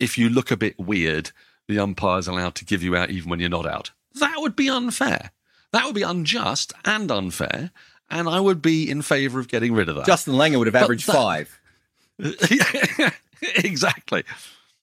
if 0.00 0.18
you 0.18 0.28
look 0.28 0.50
a 0.50 0.56
bit 0.56 0.76
weird, 0.76 1.30
the 1.68 1.78
umpire's 1.78 2.26
allowed 2.26 2.56
to 2.56 2.64
give 2.64 2.82
you 2.82 2.96
out 2.96 3.10
even 3.10 3.30
when 3.30 3.38
you're 3.38 3.48
not 3.48 3.66
out. 3.66 3.92
That 4.14 4.38
would 4.38 4.56
be 4.56 4.68
unfair. 4.68 5.30
That 5.74 5.86
would 5.86 5.94
be 5.94 6.02
unjust 6.02 6.72
and 6.84 7.10
unfair, 7.10 7.70
and 8.08 8.28
I 8.28 8.40
would 8.40 8.62
be 8.62 8.88
in 8.88 9.02
favour 9.02 9.40
of 9.40 9.48
getting 9.48 9.74
rid 9.74 9.88
of 9.88 9.96
that. 9.96 10.06
Justin 10.06 10.34
Langer 10.34 10.58
would 10.58 10.68
have 10.68 10.76
averaged 10.76 11.08
that, 11.08 11.12
five. 11.12 11.60
exactly. 13.42 14.22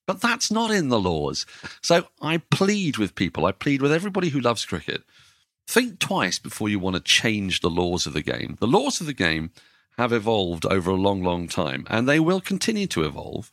But 0.06 0.20
that's 0.20 0.52
not 0.52 0.70
in 0.70 0.90
the 0.90 1.00
laws. 1.00 1.46
So 1.82 2.08
I 2.22 2.40
plead 2.40 2.98
with 2.98 3.16
people, 3.16 3.46
I 3.46 3.54
plead 3.54 3.82
with 3.82 3.94
everybody 3.94 4.30
who 4.30 4.42
loves 4.42 4.66
cricket 4.66 5.04
think 5.72 6.00
twice 6.00 6.38
before 6.38 6.68
you 6.68 6.78
want 6.78 6.98
to 6.98 7.02
change 7.02 7.62
the 7.62 7.70
laws 7.70 8.06
of 8.06 8.12
the 8.12 8.22
game. 8.22 8.58
The 8.60 8.68
laws 8.68 9.00
of 9.00 9.08
the 9.08 9.14
game 9.14 9.52
have 9.98 10.12
evolved 10.12 10.66
over 10.66 10.92
a 10.92 10.96
long, 10.96 11.24
long 11.24 11.48
time, 11.48 11.86
and 11.90 12.08
they 12.08 12.20
will 12.20 12.42
continue 12.42 12.88
to 12.88 13.04
evolve, 13.04 13.50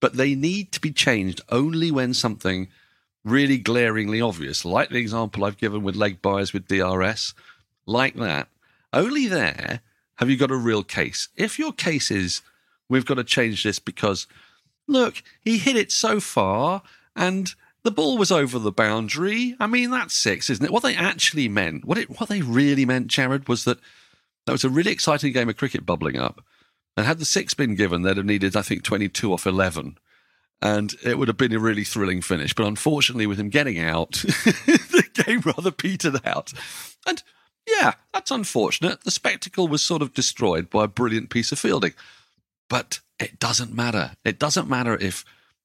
but 0.00 0.16
they 0.16 0.34
need 0.34 0.72
to 0.72 0.80
be 0.80 0.90
changed 0.90 1.40
only 1.50 1.92
when 1.92 2.14
something 2.14 2.68
really 3.24 3.58
glaringly 3.58 4.20
obvious, 4.20 4.64
like 4.64 4.90
the 4.90 4.98
example 4.98 5.44
I've 5.44 5.58
given 5.58 5.82
with 5.82 5.96
leg 5.96 6.20
byes 6.22 6.52
with 6.52 6.66
DRS, 6.66 7.34
like 7.86 8.14
that, 8.16 8.48
only 8.92 9.26
there 9.26 9.80
have 10.16 10.30
you 10.30 10.36
got 10.36 10.50
a 10.50 10.56
real 10.56 10.82
case. 10.82 11.28
If 11.36 11.58
your 11.58 11.72
case 11.72 12.10
is, 12.10 12.42
we've 12.88 13.06
got 13.06 13.14
to 13.14 13.24
change 13.24 13.62
this 13.62 13.78
because, 13.78 14.26
look, 14.86 15.22
he 15.40 15.58
hit 15.58 15.76
it 15.76 15.90
so 15.90 16.20
far 16.20 16.82
and 17.16 17.54
the 17.82 17.90
ball 17.90 18.16
was 18.16 18.30
over 18.30 18.58
the 18.58 18.72
boundary. 18.72 19.56
I 19.58 19.66
mean, 19.66 19.90
that's 19.90 20.14
six, 20.14 20.50
isn't 20.50 20.64
it? 20.64 20.72
What 20.72 20.82
they 20.82 20.94
actually 20.94 21.48
meant, 21.48 21.84
what 21.84 21.98
it, 21.98 22.20
what 22.20 22.28
they 22.28 22.42
really 22.42 22.84
meant, 22.84 23.08
Jarrod, 23.08 23.48
was 23.48 23.64
that 23.64 23.78
that 24.46 24.52
was 24.52 24.64
a 24.64 24.70
really 24.70 24.92
exciting 24.92 25.32
game 25.32 25.48
of 25.48 25.56
cricket 25.56 25.86
bubbling 25.86 26.18
up. 26.18 26.44
And 26.96 27.06
had 27.06 27.18
the 27.18 27.24
six 27.24 27.54
been 27.54 27.74
given, 27.74 28.02
they'd 28.02 28.16
have 28.16 28.26
needed, 28.26 28.54
I 28.54 28.62
think, 28.62 28.82
22 28.82 29.32
off 29.32 29.46
11 29.46 29.98
and 30.62 30.94
it 31.04 31.18
would 31.18 31.28
have 31.28 31.36
been 31.36 31.52
a 31.52 31.58
really 31.58 31.84
thrilling 31.84 32.22
finish. 32.22 32.54
But 32.54 32.66
unfortunately, 32.66 33.26
with 33.26 33.38
him 33.38 33.50
getting 33.50 33.80
out, 33.80 34.12
the 34.12 35.04
game 35.12 35.40
rather 35.40 35.72
petered 35.72 36.24
out. 36.24 36.52
And 37.06 37.22
yeah, 37.68 37.94
that's 38.14 38.30
unfortunate. 38.30 39.02
The 39.02 39.10
spectacle 39.10 39.68
was 39.68 39.82
sort 39.82 40.02
of 40.02 40.14
destroyed 40.14 40.70
by 40.70 40.84
a 40.84 40.88
brilliant 40.88 41.30
piece 41.30 41.52
of 41.52 41.58
fielding. 41.58 41.94
But 42.70 43.00
it 43.18 43.38
doesn't 43.38 43.74
matter. 43.74 44.12
It 44.24 44.38
doesn't 44.38 44.68
matter 44.68 44.96
if 44.96 45.24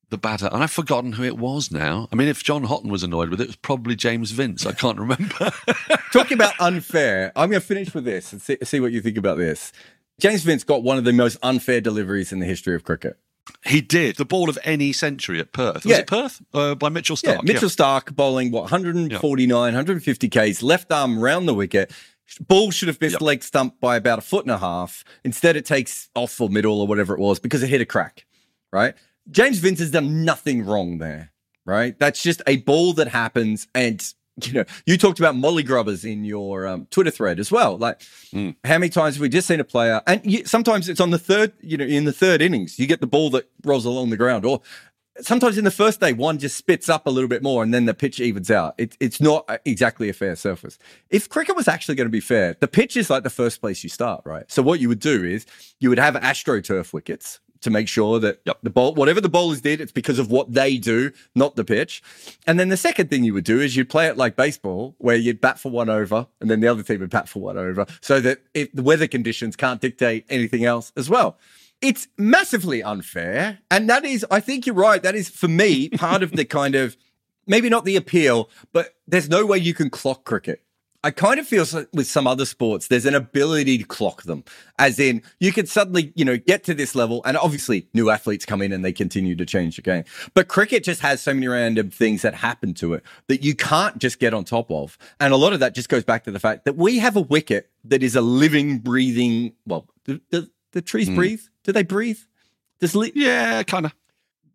the 0.10 0.18
batter, 0.18 0.48
and 0.52 0.64
I've 0.64 0.72
forgotten 0.72 1.14
who 1.14 1.24
it 1.24 1.38
was 1.38 1.70
now. 1.70 2.08
I 2.12 2.16
mean, 2.16 2.30
if 2.30 2.44
John 2.44 2.64
Houghton 2.64 2.90
was 2.90 3.04
annoyed 3.04 3.30
with 3.30 3.42
it, 3.42 3.46
it 3.46 3.48
was 3.48 3.56
probably 3.58 3.96
James 3.96 4.32
Vince. 4.32 4.66
I 4.66 4.72
can't 4.72 4.98
remember. 4.98 5.52
Talking 6.14 6.38
about 6.38 6.54
unfair, 6.60 7.34
I'm 7.36 7.50
going 7.50 7.62
to 7.62 7.68
finish 7.68 7.94
with 7.94 8.06
this 8.06 8.32
and 8.32 8.42
see, 8.42 8.58
see 8.64 8.80
what 8.80 8.94
you 8.94 9.02
think 9.02 9.18
about 9.18 9.38
this. 9.38 9.74
James 10.20 10.44
Vince 10.44 10.64
got 10.64 10.82
one 10.82 10.98
of 10.98 11.04
the 11.04 11.12
most 11.12 11.38
unfair 11.44 11.82
deliveries 11.82 12.32
in 12.32 12.40
the 12.40 12.46
history 12.46 12.74
of 12.74 12.86
cricket. 12.86 13.18
He 13.66 13.82
did 13.82 14.16
the 14.18 14.26
ball 14.26 14.50
of 14.50 14.58
any 14.64 14.94
century 14.94 15.40
at 15.40 15.52
Perth. 15.54 15.84
Was 15.84 15.86
Yeah. 15.86 15.98
it 16.00 16.08
Perth 16.08 16.42
uh, 16.54 16.76
by 16.76 16.90
Mitchell 16.90 17.16
Starc? 17.16 17.36
Yeah, 17.36 17.42
Mitchell 17.44 17.70
Starc 17.70 18.16
bowling 18.16 18.52
what 18.52 18.64
149, 18.64 19.50
150 19.50 20.30
k's, 20.30 20.64
left 20.64 20.92
arm 20.92 21.20
round 21.20 21.48
the 21.48 21.54
wicket. 21.54 21.92
Ball 22.42 22.72
should 22.72 22.88
have 22.90 23.00
missed 23.00 23.14
Yep. 23.14 23.22
leg 23.22 23.44
stump 23.44 23.80
by 23.80 23.96
about 23.96 24.20
a 24.20 24.22
foot 24.22 24.44
and 24.46 24.52
a 24.52 24.58
half. 24.58 25.04
Instead, 25.24 25.56
it 25.56 25.66
takes 25.66 26.10
off 26.16 26.40
or 26.42 26.50
middle 26.50 26.82
or 26.82 26.88
whatever 26.88 27.14
it 27.14 27.20
was 27.20 27.40
because 27.40 27.64
it 27.64 27.68
hit 27.70 27.80
a 27.82 27.86
crack. 27.86 28.26
Right? 28.74 28.96
James 29.32 29.60
Vince 29.60 29.80
has 29.80 29.92
done 29.92 30.26
nothing 30.26 30.66
wrong 30.66 30.98
there. 30.98 31.32
Right? 31.66 31.98
That's 32.00 32.22
just 32.24 32.42
a 32.48 32.58
ball 32.58 32.94
that 32.94 33.08
happens. 33.10 33.68
And 33.76 34.02
you 34.44 34.54
know, 34.54 34.64
you 34.86 34.98
talked 34.98 35.20
about 35.20 35.36
molly 35.36 35.64
grubbers 35.64 36.06
in 36.06 36.24
your 36.24 36.68
um, 36.68 36.88
Twitter 36.92 37.12
thread 37.12 37.40
as 37.40 37.52
well. 37.52 37.78
Like, 37.78 38.02
Mm. 38.34 38.56
how 38.66 38.78
many 38.78 38.90
times 38.90 39.16
have 39.16 39.22
we 39.22 39.30
just 39.30 39.48
seen 39.48 39.60
a 39.60 39.64
player? 39.64 40.02
And 40.06 40.22
you, 40.24 40.46
sometimes 40.46 40.90
it's 40.90 41.00
on 41.00 41.12
the 41.12 41.20
third, 41.20 41.54
you 41.62 41.78
know, 41.78 41.86
in 41.86 42.04
the 42.06 42.12
third 42.14 42.42
innings, 42.42 42.78
you 42.78 42.86
get 42.88 43.00
the 43.02 43.08
ball 43.08 43.30
that 43.32 43.50
rolls 43.64 43.86
along 43.86 44.10
the 44.10 44.18
ground, 44.18 44.46
or 44.46 44.62
sometimes 45.22 45.58
in 45.58 45.64
the 45.64 45.72
first 45.72 46.00
day, 46.00 46.14
one 46.14 46.38
just 46.38 46.56
spits 46.58 46.90
up 46.90 47.08
a 47.08 47.10
little 47.10 47.28
bit 47.30 47.42
more 47.42 47.64
and 47.64 47.74
then 47.74 47.86
the 47.86 47.94
pitch 47.94 48.20
evens 48.20 48.52
out. 48.52 48.76
It, 48.78 48.96
it's 49.00 49.20
not 49.20 49.50
exactly 49.66 50.10
a 50.10 50.14
fair 50.14 50.36
surface. 50.36 50.78
If 51.10 51.30
cricket 51.30 51.56
was 51.56 51.68
actually 51.68 51.96
going 51.96 52.06
to 52.08 52.12
be 52.12 52.20
fair, 52.20 52.56
the 52.60 52.68
pitch 52.68 52.96
is 52.98 53.10
like 53.10 53.24
the 53.24 53.30
first 53.32 53.60
place 53.62 53.84
you 53.84 53.90
start, 53.90 54.22
right? 54.26 54.44
So 54.52 54.62
what 54.62 54.80
you 54.80 54.90
would 54.90 55.00
do 55.00 55.24
is 55.24 55.46
you 55.80 55.90
would 55.90 55.98
have 56.00 56.14
AstroTurf 56.16 56.94
wickets 56.94 57.40
to 57.62 57.70
make 57.70 57.88
sure 57.88 58.20
that 58.20 58.42
Yep. 58.46 58.60
the 58.64 58.70
ball, 58.70 58.94
whatever 58.94 59.22
the 59.22 59.30
bowlers 59.30 59.62
did, 59.62 59.82
it's 59.82 59.92
because 59.92 60.20
of 60.20 60.30
what 60.32 60.54
they 60.54 60.78
do, 60.78 61.12
not 61.36 61.56
the 61.56 61.64
pitch. 61.64 62.02
And 62.46 62.60
then 62.60 62.70
the 62.70 62.78
second 62.78 63.10
thing 63.10 63.24
you 63.24 63.34
would 63.34 63.44
do 63.44 63.60
is 63.60 63.76
you'd 63.76 63.90
play 63.90 64.08
it 64.08 64.18
like 64.18 64.36
baseball, 64.36 64.96
where 64.98 65.16
you'd 65.16 65.42
bat 65.42 65.60
for 65.60 65.72
one 65.72 65.90
over 65.90 66.28
and 66.42 66.50
then 66.50 66.60
the 66.60 66.68
other 66.68 66.84
team 66.84 67.00
would 67.00 67.10
bat 67.10 67.28
for 67.30 67.42
one 67.42 67.58
over, 67.58 67.86
so 68.02 68.20
that 68.22 68.40
if 68.54 68.72
the 68.74 68.84
weather 68.84 69.08
conditions 69.08 69.56
can't 69.56 69.82
dictate 69.82 70.26
anything 70.30 70.66
else 70.66 70.92
as 70.96 71.10
well. 71.10 71.38
It's 71.80 72.08
massively 72.18 72.82
unfair. 72.82 73.60
And 73.70 73.88
that 73.90 74.04
is, 74.04 74.26
I 74.32 74.40
think 74.40 74.66
you're 74.66 74.76
right. 74.76 75.04
That 75.04 75.14
is, 75.16 75.30
for 75.30 75.48
me, 75.48 75.90
part 75.90 76.24
of 76.24 76.32
the 76.32 76.44
kind 76.44 76.74
of 76.74 76.98
maybe 77.46 77.70
not 77.70 77.86
the 77.86 77.96
appeal, 77.96 78.50
but 78.74 78.96
there's 79.08 79.30
no 79.30 79.46
way 79.46 79.58
you 79.60 79.74
can 79.74 79.90
clock 79.90 80.24
cricket. 80.26 80.64
I 81.04 81.12
kind 81.12 81.40
of 81.40 81.48
feel 81.48 81.66
so- 81.66 81.86
with 81.94 82.08
some 82.08 82.26
other 82.28 82.46
sports, 82.46 82.88
there's 82.88 83.06
an 83.06 83.14
ability 83.14 83.78
to 83.78 83.84
clock 83.84 84.24
them, 84.24 84.44
as 84.80 85.00
in 85.00 85.22
you 85.40 85.52
can 85.54 85.68
suddenly, 85.68 86.12
you 86.16 86.26
know, 86.26 86.38
get 86.38 86.64
to 86.66 86.74
this 86.74 86.96
level, 86.96 87.22
and 87.24 87.38
obviously 87.38 87.88
new 87.94 88.10
athletes 88.10 88.46
come 88.46 88.62
in 88.62 88.72
and 88.72 88.84
they 88.84 88.92
continue 88.92 89.36
to 89.36 89.46
change 89.46 89.76
the 89.76 89.82
game. 89.82 90.04
But 90.34 90.48
cricket 90.48 90.84
just 90.84 91.02
has 91.02 91.22
so 91.22 91.34
many 91.34 91.48
random 91.48 91.92
things 91.92 92.24
that 92.24 92.34
happen 92.34 92.74
to 92.76 92.94
it 92.94 93.04
that 93.28 93.44
you 93.44 93.56
can't 93.56 94.00
just 94.00 94.20
get 94.20 94.34
on 94.34 94.44
top 94.44 94.72
of, 94.72 94.98
and 95.20 95.34
a 95.34 95.38
lot 95.38 95.54
of 95.54 95.60
that 95.60 95.76
just 95.76 95.90
goes 95.90 96.04
back 96.04 96.24
to 96.24 96.32
the 96.32 96.40
fact 96.40 96.66
that 96.66 96.76
we 96.76 96.98
have 96.98 97.16
a 97.16 97.22
wicket 97.22 97.70
that 97.84 98.02
is 98.02 98.16
a 98.16 98.22
living, 98.22 98.80
breathing. 98.80 99.54
Well, 99.66 99.88
do, 100.04 100.20
do 100.32 100.48
the 100.72 100.82
trees 100.82 101.08
hmm. 101.08 101.16
breathe? 101.16 101.42
Do 101.64 101.72
they 101.72 101.84
breathe? 101.84 102.20
Does 102.80 102.96
li- 102.96 103.14
Yeah, 103.16 103.64
kind 103.64 103.86
of. 103.86 103.94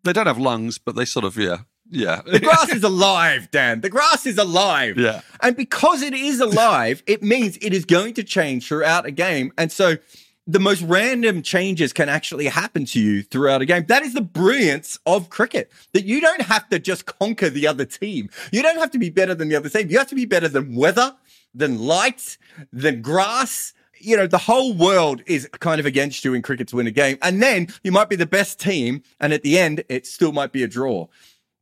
They 0.03 0.11
don't 0.11 0.27
have 0.27 0.37
lungs, 0.37 0.77
but 0.77 0.95
they 0.95 1.05
sort 1.05 1.23
of, 1.23 1.37
yeah, 1.37 1.59
yeah. 1.89 2.21
The 2.25 2.39
grass 2.39 2.69
is 2.69 2.83
alive, 2.83 3.51
Dan. 3.51 3.81
The 3.81 3.89
grass 3.89 4.25
is 4.25 4.37
alive. 4.37 4.97
Yeah. 4.97 5.21
And 5.41 5.55
because 5.55 6.01
it 6.01 6.13
is 6.13 6.39
alive, 6.39 7.03
it 7.05 7.21
means 7.21 7.57
it 7.61 7.73
is 7.73 7.85
going 7.85 8.13
to 8.15 8.23
change 8.23 8.67
throughout 8.67 9.05
a 9.05 9.11
game. 9.11 9.51
And 9.57 9.71
so 9.71 9.97
the 10.45 10.59
most 10.59 10.81
random 10.81 11.41
changes 11.41 11.93
can 11.93 12.09
actually 12.09 12.47
happen 12.47 12.85
to 12.85 12.99
you 12.99 13.23
throughout 13.23 13.61
a 13.61 13.65
game. 13.65 13.85
That 13.87 14.03
is 14.03 14.13
the 14.13 14.21
brilliance 14.21 14.99
of 15.05 15.29
cricket, 15.29 15.71
that 15.93 16.03
you 16.03 16.19
don't 16.19 16.41
have 16.41 16.67
to 16.69 16.79
just 16.79 17.05
conquer 17.05 17.49
the 17.49 17.67
other 17.67 17.85
team. 17.85 18.29
You 18.51 18.61
don't 18.61 18.77
have 18.77 18.91
to 18.91 18.99
be 18.99 19.09
better 19.09 19.35
than 19.35 19.49
the 19.49 19.55
other 19.55 19.69
team. 19.69 19.89
You 19.89 19.97
have 19.99 20.09
to 20.09 20.15
be 20.15 20.25
better 20.25 20.49
than 20.49 20.75
weather, 20.75 21.15
than 21.53 21.79
light, 21.79 22.37
than 22.73 23.01
grass. 23.01 23.73
You 23.99 24.17
know, 24.17 24.27
the 24.27 24.37
whole 24.37 24.73
world 24.73 25.21
is 25.27 25.47
kind 25.59 25.79
of 25.79 25.85
against 25.85 26.25
you 26.25 26.33
in 26.33 26.41
cricket 26.41 26.67
to 26.69 26.75
win 26.75 26.87
a 26.87 26.91
game. 26.91 27.17
And 27.21 27.41
then 27.41 27.67
you 27.83 27.93
might 27.93 28.09
be 28.09 28.17
the 28.17 28.25
best 28.25 28.59
team. 28.59 29.01
And 29.21 29.31
at 29.31 29.43
the 29.43 29.57
end, 29.57 29.85
it 29.87 30.05
still 30.05 30.33
might 30.33 30.51
be 30.51 30.63
a 30.63 30.67
draw. 30.67 31.07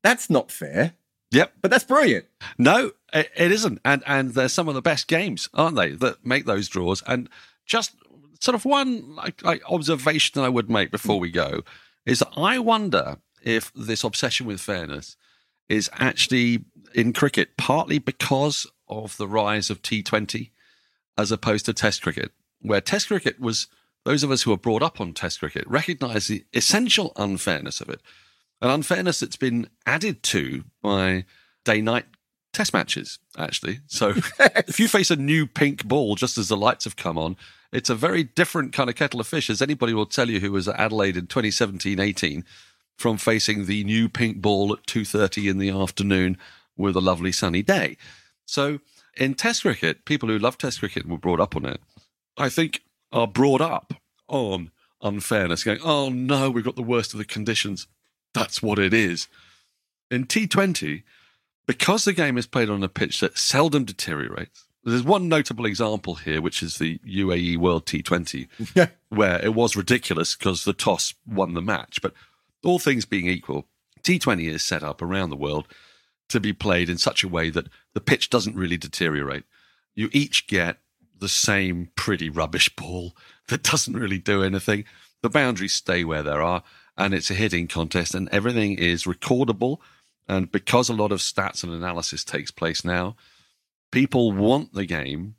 That's 0.03 0.29
not 0.29 0.51
fair, 0.51 0.93
yep. 1.31 1.53
but 1.61 1.71
that's 1.71 1.83
brilliant. 1.83 2.25
No, 2.57 2.91
it, 3.13 3.29
it 3.35 3.51
isn't. 3.51 3.79
And 3.85 4.03
and 4.05 4.33
they're 4.33 4.49
some 4.49 4.67
of 4.67 4.75
the 4.75 4.81
best 4.81 5.07
games, 5.07 5.49
aren't 5.53 5.75
they, 5.75 5.91
that 5.91 6.25
make 6.25 6.45
those 6.45 6.67
draws? 6.67 7.03
And 7.07 7.29
just 7.65 7.95
sort 8.39 8.55
of 8.55 8.65
one 8.65 9.15
like, 9.15 9.43
like 9.43 9.61
observation 9.69 10.33
that 10.35 10.45
I 10.45 10.49
would 10.49 10.69
make 10.69 10.91
before 10.91 11.19
we 11.19 11.29
go 11.29 11.61
is 12.05 12.19
that 12.19 12.31
I 12.35 12.59
wonder 12.59 13.17
if 13.43 13.71
this 13.73 14.03
obsession 14.03 14.47
with 14.47 14.59
fairness 14.59 15.15
is 15.69 15.89
actually 15.93 16.65
in 16.93 17.13
cricket 17.13 17.55
partly 17.57 17.99
because 17.99 18.67
of 18.87 19.15
the 19.17 19.27
rise 19.27 19.69
of 19.69 19.81
T20 19.81 20.49
as 21.17 21.31
opposed 21.31 21.65
to 21.65 21.73
Test 21.73 22.01
cricket, 22.01 22.31
where 22.61 22.81
Test 22.81 23.07
cricket 23.07 23.39
was 23.39 23.67
those 24.03 24.23
of 24.23 24.31
us 24.31 24.41
who 24.41 24.51
were 24.51 24.57
brought 24.57 24.81
up 24.81 24.99
on 24.99 25.13
Test 25.13 25.39
cricket 25.39 25.65
recognize 25.67 26.27
the 26.27 26.43
essential 26.53 27.13
unfairness 27.15 27.79
of 27.79 27.89
it, 27.89 28.01
an 28.61 28.69
unfairness 28.69 29.19
that's 29.19 29.35
been 29.35 29.67
added 29.85 30.23
to 30.23 30.63
by 30.81 31.25
day 31.65 31.81
night 31.81 32.05
test 32.53 32.73
matches, 32.73 33.19
actually. 33.37 33.79
So 33.87 34.09
if 34.39 34.79
you 34.79 34.87
face 34.87 35.11
a 35.11 35.15
new 35.15 35.47
pink 35.47 35.85
ball 35.85 36.15
just 36.15 36.37
as 36.37 36.49
the 36.49 36.57
lights 36.57 36.85
have 36.85 36.95
come 36.95 37.17
on, 37.17 37.37
it's 37.71 37.89
a 37.89 37.95
very 37.95 38.23
different 38.23 38.73
kind 38.73 38.89
of 38.89 38.95
kettle 38.95 39.19
of 39.19 39.27
fish, 39.27 39.49
as 39.49 39.61
anybody 39.61 39.93
will 39.93 40.05
tell 40.05 40.29
you 40.29 40.39
who 40.39 40.51
was 40.51 40.67
at 40.67 40.79
Adelaide 40.79 41.17
in 41.17 41.27
2017-18 41.27 42.43
from 42.97 43.17
facing 43.17 43.65
the 43.65 43.83
new 43.83 44.09
pink 44.09 44.41
ball 44.41 44.73
at 44.73 44.85
2.30 44.85 45.49
in 45.49 45.57
the 45.57 45.69
afternoon 45.69 46.37
with 46.77 46.95
a 46.95 47.01
lovely 47.01 47.31
sunny 47.31 47.63
day. 47.63 47.97
So 48.45 48.79
in 49.17 49.33
test 49.33 49.61
cricket, 49.61 50.05
people 50.05 50.29
who 50.29 50.37
love 50.37 50.57
test 50.57 50.79
cricket 50.79 51.03
and 51.03 51.11
were 51.11 51.17
brought 51.17 51.39
up 51.39 51.55
on 51.55 51.65
it, 51.65 51.79
I 52.37 52.49
think 52.49 52.81
are 53.11 53.27
brought 53.27 53.61
up 53.61 53.93
on 54.27 54.71
unfairness, 55.01 55.63
going, 55.63 55.79
oh 55.83 56.09
no, 56.09 56.49
we've 56.51 56.63
got 56.65 56.75
the 56.75 56.81
worst 56.81 57.13
of 57.13 57.17
the 57.17 57.25
conditions. 57.25 57.87
That's 58.33 58.61
what 58.61 58.79
it 58.79 58.93
is. 58.93 59.27
In 60.09 60.25
T20, 60.25 61.03
because 61.67 62.05
the 62.05 62.13
game 62.13 62.37
is 62.37 62.47
played 62.47 62.69
on 62.69 62.83
a 62.83 62.89
pitch 62.89 63.19
that 63.19 63.37
seldom 63.37 63.85
deteriorates, 63.85 64.65
there's 64.83 65.03
one 65.03 65.29
notable 65.29 65.65
example 65.65 66.15
here, 66.15 66.41
which 66.41 66.63
is 66.63 66.77
the 66.77 66.97
UAE 66.99 67.57
World 67.57 67.85
T20, 67.85 68.47
where 69.09 69.43
it 69.43 69.53
was 69.53 69.75
ridiculous 69.75 70.35
because 70.35 70.63
the 70.63 70.73
toss 70.73 71.13
won 71.27 71.53
the 71.53 71.61
match. 71.61 72.01
But 72.01 72.13
all 72.63 72.79
things 72.79 73.05
being 73.05 73.27
equal, 73.27 73.67
T20 74.03 74.49
is 74.49 74.63
set 74.63 74.83
up 74.83 75.01
around 75.01 75.29
the 75.29 75.35
world 75.35 75.67
to 76.29 76.39
be 76.39 76.53
played 76.53 76.89
in 76.89 76.97
such 76.97 77.23
a 77.23 77.27
way 77.27 77.49
that 77.49 77.67
the 77.93 78.01
pitch 78.01 78.29
doesn't 78.29 78.55
really 78.55 78.77
deteriorate. 78.77 79.43
You 79.93 80.09
each 80.11 80.47
get 80.47 80.77
the 81.19 81.29
same 81.29 81.89
pretty 81.95 82.29
rubbish 82.29 82.69
ball 82.69 83.15
that 83.49 83.63
doesn't 83.63 83.97
really 83.97 84.17
do 84.17 84.43
anything. 84.43 84.85
The 85.21 85.29
boundaries 85.29 85.73
stay 85.73 86.03
where 86.03 86.23
they 86.23 86.31
are, 86.31 86.63
and 86.97 87.13
it's 87.13 87.31
a 87.31 87.35
hitting 87.35 87.67
contest, 87.67 88.15
and 88.15 88.29
everything 88.29 88.77
is 88.77 89.05
recordable. 89.05 89.77
And 90.27 90.51
because 90.51 90.89
a 90.89 90.93
lot 90.93 91.11
of 91.11 91.19
stats 91.19 91.63
and 91.63 91.73
analysis 91.73 92.23
takes 92.23 92.51
place 92.51 92.85
now, 92.85 93.15
people 93.91 94.31
want 94.31 94.73
the 94.73 94.85
game 94.85 95.35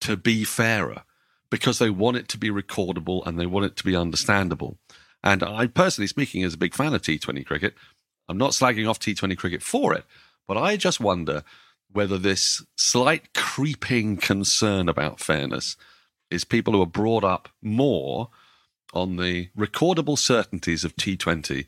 to 0.00 0.16
be 0.16 0.44
fairer 0.44 1.02
because 1.50 1.78
they 1.78 1.90
want 1.90 2.16
it 2.16 2.28
to 2.28 2.38
be 2.38 2.50
recordable 2.50 3.24
and 3.26 3.38
they 3.38 3.46
want 3.46 3.64
it 3.66 3.76
to 3.76 3.84
be 3.84 3.96
understandable. 3.96 4.76
And 5.22 5.42
I 5.42 5.66
personally 5.66 6.08
speaking, 6.08 6.42
as 6.42 6.54
a 6.54 6.58
big 6.58 6.74
fan 6.74 6.92
of 6.92 7.02
T20 7.02 7.46
cricket, 7.46 7.74
I'm 8.28 8.36
not 8.36 8.50
slagging 8.50 8.88
off 8.88 8.98
T20 8.98 9.36
cricket 9.38 9.62
for 9.62 9.94
it, 9.94 10.04
but 10.46 10.56
I 10.56 10.76
just 10.76 11.00
wonder 11.00 11.44
whether 11.90 12.18
this 12.18 12.64
slight 12.76 13.32
creeping 13.34 14.16
concern 14.16 14.88
about 14.88 15.20
fairness 15.20 15.76
is 16.30 16.44
people 16.44 16.72
who 16.72 16.82
are 16.82 16.86
brought 16.86 17.24
up 17.24 17.48
more 17.62 18.28
on 18.94 19.16
the 19.16 19.48
recordable 19.56 20.18
certainties 20.18 20.84
of 20.84 20.96
T20 20.96 21.66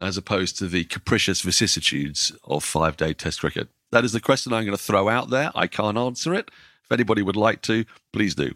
as 0.00 0.16
opposed 0.16 0.56
to 0.58 0.68
the 0.68 0.84
capricious 0.84 1.40
vicissitudes 1.40 2.32
of 2.44 2.64
five 2.64 2.96
day 2.96 3.12
test 3.12 3.40
cricket. 3.40 3.68
That 3.90 4.04
is 4.04 4.12
the 4.12 4.20
question 4.20 4.52
I'm 4.52 4.64
going 4.64 4.76
to 4.76 4.82
throw 4.82 5.08
out 5.08 5.30
there. 5.30 5.50
I 5.54 5.66
can't 5.66 5.98
answer 5.98 6.34
it. 6.34 6.50
If 6.84 6.92
anybody 6.92 7.22
would 7.22 7.36
like 7.36 7.62
to, 7.62 7.84
please 8.12 8.34
do. 8.34 8.52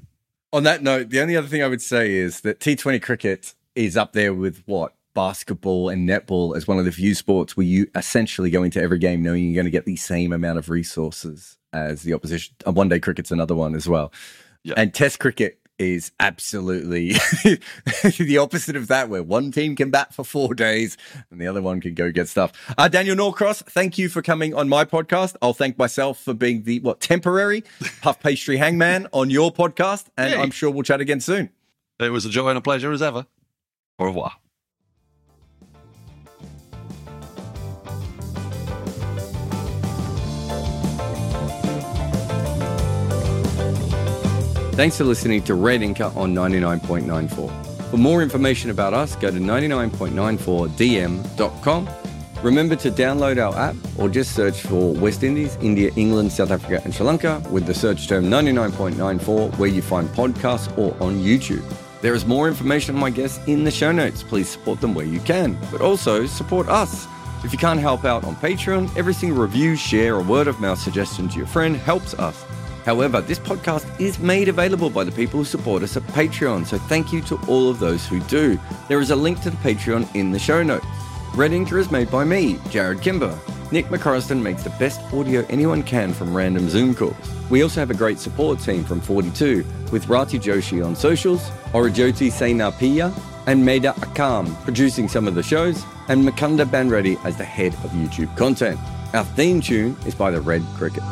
On 0.53 0.63
that 0.65 0.83
note, 0.83 1.11
the 1.11 1.21
only 1.21 1.37
other 1.37 1.49
thing 1.49 1.63
I 1.63 1.69
would 1.69 1.83
say 1.83 2.13
is 2.13 2.43
that 2.43 2.61
T20 2.61 3.03
cricket 3.03 3.55
is 3.75 3.97
up 3.97 4.13
there 4.13 4.35
with 4.35 4.63
what? 4.67 4.95
Basketball 5.15 5.91
and 5.91 6.09
netball 6.09 6.57
as 6.57 6.67
one 6.67 6.79
of 6.79 6.87
the 6.87 6.93
few 6.93 7.15
sports 7.15 7.55
where 7.55 7.67
you 7.67 7.87
essentially 7.95 8.49
go 8.49 8.63
into 8.63 8.81
every 8.81 8.99
game 8.99 9.23
knowing 9.23 9.45
you're 9.45 9.55
going 9.55 9.67
to 9.67 9.71
get 9.71 9.85
the 9.85 9.97
same 9.97 10.33
amount 10.33 10.59
of 10.59 10.71
resources 10.71 11.59
as 11.75 12.03
the 12.03 12.15
opposition. 12.15 12.55
Uh, 12.67 12.73
One 12.73 12.89
day 12.89 12.99
cricket's 12.99 13.31
another 13.31 13.55
one 13.55 13.75
as 13.75 13.87
well. 13.87 14.11
Yeah. 14.65 14.73
And 14.79 14.95
test 14.95 15.19
cricket 15.21 15.59
is 15.83 16.13
absolutely 16.21 17.13
the 18.19 18.39
opposite 18.41 18.77
of 18.77 18.89
that, 18.89 19.09
where 19.09 19.23
one 19.23 19.51
team 19.51 19.77
can 19.77 19.91
bat 19.91 20.15
for 20.15 20.25
four 20.25 20.55
days 20.55 20.97
and 21.31 21.41
the 21.41 21.47
other 21.47 21.61
one 21.61 21.81
can 21.81 21.95
go 21.95 22.11
get 22.11 22.29
stuff. 22.29 22.53
Uh, 22.79 22.89
Daniel 22.89 23.17
Norcross, 23.17 23.63
thank 23.65 23.99
you 23.99 24.09
for 24.09 24.23
coming 24.23 24.55
on 24.55 24.69
my 24.69 24.85
podcast. 24.85 25.37
I'll 25.43 25.53
thank 25.53 25.77
myself 25.79 26.19
for 26.19 26.35
being 26.35 26.63
the 26.63 26.81
what 26.81 27.01
temporary 27.01 27.65
puff 28.01 28.21
pastry 28.21 28.57
hangman 28.57 29.09
on 29.13 29.31
your 29.31 29.53
podcast, 29.53 30.07
and 30.17 30.33
Yay. 30.33 30.39
I'm 30.39 30.51
sure 30.51 30.71
we'll 30.71 30.85
chat 30.85 31.01
again 31.01 31.21
soon. 31.21 31.51
It 32.01 32.11
was 32.11 32.25
a 32.25 32.31
joy 32.31 32.49
and 32.49 32.59
a 32.59 32.63
pleasure 32.63 32.93
as 32.93 33.03
ever. 33.03 33.27
Au 33.99 34.07
revoir. 34.07 34.33
Thanks 44.73 44.97
for 44.97 45.05
listening 45.05 45.43
to 45.45 45.55
Red 45.55 45.83
Inker 45.83 46.17
on 46.17 46.35
99.94. 46.35 47.91
For 47.91 47.97
more 47.99 48.23
information 48.23 48.71
about 48.71 48.95
us, 48.95 49.15
go 49.17 49.31
to 49.31 49.37
99.94dm.com. 49.37 51.89
Remember 52.43 52.75
to 52.77 52.91
download 52.91 53.37
our 53.37 53.55
app 53.57 53.77
or 53.99 54.09
just 54.09 54.35
search 54.35 54.63
for 54.63 54.95
West 54.95 55.23
Indies, 55.23 55.59
India, 55.61 55.91
England, 55.95 56.33
South 56.33 56.51
Africa, 56.51 56.81
and 56.85 56.95
Sri 56.95 57.05
Lanka 57.05 57.43
with 57.51 57.67
the 57.67 57.75
search 57.75 58.09
term 58.09 58.25
99.94 58.25 59.59
where 59.59 59.69
you 59.69 59.83
find 59.83 60.09
podcasts 60.09 60.75
or 60.79 60.95
on 61.03 61.21
YouTube. 61.21 61.63
There 62.01 62.15
is 62.15 62.25
more 62.25 62.49
information 62.49 62.95
on 62.95 63.01
my 63.01 63.11
guests 63.11 63.47
in 63.47 63.65
the 63.65 63.71
show 63.71 63.93
notes. 63.93 64.23
Please 64.23 64.49
support 64.49 64.81
them 64.81 64.95
where 64.95 65.05
you 65.05 65.21
can, 65.21 65.59
but 65.71 65.83
also 65.83 66.25
support 66.25 66.71
us. 66.71 67.07
If 67.45 67.53
you 67.53 67.59
can't 67.59 67.79
help 67.79 68.07
out 68.07 68.25
on 68.25 68.37
Patreon, 68.37 68.97
every 68.97 69.13
single 69.13 69.43
review, 69.43 69.77
share, 69.77 70.17
or 70.17 70.23
word 70.23 70.49
of 70.49 70.61
mouth 70.61 70.79
suggestion 70.79 71.29
to 71.29 71.37
your 71.37 71.47
friend 71.47 71.77
helps 71.77 72.15
us. 72.15 72.43
However, 72.85 73.21
this 73.21 73.39
podcast 73.39 73.87
is 74.01 74.19
made 74.19 74.49
available 74.49 74.91
by 74.91 75.05
the 75.05 75.13
people 75.13 75.39
who 75.39 75.45
support 75.45 75.83
us 75.83 75.97
at 75.97 76.03
Patreon, 76.09 76.67
so 76.67 76.79
thank 76.79 77.13
you 77.13 77.21
to 77.23 77.37
all 77.47 77.71
of 77.71 77.79
those 77.79 78.07
who 78.07 78.21
do. 78.21 78.59
There 78.89 79.01
is 79.01 79.11
a 79.11 79.17
link 79.17 79.41
to 79.43 79.51
the 79.51 79.57
Patreon 79.59 80.15
in 80.15 80.33
the 80.33 80.39
show 80.39 80.63
notes. 80.63 80.87
Red 81.35 81.53
Inker 81.53 81.79
is 81.79 81.91
made 81.91 82.11
by 82.11 82.25
me, 82.25 82.55
Jarrod 82.71 83.01
Kimber. 83.01 83.39
Nick 83.71 83.87
McCorriston 83.87 84.43
makes 84.43 84.63
the 84.63 84.71
best 84.71 85.01
audio 85.15 85.47
anyone 85.49 85.83
can 85.83 86.13
from 86.13 86.37
random 86.37 86.69
Zoom 86.69 86.95
calls. 86.95 87.17
We 87.49 87.63
also 87.63 87.81
have 87.81 87.91
a 87.91 87.95
great 87.95 88.19
support 88.19 88.61
team 88.61 88.85
from 88.85 89.01
42 89.01 89.65
with 89.91 90.09
Rati 90.09 90.39
Joshi 90.39 90.85
on 90.85 90.95
socials, 90.95 91.41
Aurojyoti 91.73 92.31
Senapati, 92.31 93.11
and 93.47 93.65
Maida 93.65 93.93
Akam 94.01 94.55
producing 94.63 95.09
some 95.09 95.27
of 95.27 95.35
the 95.35 95.43
shows, 95.43 95.83
and 96.09 96.23
Mukunda 96.23 96.67
Bandreddi 96.67 97.23
as 97.25 97.37
the 97.39 97.45
head 97.45 97.73
of 97.85 97.91
YouTube 97.93 98.37
content. 98.37 98.79
Our 99.15 99.25
theme 99.25 99.61
tune 99.61 99.97
is 100.05 100.15
by 100.15 100.31
the 100.31 100.41
Red 100.41 100.63
Cricket. 100.75 101.03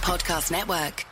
Podcast 0.00 0.50
Network. 0.50 1.09